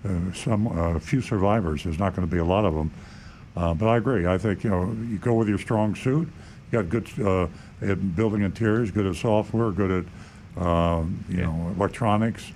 [0.04, 1.84] uh, some uh, few survivors.
[1.84, 2.90] There's not going to be a lot of them.
[3.54, 4.26] Uh, but I agree.
[4.26, 6.26] I think you know you go with your strong suit.
[6.70, 7.48] You got good uh,
[7.82, 10.06] at building interiors, good at software, good
[10.56, 11.44] at uh, you Yeah.
[11.46, 12.50] know electronics.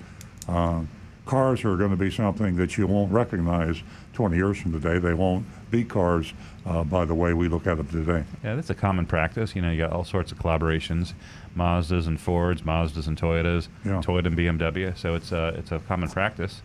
[0.48, 0.82] Uh,
[1.26, 3.82] cars are going to be something that you won't recognize
[4.14, 4.98] 20 years from today.
[4.98, 6.32] They won't be cars
[6.66, 8.24] uh, by the way we look at them today.
[8.42, 9.54] Yeah, that's a common practice.
[9.54, 11.12] You know, you got all sorts of collaborations,
[11.56, 14.02] Mazdas and Fords, Mazdas and Toyotas, Yeah.
[14.02, 14.96] Toyota and BMW.
[14.98, 16.62] So it's a it's a common practice.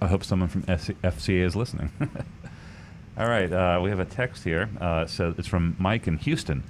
[0.00, 1.90] I hope someone from FCA is listening.
[3.18, 4.68] all right, uh, we have a text here.
[4.80, 6.62] Uh, so it's from Mike in Houston.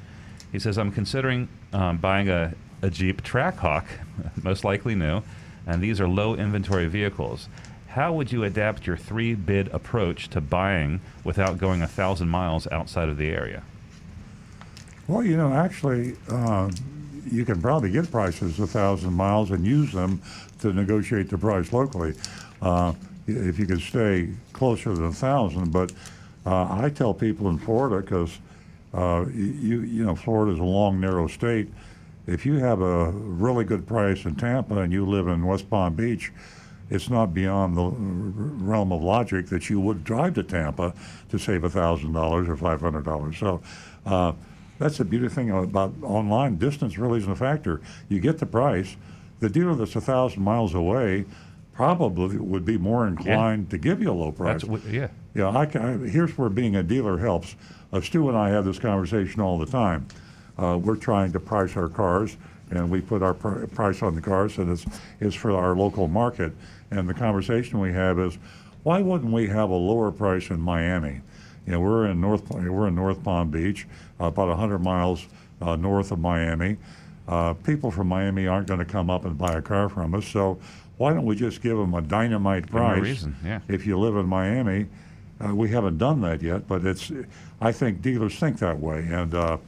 [0.52, 3.84] He says, "I'm considering um, buying a, a Jeep Trackhawk,
[4.42, 5.22] most likely new,
[5.66, 7.48] and these are low inventory vehicles."
[7.88, 12.68] How would you adapt your three bid approach to buying without going a thousand miles
[12.70, 13.62] outside of the area?
[15.06, 16.70] Well, you know, actually, uh,
[17.30, 20.20] you can probably get prices a thousand miles and use them
[20.60, 22.14] to negotiate the price locally.
[22.60, 22.92] Uh,
[23.26, 25.90] if you could stay closer than a thousand, but
[26.44, 28.38] uh, I tell people in Florida because
[28.92, 31.68] uh, you you know Florida is a long, narrow state.
[32.26, 35.94] If you have a really good price in Tampa and you live in West Palm
[35.94, 36.32] Beach,
[36.90, 37.90] it's not beyond the
[38.64, 40.94] realm of logic that you would drive to Tampa
[41.30, 43.38] to save thousand dollars or five hundred dollars.
[43.38, 43.60] So.
[44.06, 44.32] Uh,
[44.78, 46.56] that's the beauty thing about online.
[46.56, 47.80] Distance really isn't a factor.
[48.08, 48.96] You get the price.
[49.40, 51.24] The dealer that's a thousand miles away
[51.72, 53.70] probably would be more inclined yeah.
[53.70, 54.62] to give you a low price.
[54.62, 55.08] That's, yeah.
[55.34, 55.48] Yeah.
[55.48, 57.56] I, I, here's where being a dealer helps.
[57.92, 60.06] Uh, Stu and I have this conversation all the time.
[60.56, 62.36] Uh, we're trying to price our cars,
[62.70, 64.86] and we put our pr- price on the cars, and it's,
[65.20, 66.52] it's for our local market.
[66.90, 68.38] And the conversation we have is,
[68.82, 71.20] why wouldn't we have a lower price in Miami?
[71.66, 73.86] You know, we're in North we're in North Palm Beach,
[74.20, 75.26] uh, about 100 miles
[75.60, 76.78] uh, north of Miami.
[77.26, 80.26] Uh, people from Miami aren't going to come up and buy a car from us,
[80.26, 80.58] so
[80.96, 83.02] why don't we just give them a dynamite price?
[83.02, 83.60] reason, yeah.
[83.68, 84.86] If you live in Miami,
[85.44, 87.12] uh, we haven't done that yet, but it's.
[87.60, 89.58] I think dealers think that way, and uh,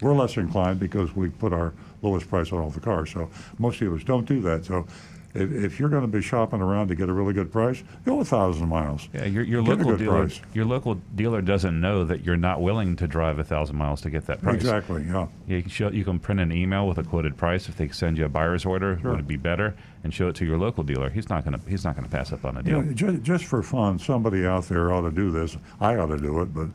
[0.00, 1.72] we're less inclined because we put our
[2.02, 3.10] lowest price on all the cars.
[3.10, 3.28] So
[3.58, 4.64] most dealers don't do that.
[4.64, 4.86] So
[5.34, 8.20] if, if you're going to be shopping around to get a really good price, go
[8.20, 9.08] a thousand miles.
[9.14, 10.40] Yeah, your, your local dealer, price.
[10.52, 14.10] your local dealer doesn't know that you're not willing to drive a thousand miles to
[14.10, 14.56] get that price.
[14.56, 15.04] Exactly.
[15.04, 15.28] Yeah.
[15.46, 17.68] You can show, you can print an email with a quoted price.
[17.68, 19.12] If they send you a buyer's order, sure.
[19.12, 19.74] would it be better?
[20.04, 21.08] And show it to your local dealer.
[21.08, 22.84] He's not going to he's not going to pass up on a deal.
[22.84, 25.56] Yeah, just, just for fun, somebody out there ought to do this.
[25.80, 26.68] I ought to do it, but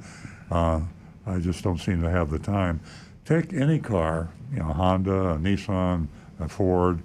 [0.50, 0.80] uh,
[1.26, 2.80] I just don't seem to have the time.
[3.26, 6.08] Take any car, you know, Honda, a Nissan,
[6.40, 7.04] a Ford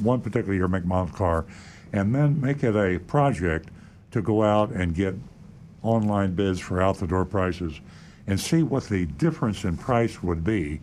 [0.00, 1.44] one particular year make model car,
[1.92, 3.70] and then make it a project
[4.10, 5.14] to go out and get
[5.82, 7.80] online bids for out the door prices
[8.26, 10.80] and see what the difference in price would be.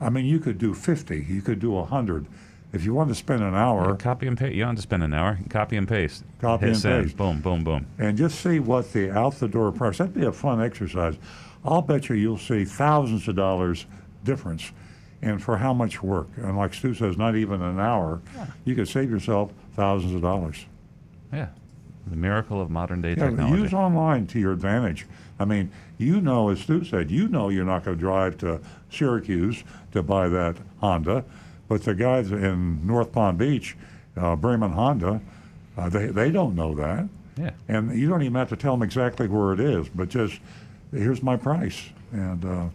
[0.00, 2.26] I mean, you could do 50, you could do 100.
[2.72, 4.54] If you want to spend an hour, yeah, copy and paste.
[4.54, 5.38] You don't have to spend an hour.
[5.48, 6.22] Copy and paste.
[6.38, 7.04] Copy Hit and send.
[7.04, 7.16] paste.
[7.16, 7.86] Boom, boom, boom.
[7.98, 9.98] And just see what the out the door price.
[9.98, 11.16] That'd be a fun exercise.
[11.64, 13.86] I'll bet you you'll see thousands of dollars
[14.24, 14.70] difference
[15.22, 16.28] and for how much work?
[16.36, 18.46] And like Stu says, not even an hour, yeah.
[18.64, 20.66] you could save yourself thousands of dollars.
[21.32, 21.48] Yeah,
[22.06, 23.62] the miracle of modern day yeah, technology.
[23.62, 25.06] Use online to your advantage.
[25.38, 28.60] I mean, you know, as Stu said, you know you're not going to drive to
[28.90, 29.62] Syracuse
[29.92, 31.24] to buy that Honda,
[31.68, 33.76] but the guys in North Palm Beach,
[34.16, 35.20] uh, Braman Honda,
[35.76, 37.08] uh, they they don't know that.
[37.36, 37.50] Yeah.
[37.68, 40.40] And you don't even have to tell them exactly where it is, but just
[40.92, 42.68] here's my price and uh,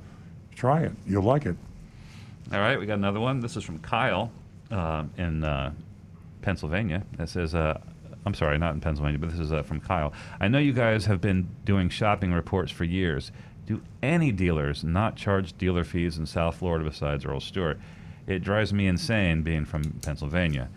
[0.55, 0.93] try it.
[1.05, 1.57] You'll like it.
[2.51, 3.39] All right, we got another one.
[3.39, 4.31] This is from Kyle
[4.69, 5.71] uh, in uh,
[6.41, 7.03] Pennsylvania.
[7.17, 7.79] It says, uh,
[8.25, 10.13] I'm sorry, not in Pennsylvania, but this is uh, from Kyle.
[10.39, 13.31] I know you guys have been doing shopping reports for years.
[13.65, 17.79] Do any dealers not charge dealer fees in South Florida besides Earl Stewart?
[18.27, 20.69] It drives me insane being from Pennsylvania.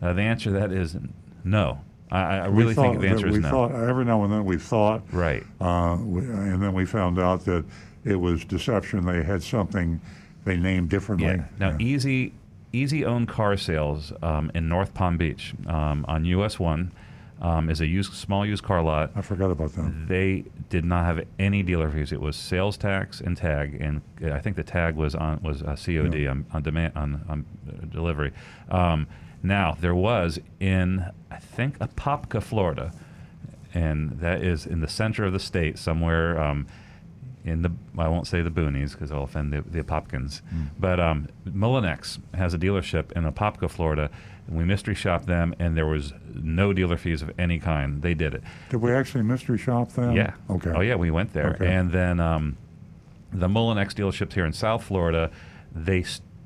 [0.00, 0.96] Uh, the answer to that is
[1.44, 1.80] no.
[2.10, 3.50] I, I really think the answer is no.
[3.50, 7.44] Thought, every now and then we thought, right, uh, we, and then we found out
[7.44, 7.64] that
[8.04, 9.04] it was deception.
[9.04, 10.00] They had something
[10.44, 11.28] they name differently.
[11.28, 11.44] Yeah.
[11.58, 11.76] Now, yeah.
[11.78, 12.32] easy
[12.72, 16.92] easy owned car sales um, in North Palm Beach um, on US one.
[17.40, 19.12] Um, is a used, small used car lot.
[19.14, 20.06] I forgot about them.
[20.08, 22.10] They did not have any dealer fees.
[22.10, 25.76] It was sales tax and tag, and I think the tag was on was a
[25.76, 26.30] COD yeah.
[26.30, 28.32] on, on, demand on, on uh, delivery.
[28.72, 29.06] Um,
[29.40, 32.92] now there was in I think Apopka, Florida,
[33.72, 36.40] and that is in the center of the state somewhere.
[36.40, 36.66] Um,
[37.48, 40.68] in the I won't say the boonies because I'll offend the, the Apopkins, mm.
[40.78, 44.10] but um, Mullinax has a dealership in Apopka, Florida.
[44.46, 48.00] And we mystery shopped them, and there was no dealer fees of any kind.
[48.00, 48.42] They did it.
[48.70, 50.16] Did we actually mystery shop them?
[50.16, 50.32] Yeah.
[50.48, 50.70] Okay.
[50.74, 51.66] Oh yeah, we went there, okay.
[51.66, 52.56] and then um,
[53.32, 55.30] the Mullinax dealerships here in South Florida,
[55.74, 56.04] they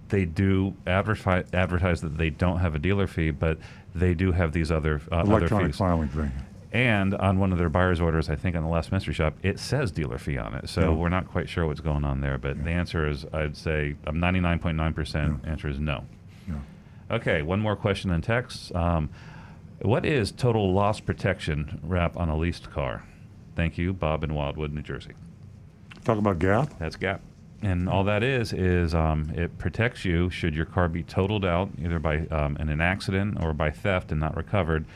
[0.09, 3.59] they do advertise advertise that they don't have a dealer fee, but
[3.95, 5.77] they do have these other uh, electronic other fees.
[5.77, 6.33] filing thing.
[6.73, 9.59] And on one of their buyer's orders, I think on the last mystery shop, it
[9.59, 10.71] says dealer fee on it.
[10.71, 10.89] So yeah.
[10.89, 12.39] we're not quite sure what's going on there.
[12.39, 12.63] But yeah.
[12.63, 16.05] the answer is, I'd say, I'm 99.9% answer is no.
[17.13, 18.75] Okay, one more question in text.
[18.75, 19.11] Um,
[19.83, 23.05] what is total loss protection wrap on a leased car?
[23.55, 25.13] Thank you, Bob in Wildwood, New Jersey.
[26.05, 26.79] Talk about GAP?
[26.79, 27.21] That's GAP.
[27.61, 31.69] And all that is is um, it protects you should your car be totaled out
[31.79, 34.87] either by um, in an accident or by theft and not recovered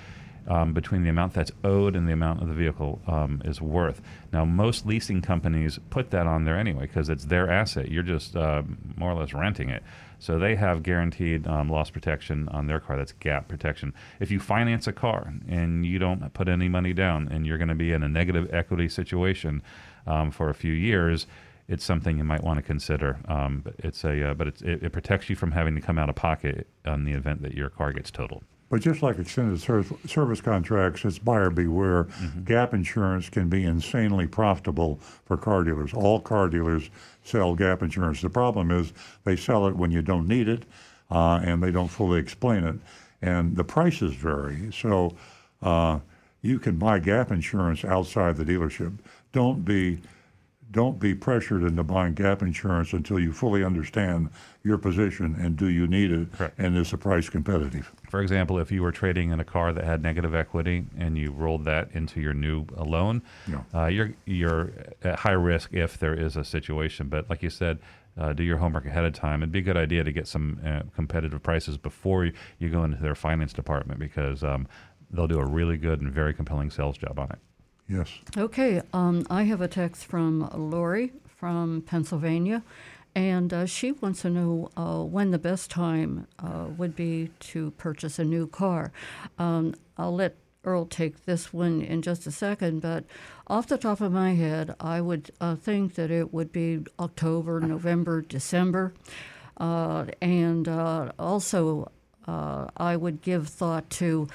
[0.49, 4.01] um, between the amount that's owed and the amount of the vehicle um, is worth.
[4.33, 7.91] Now, most leasing companies put that on there anyway because it's their asset.
[7.91, 8.63] You're just uh,
[8.97, 9.83] more or less renting it.
[10.19, 12.97] So they have guaranteed um, loss protection on their car.
[12.97, 13.93] That's gap protection.
[14.19, 17.69] If you finance a car and you don't put any money down and you're going
[17.69, 19.63] to be in a negative equity situation
[20.07, 21.27] um, for a few years,
[21.69, 23.19] it's something you might want to consider.
[23.29, 26.09] Um, but it's a uh, but it, it protects you from having to come out
[26.09, 28.45] of pocket on the event that your car gets totaled.
[28.69, 32.05] But just like extended service contracts, it's buyer beware.
[32.05, 32.43] Mm-hmm.
[32.45, 35.95] Gap insurance can be insanely profitable for car dealers.
[35.95, 36.91] All car dealers
[37.23, 38.21] sell gap insurance.
[38.23, 40.65] The problem is they sell it when you don't need it,
[41.13, 42.77] uh, and they don't fully explain it.
[43.23, 44.71] and the prices vary.
[44.73, 45.15] So
[45.63, 46.01] uh,
[46.43, 48.99] you can buy gap insurance outside the dealership.
[49.33, 50.01] Don't be
[50.71, 54.29] don't be pressured into buying gap insurance until you fully understand
[54.65, 56.59] your position and do you need it Correct.
[56.59, 57.93] and is the price competitive.
[58.11, 61.31] For example, if you were trading in a car that had negative equity and you
[61.31, 63.63] rolled that into your new loan, Yeah.
[63.75, 64.73] uh, you're you're
[65.03, 67.09] at high risk if there is a situation.
[67.09, 67.79] But like you said,
[68.19, 69.43] uh, do your homework ahead of time.
[69.43, 72.83] It'd be a good idea to get some uh, competitive prices before you, you go
[72.83, 74.67] into their finance department because um,
[75.11, 77.39] they'll do a really good and very compelling sales job on it.
[77.89, 78.11] Yes.
[78.37, 82.63] Okay, um, I have a text from Lori from Pennsylvania,
[83.15, 87.71] and uh, she wants to know uh, when the best time uh, would be to
[87.73, 88.91] purchase a new car.
[89.39, 93.05] Um, I'll let Earl take this one in just a second, but
[93.47, 97.61] off the top of my head, I would uh, think that it would be October,
[97.61, 98.93] November, December.
[99.59, 101.93] Uh, and uh, also,
[102.27, 104.27] I would give thought to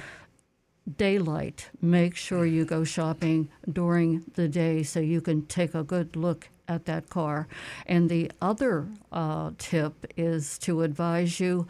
[0.98, 1.70] daylight.
[1.82, 6.50] Make sure you go shopping during the day so you can take a good look
[6.68, 7.48] at that car.
[7.86, 11.68] And the other uh, tip is to advise you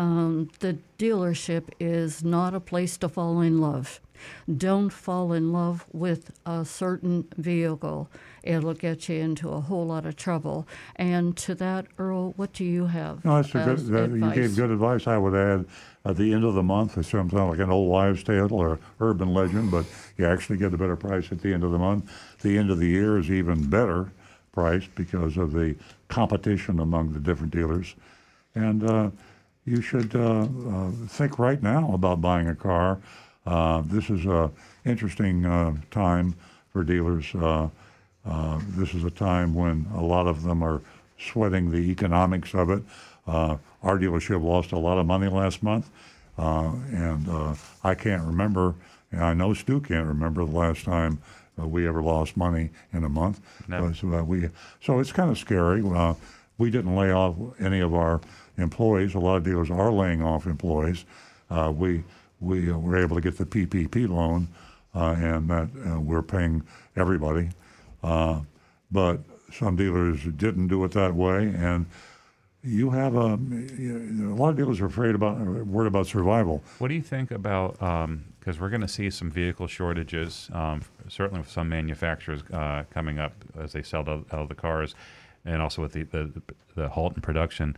[0.00, 4.00] um, the dealership is not a place to fall in love.
[4.56, 8.08] Don't fall in love with a certain vehicle.
[8.42, 10.66] It'll get you into a whole lot of trouble.
[10.96, 13.24] And to that, Earl, what do you have?
[13.24, 15.06] No, that's a good, that, you gave good advice.
[15.06, 15.66] I would add
[16.04, 19.34] at the end of the month, it sounds like an old wives' tale or urban
[19.34, 19.84] legend, but
[20.16, 22.10] you actually get a better price at the end of the month.
[22.40, 24.10] The end of the year is even better
[24.52, 25.76] priced because of the
[26.08, 27.94] competition among the different dealers.
[28.54, 29.10] And uh,
[29.64, 32.98] you should uh, uh, think right now about buying a car.
[33.46, 34.50] Uh, this is an
[34.84, 36.34] interesting uh, time
[36.72, 37.34] for dealers.
[37.34, 37.68] Uh,
[38.26, 40.82] uh, this is a time when a lot of them are
[41.18, 42.82] sweating the economics of it.
[43.26, 45.90] Uh, our dealership lost a lot of money last month,
[46.38, 47.54] uh, and uh,
[47.84, 48.74] I can't remember,
[49.12, 51.20] and I know Stu can't remember the last time
[51.60, 53.40] uh, we ever lost money in a month.
[53.68, 53.92] No.
[54.02, 54.48] Uh, we,
[54.80, 55.82] so it's kind of scary.
[55.84, 56.14] Uh,
[56.58, 58.20] we didn't lay off any of our
[58.58, 59.14] employees.
[59.14, 61.04] A lot of dealers are laying off employees.
[61.50, 62.02] Uh, we
[62.40, 64.48] we uh, were able to get the PPP loan,
[64.94, 66.62] uh, and that uh, we're paying
[66.96, 67.50] everybody.
[68.02, 69.20] But
[69.52, 71.86] some dealers didn't do it that way, and
[72.62, 76.62] you have a, a lot of dealers are afraid about worried about survival.
[76.78, 77.78] What do you think about
[78.40, 83.18] because we're going to see some vehicle shortages, um, certainly with some manufacturers uh, coming
[83.18, 84.94] up as they sell out the cars,
[85.44, 86.42] and also with the the,
[86.74, 87.76] the halt in production,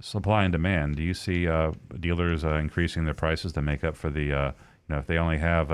[0.00, 0.96] supply and demand.
[0.96, 4.46] Do you see uh, dealers uh, increasing their prices to make up for the uh,
[4.46, 5.70] you know if they only have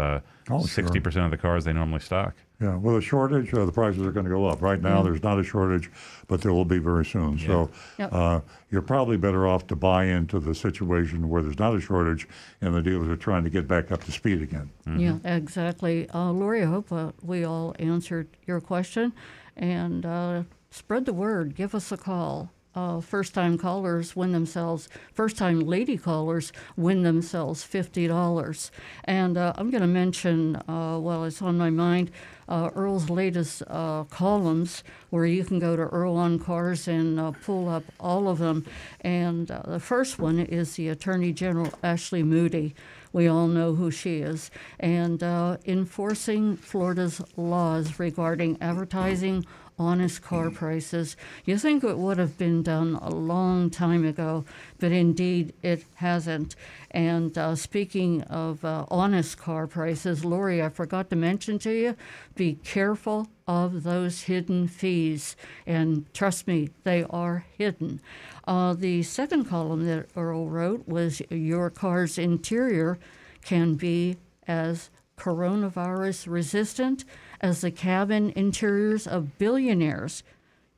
[0.49, 2.35] Oh, sixty percent of the cars they normally stock?
[2.61, 4.63] Yeah, with a shortage, uh, the prices are going to go up.
[4.63, 5.91] Right now, there's not a shortage,
[6.27, 7.39] but there will be very soon.
[7.39, 8.13] So Yep.
[8.15, 8.41] uh,
[8.71, 12.27] you're probably better off to buy into the situation where there's not a shortage
[12.63, 14.71] and the dealers are trying to get back up to speed again.
[14.87, 16.09] Yeah, exactly.
[16.15, 19.13] Uh, Lori, I hope uh, we all answered your question.
[19.55, 21.55] And uh, spread the word.
[21.55, 22.51] Give us a call.
[22.77, 28.71] Uh, first time callers win themselves, first time lady callers win themselves $50.
[29.05, 32.11] And uh, I'm going to mention, uh, while it's on my mind,
[32.51, 37.31] uh, Earl's latest uh, columns where you can go to Earl on Cars and uh,
[37.31, 38.67] pull up all of them.
[39.01, 42.75] And the first one is the Attorney General Ashley Moody.
[43.17, 44.51] We all know who she is.
[44.79, 49.47] And uh, enforcing Florida's laws regarding advertising
[49.79, 51.17] honest car prices.
[51.47, 54.45] You think it would have been done a long time ago,
[54.79, 56.57] but indeed it hasn't.
[56.91, 61.97] And uh, speaking of uh, honest car prices, Lori, I forgot to mention to you
[62.35, 65.37] be careful of those hidden fees.
[65.67, 68.01] And trust me, they are hidden.
[68.47, 72.99] Uh, the second column that Earl wrote was Your car's interior
[73.43, 74.17] can be
[74.47, 77.05] as coronavirus resistant
[77.41, 80.23] as the cabin interiors of billionaires.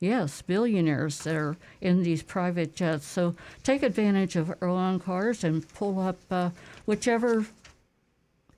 [0.01, 3.05] Yes, billionaires that are in these private jets.
[3.05, 3.35] So
[3.65, 6.51] take advantage of Earl on Cars and pull up uh,
[6.87, 7.47] whichever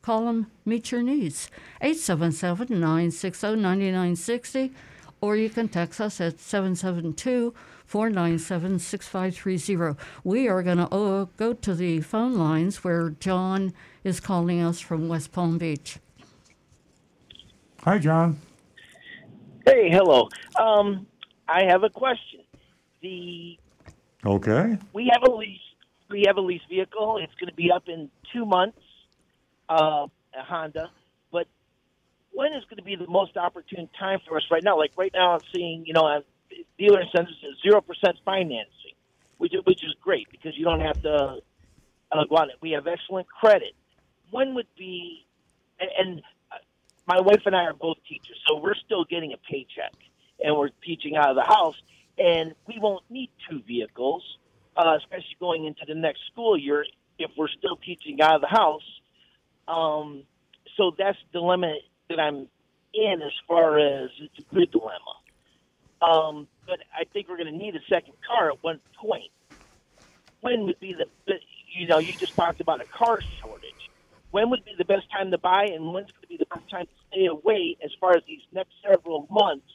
[0.03, 1.51] column meets your needs.
[1.81, 4.73] 877 960 9960,
[5.21, 7.55] or you can text us at 772
[7.87, 9.99] 497 6530.
[10.25, 13.73] We are going to uh, go to the phone lines where John
[14.05, 15.99] is calling us from West Palm Beach.
[17.85, 18.39] Hi, John.
[19.67, 20.29] Hey, hello.
[20.59, 21.07] Um,
[21.49, 22.41] I have a question.
[23.03, 23.59] The
[24.25, 24.77] Okay.
[24.93, 25.59] we have a lease.
[26.11, 27.19] We have a lease vehicle.
[27.23, 28.79] It's going to be up in two months.
[29.71, 30.91] Uh, Honda,
[31.31, 31.47] but
[32.33, 34.77] when is going to be the most opportune time for us right now?
[34.77, 36.23] Like right now, I'm seeing you know on
[36.77, 38.97] dealer incentives zero percent financing,
[39.39, 41.39] which which is great because you don't have to
[42.11, 42.57] uh, go on it.
[42.61, 43.75] We have excellent credit.
[44.33, 45.25] When would be,
[45.79, 46.57] and, and uh,
[47.07, 49.95] my wife and I are both teachers, so we're still getting a paycheck,
[50.43, 51.77] and we're teaching out of the house,
[52.19, 54.25] and we won't need two vehicles,
[54.77, 56.85] uh, especially going into the next school year
[57.21, 58.83] if we're still teaching out of the house.
[59.71, 60.25] Um,
[60.77, 61.75] so that's the dilemma
[62.09, 62.49] that I'm
[62.93, 65.15] in as far as it's a good dilemma.
[66.03, 69.31] Um, but I think we're going to need a second car at one point.
[70.41, 71.35] When would be the,
[71.79, 73.91] you know, you just talked about a car shortage.
[74.31, 76.69] When would be the best time to buy, and when's going to be the best
[76.71, 79.67] time to stay away as far as these next several months,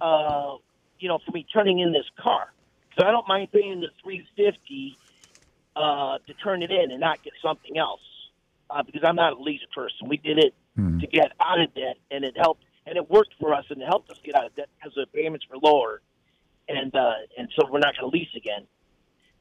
[0.00, 0.56] uh,
[0.98, 2.52] you know, for me turning in this car?
[2.98, 4.98] So I don't mind paying the 350
[5.76, 8.00] uh, to turn it in and not get something else
[8.70, 10.08] uh, because I'm not a lease person.
[10.08, 10.98] We did it Hmm.
[10.98, 13.86] to get out of debt, and it helped, and it worked for us, and it
[13.86, 16.00] helped us get out of debt because the payments were lower,
[16.68, 18.66] and uh, and so we're not going to lease again.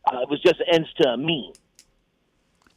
[0.05, 1.53] Uh, it was just ends to a mean.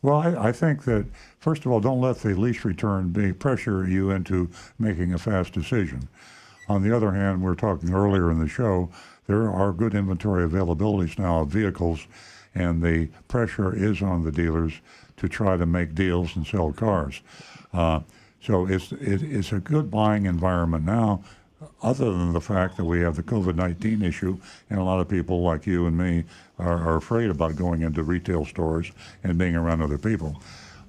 [0.01, 1.07] Well, I, I think that
[1.39, 4.49] first of all, don't let the lease return be pressure you into
[4.79, 6.09] making a fast decision.
[6.69, 8.91] On the other hand, we are talking earlier in the show,
[9.27, 12.07] there are good inventory availabilities now of vehicles,
[12.55, 14.81] and the pressure is on the dealers
[15.17, 17.21] to try to make deals and sell cars.
[17.73, 18.01] Uh,
[18.41, 21.23] so it's it, it's a good buying environment now,
[21.83, 24.39] other than the fact that we have the COVID nineteen issue,
[24.71, 26.25] and a lot of people like you and me
[26.59, 28.93] are, are afraid about going into retail stores
[29.25, 30.41] and being around other people.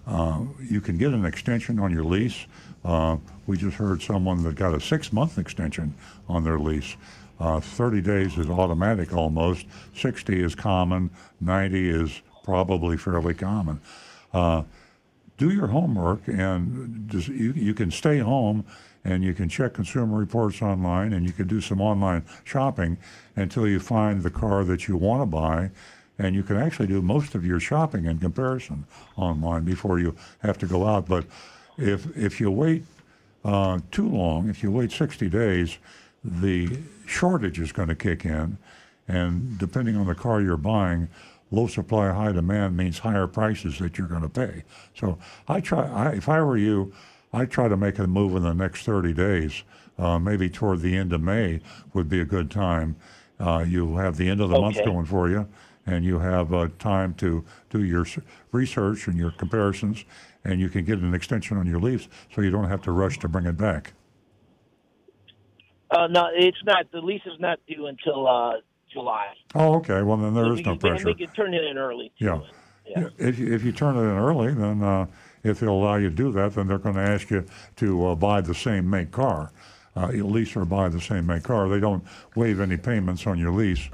[0.05, 2.45] Uh, you can get an extension on your lease.
[2.85, 5.93] Uh, we just heard someone that got a six month extension
[6.29, 6.95] on their lease.
[7.39, 9.65] Uh, 30 days is automatic almost.
[9.95, 11.09] 60 is common.
[11.41, 13.79] 90 is probably fairly common.
[14.33, 14.63] Uh,
[15.37, 18.65] do your homework and just, you, you can stay home
[19.03, 22.97] and you can check consumer reports online and you can do some online shopping
[23.35, 25.71] until you find the car that you want to buy.
[26.19, 28.85] And you can actually do most of your shopping in comparison
[29.15, 31.07] online before you have to go out.
[31.07, 31.25] But
[31.77, 32.83] if if you wait
[33.45, 35.77] uh, too long if you wait 60 days
[36.23, 38.57] the shortage is going to kick in.
[39.07, 41.07] And depending on the car you're buying
[41.52, 44.64] low supply, high demand means higher prices that you're going to pay.
[44.95, 45.18] So
[45.48, 45.88] I try.
[45.88, 46.94] I, if I were you,
[47.34, 49.64] I try to make a move in the next 30 days.
[49.98, 51.60] Uh, maybe toward the end of May
[51.94, 52.95] would be a good time.
[53.40, 55.48] Uh, you have the end of the month going for you,
[55.86, 58.06] and you have uh, time to do your
[58.52, 60.06] research and your comparisons,
[60.44, 63.18] and you can get an extension on your lease, so you don't have to rush
[63.19, 63.94] to bring it back.
[65.90, 66.91] Uh, no, it's not.
[66.91, 68.53] The lease is not due until uh,
[68.91, 69.27] July.
[69.55, 70.01] Oh, okay.
[70.01, 71.05] Well, then there So is no can, pressure.
[71.05, 72.11] We can turn it in early.
[72.18, 72.26] too.
[72.85, 73.09] Yeah.
[73.18, 75.07] If you, if you turn it in early, then uh,
[75.43, 77.45] if they'll allow you to do that, then they're going to ask you
[77.77, 79.51] to uh, buy the same make car,
[79.97, 81.68] uh, lease or buy the same make car.
[81.68, 82.03] They don't
[82.35, 83.89] waive any payments on your lease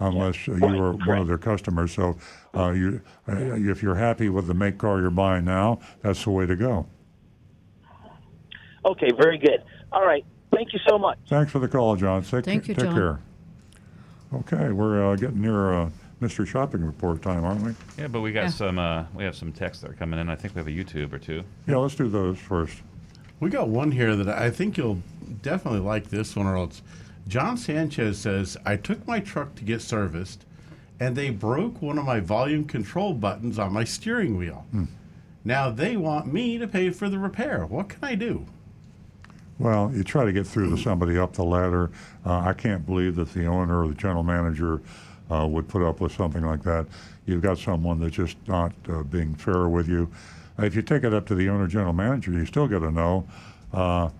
[0.00, 1.92] unless uh, you are one of their customers.
[1.92, 2.16] So
[2.54, 6.30] uh, you, uh, if you're happy with the make car you're buying now, that's the
[6.30, 6.86] way to go.
[8.86, 9.62] Okay, very good.
[9.92, 10.24] All right.
[10.54, 11.18] Thank you so much.
[11.28, 12.22] Thanks for the call, John.
[12.22, 12.94] Take, Thank you, take John.
[12.94, 13.20] care.
[14.32, 15.90] Okay, we're uh, getting near uh,
[16.20, 16.46] Mr.
[16.46, 17.74] Shopping Report time, aren't we?
[17.96, 18.48] Yeah, but we got Yeah.
[18.50, 18.78] some.
[18.78, 20.28] Uh, we have some texts that are coming in.
[20.28, 21.42] I think we have a YouTube or two.
[21.66, 22.82] Yeah, let's do those first.
[23.40, 25.00] We got one here that I think you'll
[25.42, 26.82] definitely like this one, or else.
[27.26, 30.44] John Sanchez says, I took my truck to get serviced,
[30.98, 34.66] and they broke one of my volume control buttons on my steering wheel.
[35.44, 37.64] Now they want me to pay for the repair.
[37.66, 38.46] What can I do?
[39.58, 41.90] Well, you try to get through to somebody up the ladder.
[42.24, 44.80] Uh, I can't believe that the owner or the general manager
[45.30, 46.86] uh, would put up with something like that.
[47.26, 50.08] You've got someone that's just not uh, being fair with you.
[50.58, 53.26] If you take it up to the owner, general manager, you still got to know.
[53.72, 54.10] Uh,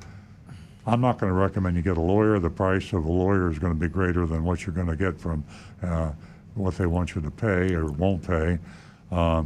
[0.86, 2.40] I'm not going to recommend you get a lawyer.
[2.40, 4.96] The price of a lawyer is going to be greater than what you're going to
[4.96, 5.44] get from
[5.82, 6.12] uh,
[6.54, 8.58] what they want you to pay or won't pay.
[9.12, 9.44] Uh,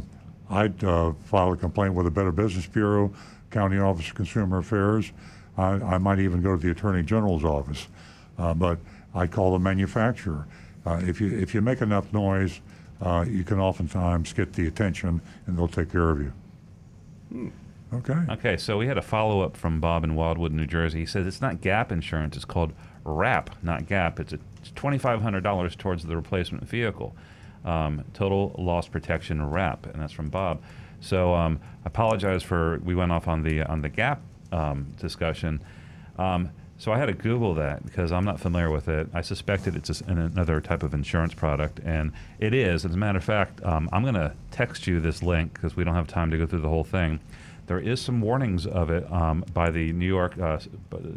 [0.49, 3.13] I'd file a complaint with the Better Business Bureau,
[3.51, 5.11] County Office of Consumer Affairs.
[5.57, 7.87] I, I might even go to the Attorney General's office.
[8.37, 8.79] Uh, but
[9.13, 10.47] I'd call the manufacturer.
[10.85, 12.59] Uh, if you if you make enough noise,
[13.01, 17.51] uh, you can oftentimes get the attention, and they'll take care of you.
[17.93, 18.17] Okay.
[18.29, 20.99] Okay, so we had a follow up from Bob in Wildwood, New Jersey.
[21.01, 22.73] He says it's not Gap insurance; it's called
[23.05, 24.19] RAP, not Gap.
[24.19, 24.39] It's a
[24.75, 27.15] twenty five hundred dollars towards the replacement vehicle.
[27.63, 30.61] Um, total loss protection RAP, and that's from Bob.
[30.99, 34.21] So um, I apologize for we went off on the on the Gap
[34.53, 35.61] um, discussion.
[36.17, 39.07] Um, so I had to Google that because I'm not familiar with it.
[39.13, 42.83] I suspected it's another type of insurance product, and it is.
[42.83, 45.83] As a matter of fact, um, I'm going to text you this link because we
[45.83, 47.19] don't have time to go through the whole thing.
[47.67, 50.59] There is some warnings of it um, by the New York uh,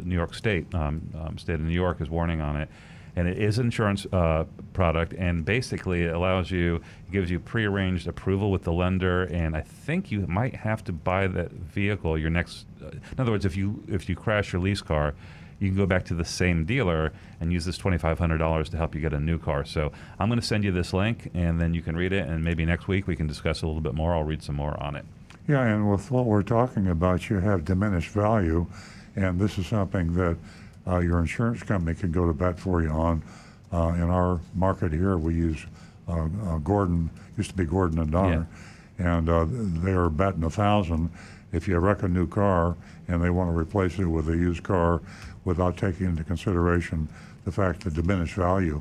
[0.03, 0.73] New York State.
[0.73, 2.69] Um, um, state of New York is warning on it,
[3.17, 7.39] and it is an insurance uh, product, and basically it allows you, it gives you
[7.39, 12.17] prearranged approval with the lender, and I think you might have to buy that vehicle
[12.17, 12.66] your next.
[12.81, 15.13] In other words, if you if you crash your lease car,
[15.59, 19.01] you can go back to the same dealer and use this $2,500 to help you
[19.01, 19.65] get a new car.
[19.65, 22.43] So I'm going to send you this link, and then you can read it, and
[22.43, 24.13] maybe next week we can discuss a little bit more.
[24.13, 25.05] I'll read some more on it.
[25.47, 28.67] Yeah, and with what we're talking about, you have diminished value,
[29.15, 30.37] and this is something that
[30.85, 33.23] uh, your insurance company can go to bat for you on.
[33.71, 35.65] Uh, in our market here, we use
[36.07, 38.47] uh, uh Gordon, used to be Gordon and Doner,
[38.99, 39.17] yeah.
[39.17, 41.09] and uh, they are batting a thousand.
[41.57, 42.77] If you wreck a new car
[43.07, 45.01] and they want to replace it with a used car
[45.43, 47.09] without taking into consideration
[47.45, 48.79] the fact that diminished value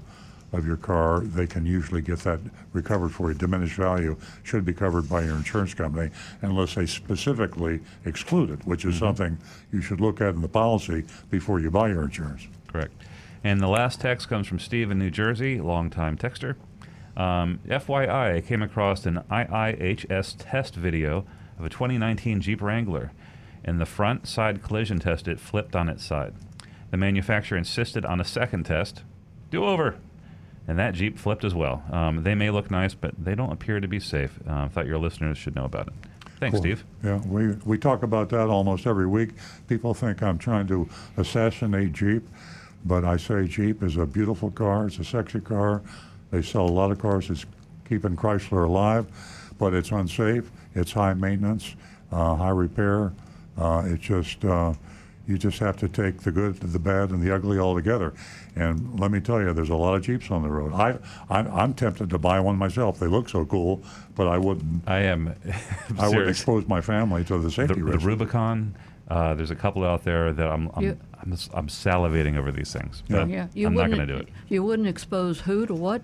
[0.53, 2.39] of your car, they can usually get that
[2.75, 3.39] recovered for you.
[3.39, 6.11] Diminished value should be covered by your insurance company
[6.43, 9.07] unless they specifically exclude it, which is mm-hmm.
[9.07, 9.39] something
[9.73, 12.47] you should look at in the policy before you buy your insurance.
[12.69, 12.93] Correct.
[13.43, 16.57] And the last text comes from Steve in New Jersey, longtime texter.
[17.17, 21.25] Um, FYI, I came across an IIHS test video
[21.59, 23.13] of a 2019 Jeep Wrangler.
[23.65, 26.35] In the front side collision test, it flipped on its side.
[26.91, 29.03] The manufacturer insisted on a second test.
[29.51, 29.97] Do over
[30.69, 31.85] and that Jeep flipped as well.
[31.91, 34.39] Um, they may look nice, but they don't appear to be safe.
[34.49, 35.95] Uh, I thought your listeners should know about it.
[36.41, 36.63] Thanks, cool.
[36.63, 36.85] Steve.
[37.03, 39.31] Yeah, we, we talk about that almost every week.
[39.69, 42.29] People think I'm trying to assassinate Jeep,
[42.85, 44.87] but I say Jeep is a beautiful car.
[44.87, 45.83] It's a sexy car.
[46.31, 47.31] They sell a lot of cars.
[47.31, 47.47] It's
[47.89, 49.07] keeping Chrysler alive,
[49.59, 50.51] but it's unsafe.
[50.75, 51.75] It's high maintenance,
[52.13, 53.13] uh, high repair.
[53.57, 54.75] Uh, it's just uh,
[55.27, 58.15] you just have to take the good, the bad, and the ugly all together.
[58.55, 60.73] And let me tell you, there's a lot of Jeeps on the road.
[60.73, 62.99] I, I'm, I'm tempted to buy one myself.
[62.99, 63.83] They look so cool,
[64.15, 64.83] but I wouldn't.
[64.87, 65.35] I am.
[65.99, 68.01] I would expose my family to the safety the, risk.
[68.01, 68.77] The Rubicon.
[69.09, 72.73] Uh, there's a couple out there that I'm I'm, you, I'm, I'm, salivating over these
[72.73, 73.05] things.
[73.09, 73.47] But yeah.
[73.55, 74.29] yeah I'm not going to do it.
[74.49, 76.03] You wouldn't expose who to what?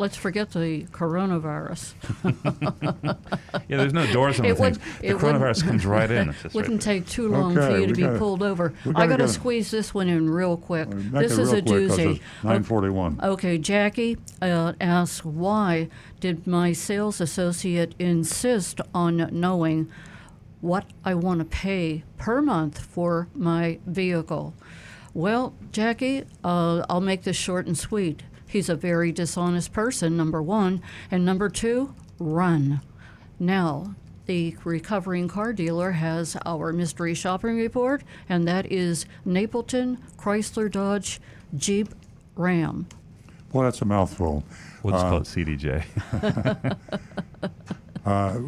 [0.00, 1.92] Let's forget the coronavirus.
[3.68, 4.78] yeah, there's no doors on the things.
[5.00, 6.30] The coronavirus comes right in.
[6.30, 8.72] It wouldn't right take too long okay, for you to be gotta, pulled over.
[8.96, 10.88] I got to squeeze this one in real quick.
[10.90, 12.20] This is a doozy.
[12.42, 13.20] 941.
[13.22, 19.90] Okay, Jackie uh, asks, why did my sales associate insist on knowing
[20.62, 24.54] what I want to pay per month for my vehicle?
[25.12, 28.22] Well, Jackie, uh, I'll make this short and sweet.
[28.50, 30.82] He's a very dishonest person, number one.
[31.08, 32.80] And number two, run.
[33.38, 33.94] Now,
[34.26, 41.20] the recovering car dealer has our mystery shopping report, and that is Napleton, Chrysler, Dodge,
[41.56, 41.94] Jeep,
[42.34, 42.88] Ram.
[43.52, 44.42] Well, that's a mouthful.
[44.82, 45.84] We'll just uh, call it CDJ.
[48.04, 48.40] uh,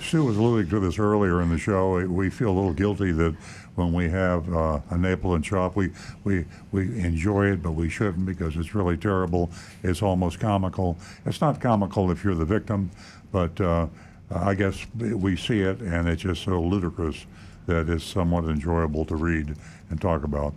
[0.00, 2.04] Stu was alluding to this earlier in the show.
[2.06, 3.36] We feel a little guilty that
[3.74, 5.76] when we have uh, a Napleton shop.
[5.76, 5.90] We,
[6.22, 9.50] we, we enjoy it, but we shouldn't because it's really terrible.
[9.82, 10.98] It's almost comical.
[11.26, 12.90] It's not comical if you're the victim,
[13.32, 13.86] but uh,
[14.30, 17.26] I guess we see it and it's just so ludicrous
[17.66, 19.54] that it's somewhat enjoyable to read
[19.90, 20.54] and talk about.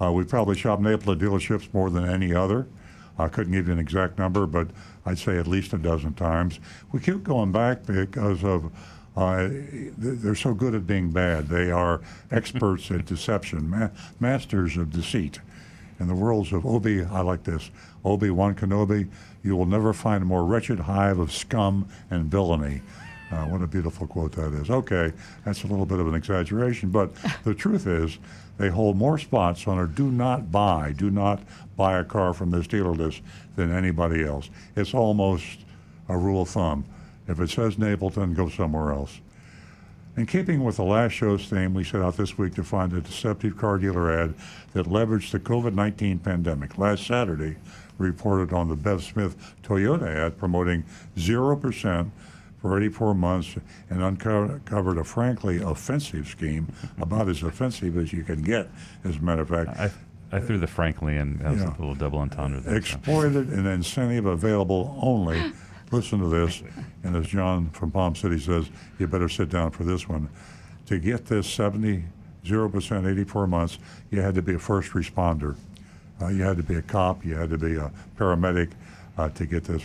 [0.00, 2.66] Uh, we probably shop Napleton dealerships more than any other.
[3.18, 4.68] I couldn't give you an exact number, but
[5.04, 6.58] I'd say at least a dozen times.
[6.92, 8.70] We keep going back because of
[9.20, 9.48] uh,
[9.98, 11.48] they're so good at being bad.
[11.48, 15.40] They are experts at deception, ma- masters of deceit.
[15.98, 17.70] In the worlds of Obi, I like this
[18.04, 19.08] Obi Wan Kenobi,
[19.42, 22.80] you will never find a more wretched hive of scum and villainy.
[23.30, 24.70] Uh, what a beautiful quote that is.
[24.70, 25.12] Okay,
[25.44, 27.10] that's a little bit of an exaggeration, but
[27.44, 28.18] the truth is
[28.56, 31.40] they hold more spots on a do not buy, do not
[31.76, 33.20] buy a car from this dealer list
[33.56, 34.48] than anybody else.
[34.76, 35.58] It's almost
[36.08, 36.84] a rule of thumb.
[37.30, 39.20] If it says Napleton, go somewhere else.
[40.16, 43.00] In keeping with the last show's theme, we set out this week to find a
[43.00, 44.34] deceptive car dealer ad
[44.72, 46.76] that leveraged the COVID 19 pandemic.
[46.76, 47.56] Last Saturday,
[47.98, 50.84] reported on the Bev Smith Toyota ad promoting
[51.16, 52.10] 0%
[52.60, 53.56] for 84 months
[53.88, 58.68] and uncovered a frankly offensive scheme, about as offensive as you can get,
[59.04, 59.70] as a matter of fact.
[59.78, 59.90] I,
[60.36, 61.38] I threw the frankly in.
[61.38, 61.68] That was yeah.
[61.68, 62.76] a little double entendre there.
[62.76, 63.54] Exploited so.
[63.54, 65.52] an incentive available only
[65.90, 66.62] listen to this.
[67.02, 70.28] And as John from Palm City says, you better sit down for this one.
[70.86, 72.04] To get this 70,
[72.44, 73.78] 0%, 84 months,
[74.10, 75.56] you had to be a first responder.
[76.20, 78.72] Uh, you had to be a cop, you had to be a paramedic
[79.16, 79.82] uh, to get this.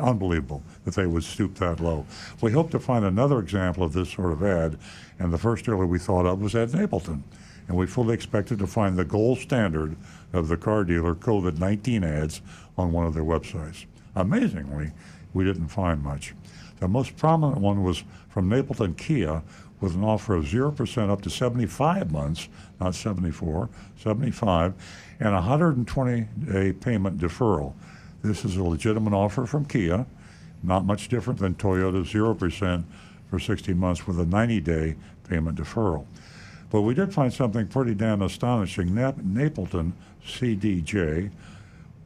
[0.00, 2.06] Unbelievable that they would stoop that low.
[2.40, 4.78] We hope to find another example of this sort of ad,
[5.18, 7.22] and the first dealer we thought of was Ed Napleton.
[7.68, 9.96] And we fully expected to find the gold standard
[10.32, 12.40] of the car dealer COVID 19 ads
[12.78, 13.86] on one of their websites.
[14.14, 14.92] Amazingly,
[15.34, 16.34] we didn't find much.
[16.80, 19.42] The most prominent one was from Napleton Kia
[19.80, 22.48] with an offer of 0% up to 75 months,
[22.80, 24.74] not 74, 75,
[25.20, 27.74] and 120 day payment deferral.
[28.22, 30.06] This is a legitimate offer from Kia,
[30.62, 32.84] not much different than Toyota's 0%
[33.30, 34.96] for 60 months with a 90 day
[35.28, 36.06] payment deferral.
[36.70, 38.94] But we did find something pretty damn astonishing.
[38.94, 39.92] Nap- Napleton
[40.24, 41.30] CDJ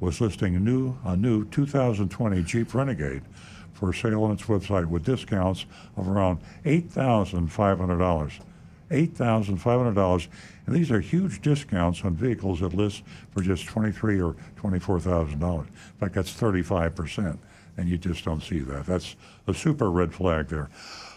[0.01, 3.23] was listing a new, a new 2020 Jeep Renegade
[3.73, 5.67] for sale on its website with discounts
[5.97, 8.41] of around $8,500.
[8.91, 10.29] $8,500.
[10.67, 15.33] And these are huge discounts on vehicles that list for just $23,000 or $24,000.
[15.61, 15.67] In
[15.99, 17.39] fact, that's 35%.
[17.77, 18.87] And you just don't see that.
[18.87, 19.17] That's
[19.47, 20.69] a super red flag there.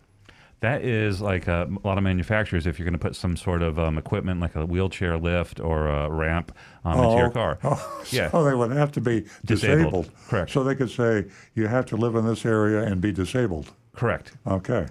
[0.62, 2.66] That is like uh, a lot of manufacturers.
[2.66, 5.88] If you're going to put some sort of um, equipment, like a wheelchair lift or
[5.88, 6.52] a ramp,
[6.84, 10.06] um, into your car, Oh, yeah, So they would have to be Disabled.
[10.06, 10.12] disabled.
[10.28, 10.50] Correct.
[10.52, 13.72] So they could say, you have to live in this area and be disabled.
[13.96, 14.32] correct.
[14.48, 14.88] Okay.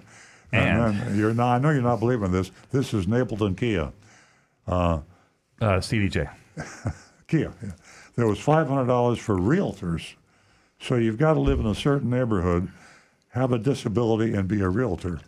[0.53, 2.51] And- then you're not, I know you're not believing this.
[2.71, 3.91] This is Napleton Kia.
[4.65, 4.99] Uh,
[5.59, 6.29] CDJ.
[7.27, 7.51] Kia.
[7.61, 7.71] Yeah.
[8.15, 10.13] There was $500 for realtors.
[10.79, 12.69] So you've got to live in a certain neighborhood,
[13.29, 15.19] have a disability, and be a realtor.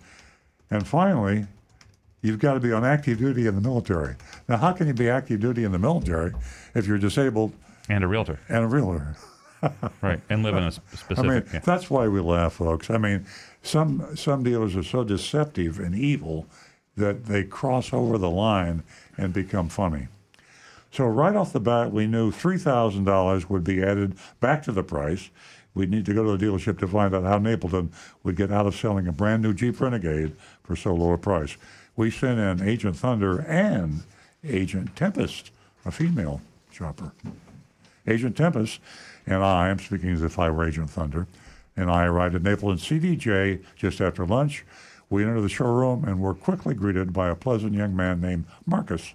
[0.69, 1.47] And finally,
[2.21, 4.15] you've got to be on active duty in the military.
[4.47, 6.33] Now, how can you be active duty in the military
[6.75, 7.53] if you're disabled
[7.89, 9.15] and a realtor and a realtor?
[10.01, 11.19] right, and live in a specific.
[11.19, 11.59] I mean, yeah.
[11.59, 12.89] that's why we laugh, folks.
[12.89, 13.25] I mean,
[13.61, 16.45] some some dealers are so deceptive and evil
[16.95, 18.83] that they cross over the line
[19.17, 20.07] and become funny.
[20.91, 24.71] So right off the bat, we knew three thousand dollars would be added back to
[24.71, 25.29] the price.
[25.75, 27.91] We'd need to go to the dealership to find out how Napleton
[28.23, 31.57] would get out of selling a brand new Jeep Renegade for so low a price.
[31.95, 34.03] We sent in Agent Thunder and
[34.43, 35.51] Agent Tempest,
[35.85, 36.41] a female
[36.71, 37.11] shopper.
[38.07, 38.79] Agent Tempest
[39.29, 41.27] and I, I'm speaking as if I were Agent Thunder,
[41.77, 44.65] and I arrived at Napleton CDJ just after lunch.
[45.09, 49.13] We entered the showroom and were quickly greeted by a pleasant young man named Marcus.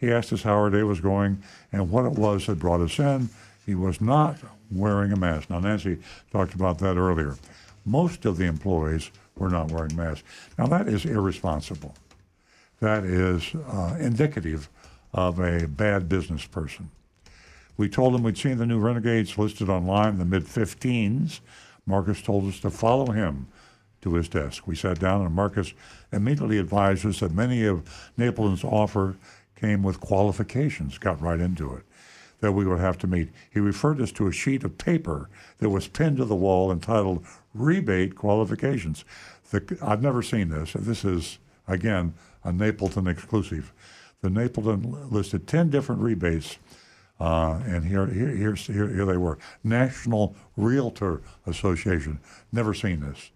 [0.00, 2.98] He asked us how our day was going and what it was that brought us
[2.98, 3.28] in.
[3.66, 4.38] He was not
[4.70, 5.50] wearing a mask.
[5.50, 5.98] Now, Nancy
[6.32, 7.36] talked about that earlier.
[7.84, 10.26] Most of the employees were not wearing masks.
[10.58, 11.94] Now, that is irresponsible.
[12.80, 14.70] That is uh, indicative
[15.12, 16.90] of a bad business person.
[17.76, 21.40] We told him we'd seen the new Renegades listed online in the mid 15s.
[21.86, 23.48] Marcus told us to follow him
[24.02, 24.66] to his desk.
[24.66, 25.74] We sat down, and Marcus
[26.12, 27.82] immediately advised us that many of
[28.16, 29.16] Napleton's offer
[29.60, 31.84] came with qualifications, got right into it,
[32.40, 33.30] that we would have to meet.
[33.50, 35.28] He referred us to a sheet of paper
[35.58, 37.24] that was pinned to the wall entitled
[37.54, 39.04] Rebate Qualifications.
[39.50, 40.72] The, I've never seen this.
[40.72, 41.38] This is,
[41.68, 42.14] again,
[42.44, 43.72] a Napleton exclusive.
[44.22, 46.58] The Napleton listed 10 different rebates
[47.20, 49.38] uh, and here, here, here, here they were.
[49.62, 52.18] National Realtor Association.
[52.50, 53.30] Never seen this.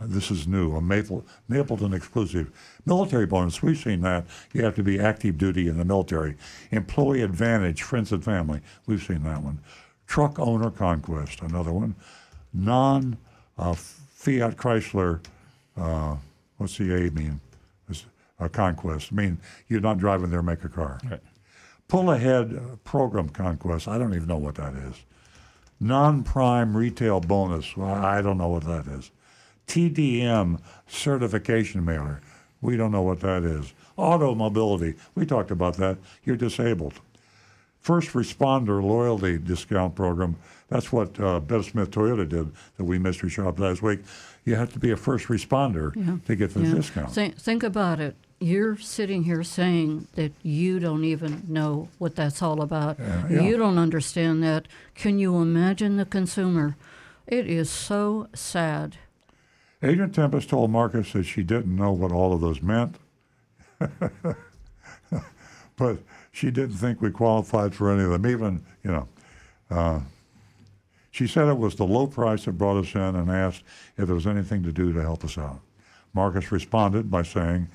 [0.00, 2.50] This is new, a Maple, Mapleton exclusive.
[2.86, 4.24] Military bonus, we've seen that.
[4.52, 6.36] You have to be active duty in the military.
[6.70, 9.58] Employee Advantage, Friends and Family, we've seen that one.
[10.06, 11.94] Truck Owner Conquest, another one.
[12.52, 13.18] Non
[13.58, 15.20] uh, Fiat Chrysler,
[15.76, 16.16] uh,
[16.56, 17.40] what's the A mean?
[17.88, 18.06] It's,
[18.38, 19.10] uh, conquest.
[19.12, 20.98] I mean, you're not driving there, make a car.
[21.08, 21.20] Right.
[21.88, 23.86] pull ahead uh, program conquest.
[23.86, 24.96] I don't even know what that is.
[25.78, 27.76] Non prime retail bonus.
[27.76, 29.10] Well, I don't know what that is.
[29.70, 32.20] TDM certification mailer.
[32.60, 33.72] We don't know what that is.
[33.96, 34.94] Auto mobility.
[35.14, 35.96] We talked about that.
[36.24, 36.94] You're disabled.
[37.80, 40.36] First responder loyalty discount program.
[40.68, 44.00] That's what uh, Bev Smith Toyota did that we mystery shopped last week.
[44.44, 46.16] You have to be a first responder Yeah.
[46.26, 46.74] to get the Yeah.
[46.74, 47.12] discount.
[47.12, 48.16] Think, think about it.
[48.40, 52.98] You're sitting here saying that you don't even know what that's all about.
[52.98, 53.42] Yeah, yeah.
[53.42, 54.66] You don't understand that.
[54.94, 56.76] Can you imagine the consumer?
[57.26, 58.96] It is so sad.
[59.82, 62.96] Agent Tempest told Marcus that she didn't know what all of those meant,
[65.76, 65.98] but
[66.30, 68.26] she didn't think we qualified for any of them.
[68.26, 69.08] Even, you know,
[69.70, 70.00] uh,
[71.10, 73.64] she said it was the low price that brought us in and asked
[73.96, 75.60] if there was anything to do to help us out.
[76.12, 77.68] Marcus responded by saying,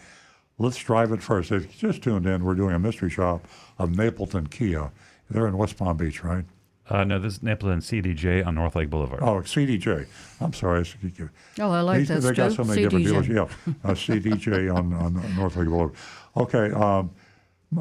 [0.57, 1.52] Let's drive it first.
[1.52, 3.45] If you just tuned in, we're doing a mystery shop
[3.77, 4.90] of Napleton Kia.
[5.30, 6.45] They're in West Palm Beach, right?
[6.88, 9.22] Uh, no, this is Napleton CDJ on North Lake Boulevard.
[9.24, 10.06] Oh, CDJ.
[10.40, 10.82] I'm sorry.
[10.82, 11.30] it's-
[11.60, 12.64] Oh, I like These- that, They got Stu.
[12.64, 13.28] so many different dealers.
[13.28, 13.48] Yeah,
[13.84, 15.95] uh, CDJ on, on North Lake Boulevard.
[16.38, 17.10] Okay, um,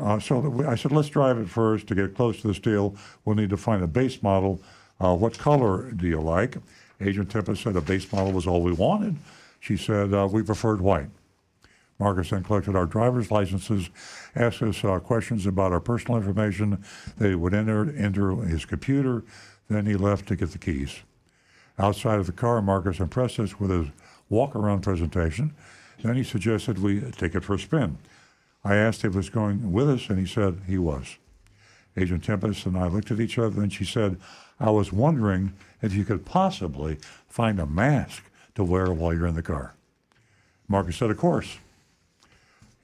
[0.00, 2.96] uh, so we- I said, let's drive it first to get close to this deal.
[3.24, 4.62] We'll need to find a base model.
[5.00, 6.56] Uh, what color do you like?
[7.00, 9.16] Agent Tempest said a base model was all we wanted.
[9.60, 11.08] She said uh, we preferred white.
[11.98, 13.88] Marcus then collected our driver's licenses,
[14.34, 16.84] asked us uh, questions about our personal information
[17.18, 19.22] They would enter into his computer.
[19.68, 21.00] Then he left to get the keys.
[21.78, 23.86] Outside of the car, Marcus impressed us with his
[24.28, 25.54] walk around presentation.
[26.02, 27.98] Then he suggested we take it for a spin.
[28.64, 31.16] I asked if he was going with us, and he said he was.
[31.96, 34.18] Agent Tempest and I looked at each other, and she said,
[34.58, 36.98] I was wondering if you could possibly
[37.28, 39.74] find a mask to wear while you're in the car.
[40.68, 41.58] Marcus said, Of course.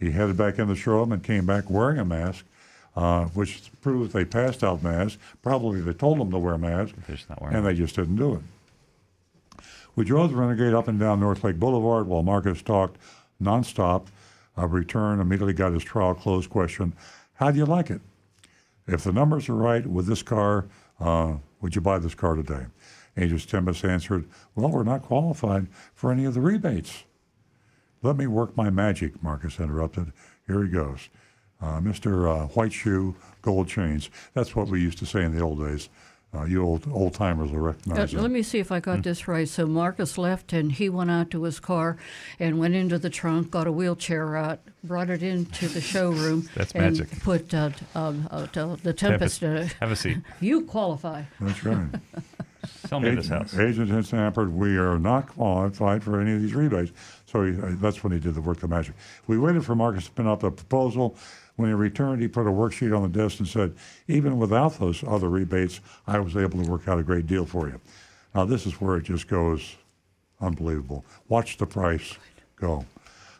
[0.00, 2.46] He headed back in the showroom and came back wearing a mask,
[2.96, 5.18] uh, which proves they passed out masks.
[5.42, 6.96] Probably they told them to wear masks,
[7.54, 9.62] and they just didn't do it.
[9.94, 12.96] We drove the Renegade up and down North Lake Boulevard while Marcus talked
[13.42, 14.06] nonstop.
[14.56, 16.94] A return immediately got his trial closed question
[17.34, 18.00] How do you like it?
[18.86, 20.66] If the numbers are right with this car,
[20.98, 22.66] uh, would you buy this car today?
[23.16, 27.04] Agent Tempest answered, Well, we're not qualified for any of the rebates.
[28.02, 30.12] Let me work my magic, Marcus interrupted.
[30.46, 31.08] Here he goes.
[31.60, 32.26] Uh, Mr.
[32.28, 34.08] Uh, White Shoe, Gold Chains.
[34.32, 35.90] That's what we used to say in the old days.
[36.32, 39.02] Uh, you old old timers will Uh, recognize let me see if I got Hmm.
[39.02, 39.48] this right.
[39.48, 41.96] So Marcus left and he went out to his car
[42.38, 46.48] and went into the trunk, got a wheelchair out, brought it into the showroom.
[46.54, 47.20] That's and magic.
[47.22, 48.46] Put uh, um, uh,
[48.82, 49.42] the Tempest.
[49.42, 50.18] Uh, Have a seat.
[50.40, 51.24] you qualify.
[51.40, 51.88] That's right.
[52.86, 53.56] Sell me this house.
[53.58, 56.92] Agent had Sanford, we are not qualified for any of these rebates.
[57.30, 58.94] So he, that's when he did the work of magic.
[59.26, 61.16] We waited for Marcus to spin up the proposal.
[61.56, 63.74] When he returned, he put a worksheet on the desk and said,
[64.08, 67.68] even without those other rebates, I was able to work out a great deal for
[67.68, 67.80] you.
[68.34, 69.76] Now, this is where it just goes
[70.40, 71.04] unbelievable.
[71.28, 72.14] Watch the price
[72.56, 72.84] go.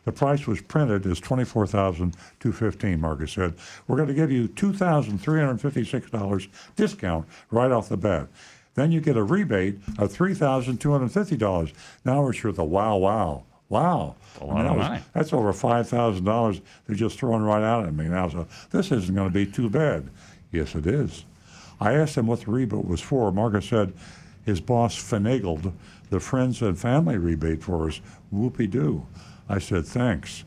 [0.05, 3.01] The price was printed as twenty-four thousand two fifteen.
[3.01, 3.53] Marcus said,
[3.87, 7.97] "We're going to give you two thousand three hundred fifty-six dollars discount right off the
[7.97, 8.27] bat.
[8.73, 11.71] Then you get a rebate of three thousand two hundred fifty dollars.
[12.03, 14.15] Now we're sure the wow, wow, wow.
[14.39, 15.01] A lot I mean, of was- money.
[15.13, 18.29] That's over five thousand dollars they're just throwing right out at me now.
[18.29, 20.09] So this isn't going to be too bad.
[20.51, 21.25] Yes, it is.
[21.79, 23.31] I asked him what the rebate was for.
[23.31, 23.93] Marcus said
[24.45, 25.73] his boss finagled
[26.09, 28.01] the friends and family rebate for us.
[28.33, 29.07] Whoopie doo.
[29.49, 30.43] I said, thanks.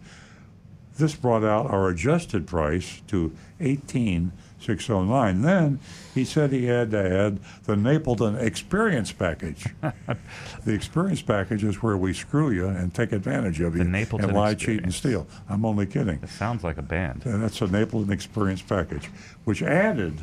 [0.97, 4.33] This brought out our adjusted price to eighteen
[4.65, 5.43] six oh nine.
[5.43, 5.79] Then
[6.15, 9.67] he said he had to add the Napleton Experience Package.
[10.65, 14.33] the Experience Package is where we screw you and take advantage of you Napleton and
[14.33, 15.27] lie, cheat, and steal.
[15.49, 16.19] I'm only kidding.
[16.23, 17.27] It sounds like a band.
[17.27, 19.07] And that's a Napleton Experience Package,
[19.45, 20.19] which added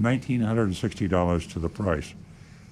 [0.00, 2.14] $1,960 to the price.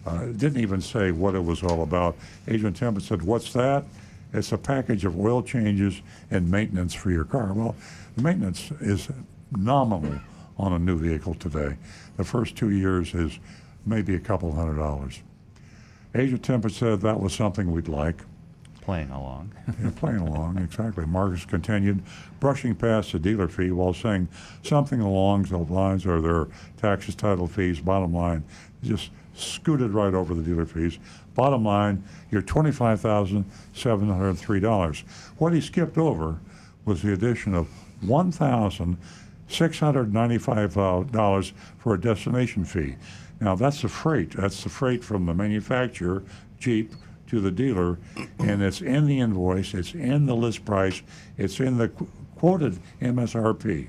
[0.05, 2.17] Uh, didn't even say what it was all about.
[2.49, 3.85] Agent Tempest said, What's that?
[4.33, 6.01] It's a package of oil changes
[6.31, 7.53] and maintenance for your car.
[7.53, 7.77] Well,
[8.17, 9.09] the maintenance is
[9.55, 10.19] nominal
[10.59, 11.77] on a new vehicle today.
[12.17, 13.39] The first two years is
[13.87, 15.23] maybe a couple hundred dollars.
[16.15, 18.21] Agent Tempest said that was something we'd like.
[18.83, 19.53] Playing along.
[19.83, 21.07] Yeah, playing along, exactly.
[21.07, 22.03] Marcus continued,
[22.41, 24.29] brushing past the dealer fee while saying
[24.63, 28.45] something along the lines of their taxes, title fees, bottom line,
[28.83, 30.99] just scooted right over the dealer fees.
[31.35, 35.03] Bottom line, you're $25,703.
[35.39, 36.41] What he skipped over
[36.85, 37.69] was the addition of
[39.53, 42.97] $1,695 uh, for a destination fee.
[43.41, 44.31] Now, that's the freight.
[44.31, 46.23] That's the freight from the manufacturer,
[46.59, 46.93] Jeep,
[47.29, 47.99] to the dealer,
[48.39, 51.03] and it's in the invoice, it's in the list price,
[51.39, 52.07] it's in the qu-
[52.37, 53.89] quoted MSRP.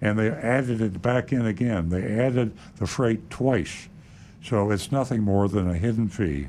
[0.00, 1.90] and they added it back in again.
[1.90, 3.88] They added the freight twice.
[4.42, 6.48] So it's nothing more than a hidden fee.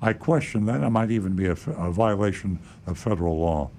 [0.00, 0.82] I question that.
[0.84, 3.70] It might even be a, f- a violation of federal law.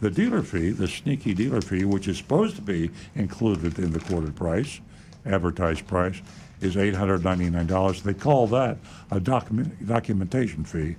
[0.00, 3.98] The dealer fee, the sneaky dealer fee, which is supposed to be included in the
[4.00, 4.80] quoted price,
[5.26, 6.20] advertised price,
[6.60, 8.02] is $899.
[8.02, 8.78] They call that
[9.10, 10.96] a document, documentation fee.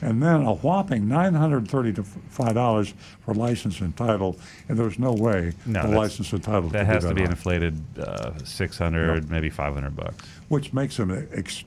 [0.00, 2.92] And then a whopping $935
[3.24, 4.36] for license and title,
[4.68, 7.14] and there's no way No, the license and title That could has be to that
[7.14, 7.32] be an high.
[7.32, 10.16] inflated uh, 600, maybe 500 bucks.
[10.48, 11.64] which makes them ex-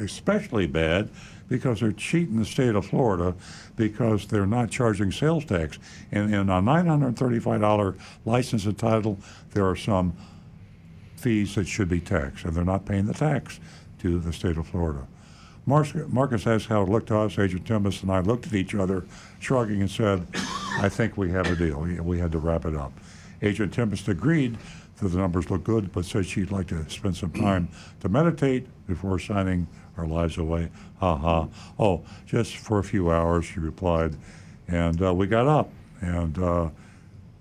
[0.00, 1.10] especially bad
[1.52, 3.34] because they're cheating the state of Florida
[3.76, 5.78] because they're not charging sales tax.
[6.10, 9.18] And in a $935 license and title,
[9.52, 10.14] there are some
[11.16, 13.60] fees that should be taxed, and they're not paying the tax
[13.98, 15.06] to the state of Florida.
[15.66, 17.38] Marcus, asked how it looked to us.
[17.38, 19.04] Agent Tempest and I looked at each other,
[19.38, 20.26] shrugging, and said,
[20.78, 21.80] I think we have a deal.
[21.80, 22.92] We, had to wrap it up.
[23.42, 24.56] Agent Tempest agreed
[24.96, 27.68] that the numbers look good, but said she'd like to spend some time
[28.00, 30.70] to meditate before signing our lives away.
[31.00, 31.48] Ha ha.
[31.78, 34.16] Oh, just for a few hours, she replied.
[34.68, 35.70] And uh, we got up,
[36.00, 36.68] and uh,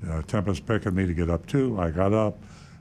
[0.09, 1.79] uh, Tempest beckoned me to get up too.
[1.79, 2.37] I got up.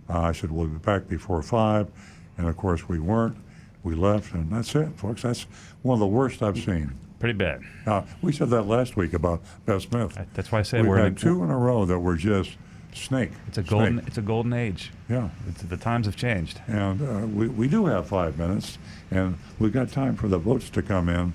[0.08, 1.88] Uh, I said, we'll be back before five.
[2.36, 3.36] And of course, we weren't.
[3.82, 5.22] We left, and that's it, folks.
[5.22, 5.42] That's
[5.82, 6.92] one of the worst I've seen.
[7.18, 7.60] Pretty bad.
[7.86, 10.18] Uh, we said that last week about Bev Smith.
[10.34, 12.16] That's why I said We've we're in had a- two in a row that were
[12.16, 12.56] just
[12.94, 13.30] snake.
[13.48, 13.94] It's a golden.
[13.94, 14.06] snake.
[14.08, 14.92] It's a golden age.
[15.08, 15.28] Yeah.
[15.48, 16.60] It's, the times have changed.
[16.66, 18.78] And uh, we, we do have five minutes,
[19.10, 21.32] and we've got time for the votes to come in.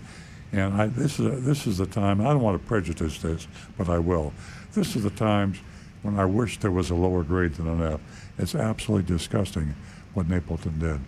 [0.51, 2.21] And I, this is a, this is the time.
[2.21, 4.33] I don't want to prejudice this, but I will.
[4.73, 5.57] This is the times
[6.03, 7.99] when I wish there was a lower grade than an F.
[8.37, 9.75] It's absolutely disgusting
[10.13, 10.99] what Napleton did.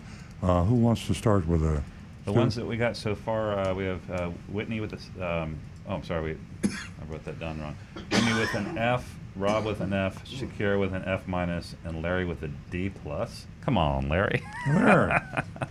[0.42, 1.82] Uh, who wants to start with a?
[2.26, 5.10] The ones that we got so far, uh, we have uh, Whitney with this.
[5.22, 5.58] Um,
[5.88, 7.76] oh, I'm sorry, we, I wrote that down wrong.
[8.12, 12.26] Whitney with an F, Rob with an F, Shakira with an F minus, and Larry
[12.26, 13.46] with a D plus.
[13.62, 14.42] Come on, Larry.
[14.68, 15.14] Larry.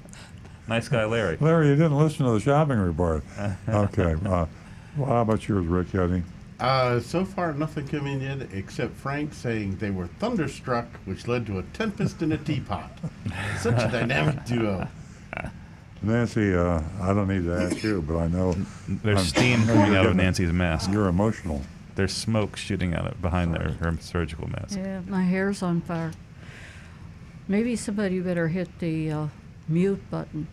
[0.69, 1.37] nice guy, Larry.
[1.41, 3.25] Larry, you didn't listen to the shopping report.
[3.69, 4.15] Okay.
[4.25, 4.47] Uh,
[4.97, 6.23] well, how about yours, Rick Eddie?
[6.59, 11.59] Uh, so far, nothing coming in except Frank saying they were thunderstruck, which led to
[11.59, 12.91] a tempest in a teapot.
[13.61, 14.89] Such a dynamic duo.
[16.03, 18.55] Nancy, uh, I don't need to ask you, but I know
[18.89, 20.91] There's I'm- steam coming out of Nancy's mask.
[20.91, 21.63] You're emotional.
[21.97, 24.77] There's smoke shooting out of behind their her surgical mask.
[24.77, 26.13] Yeah, my hair's on fire.
[27.49, 29.27] Maybe somebody better hit the uh,
[29.67, 30.47] mute button.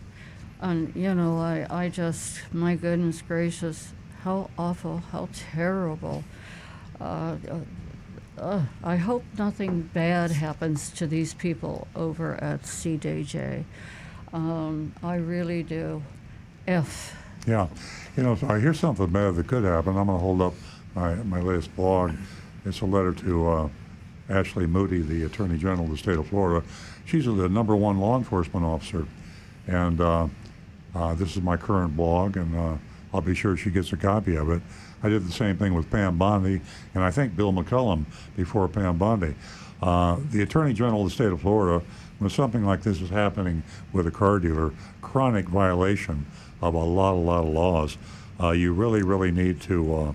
[0.60, 3.92] And, you know, I, I just, my goodness gracious,
[4.22, 6.24] how awful, how terrible.
[6.98, 7.58] Uh, uh,
[8.38, 13.64] uh, I hope nothing bad happens to these people over at CDJ.
[14.32, 16.02] Um, I really do.
[16.66, 17.14] F.
[17.46, 17.66] Yeah.
[18.16, 19.96] You know, so I hear something bad that could happen.
[19.98, 20.54] I'm going to hold up
[20.94, 22.12] my, my latest blog.
[22.64, 23.68] It's a letter to uh,
[24.28, 26.66] Ashley Moody, the Attorney General of the state of Florida.
[27.04, 29.06] She's the number one law enforcement officer.
[29.66, 30.28] And uh,
[30.94, 32.76] uh, this is my current blog, and uh,
[33.12, 34.62] I'll be sure she gets a copy of it.
[35.02, 36.60] I did the same thing with Pam Bondi,
[36.94, 38.04] and I think Bill McCollum
[38.36, 39.34] before Pam Bondi.
[39.82, 41.84] Uh, the Attorney General of the state of Florida,
[42.18, 43.62] when something like this is happening
[43.92, 44.72] with a car dealer,
[45.02, 46.24] chronic violation
[46.62, 47.98] of a lot, a lot of laws,
[48.40, 50.14] uh, you really, really need to,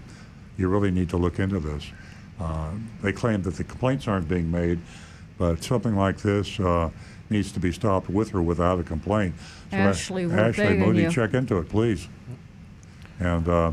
[0.60, 1.86] you really need to look into this.
[2.40, 2.72] Uh,
[3.02, 4.80] they claim that the complaints aren't being made,
[5.38, 6.90] but something like this uh,
[7.30, 9.36] needs to be stopped with or without a complaint.
[9.72, 11.12] So Ashley, we're Ashley Moody, you.
[11.12, 12.08] check into it, please.
[13.20, 13.72] And uh,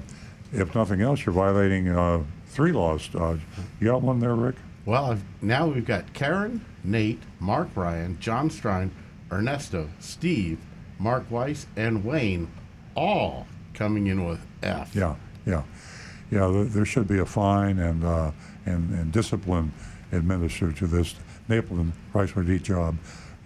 [0.52, 3.08] if nothing else, you're violating uh, three laws.
[3.14, 3.36] Uh,
[3.80, 4.56] you got one there, Rick?
[4.84, 8.90] Well, I've, now we've got Karen, Nate, Mark Ryan, John Strine,
[9.32, 10.58] Ernesto, Steve,
[10.98, 12.48] Mark Weiss, and Wayne
[12.94, 14.94] all coming in with F.
[14.94, 15.62] Yeah, yeah,
[16.30, 16.48] yeah.
[16.48, 18.32] There, there should be a fine and uh,
[18.64, 19.72] and, and discipline
[20.12, 21.14] administered to this
[21.48, 22.96] Napleton Chrysler Jeep job,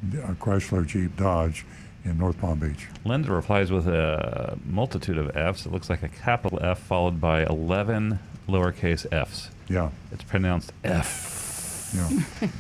[0.03, 1.65] uh, Chrysler Jeep Dodge
[2.05, 2.89] in North Palm Beach.
[3.05, 5.67] Linda replies with a multitude of Fs.
[5.67, 9.51] It looks like a capital F followed by 11 lowercase f's.
[9.69, 9.91] Yeah.
[10.13, 11.93] It's pronounced F.
[11.95, 12.51] Yeah.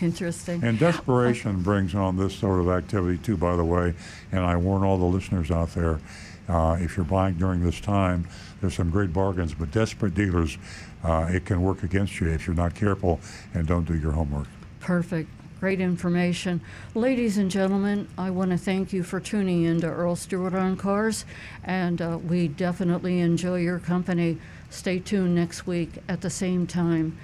[0.00, 0.62] Interesting.
[0.62, 3.94] And desperation brings on this sort of activity too, by the way.
[4.32, 6.00] And I warn all the listeners out there,
[6.48, 8.28] uh, if you're buying during this time,
[8.60, 10.58] there's some great bargains, but desperate dealers,
[11.04, 13.20] uh, it can work against you if you're not careful
[13.54, 14.48] and don't do your homework.
[14.80, 15.30] Perfect.
[15.60, 16.60] Great information.
[16.94, 20.76] Ladies and gentlemen, I want to thank you for tuning in to Earl Stewart on
[20.76, 21.24] Cars,
[21.64, 24.36] and uh, we definitely enjoy your company.
[24.68, 27.16] Stay tuned next week at the same time.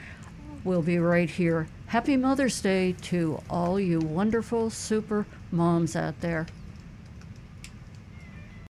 [0.64, 1.68] We'll be right here.
[1.88, 6.46] Happy Mother's Day to all you wonderful super moms out there.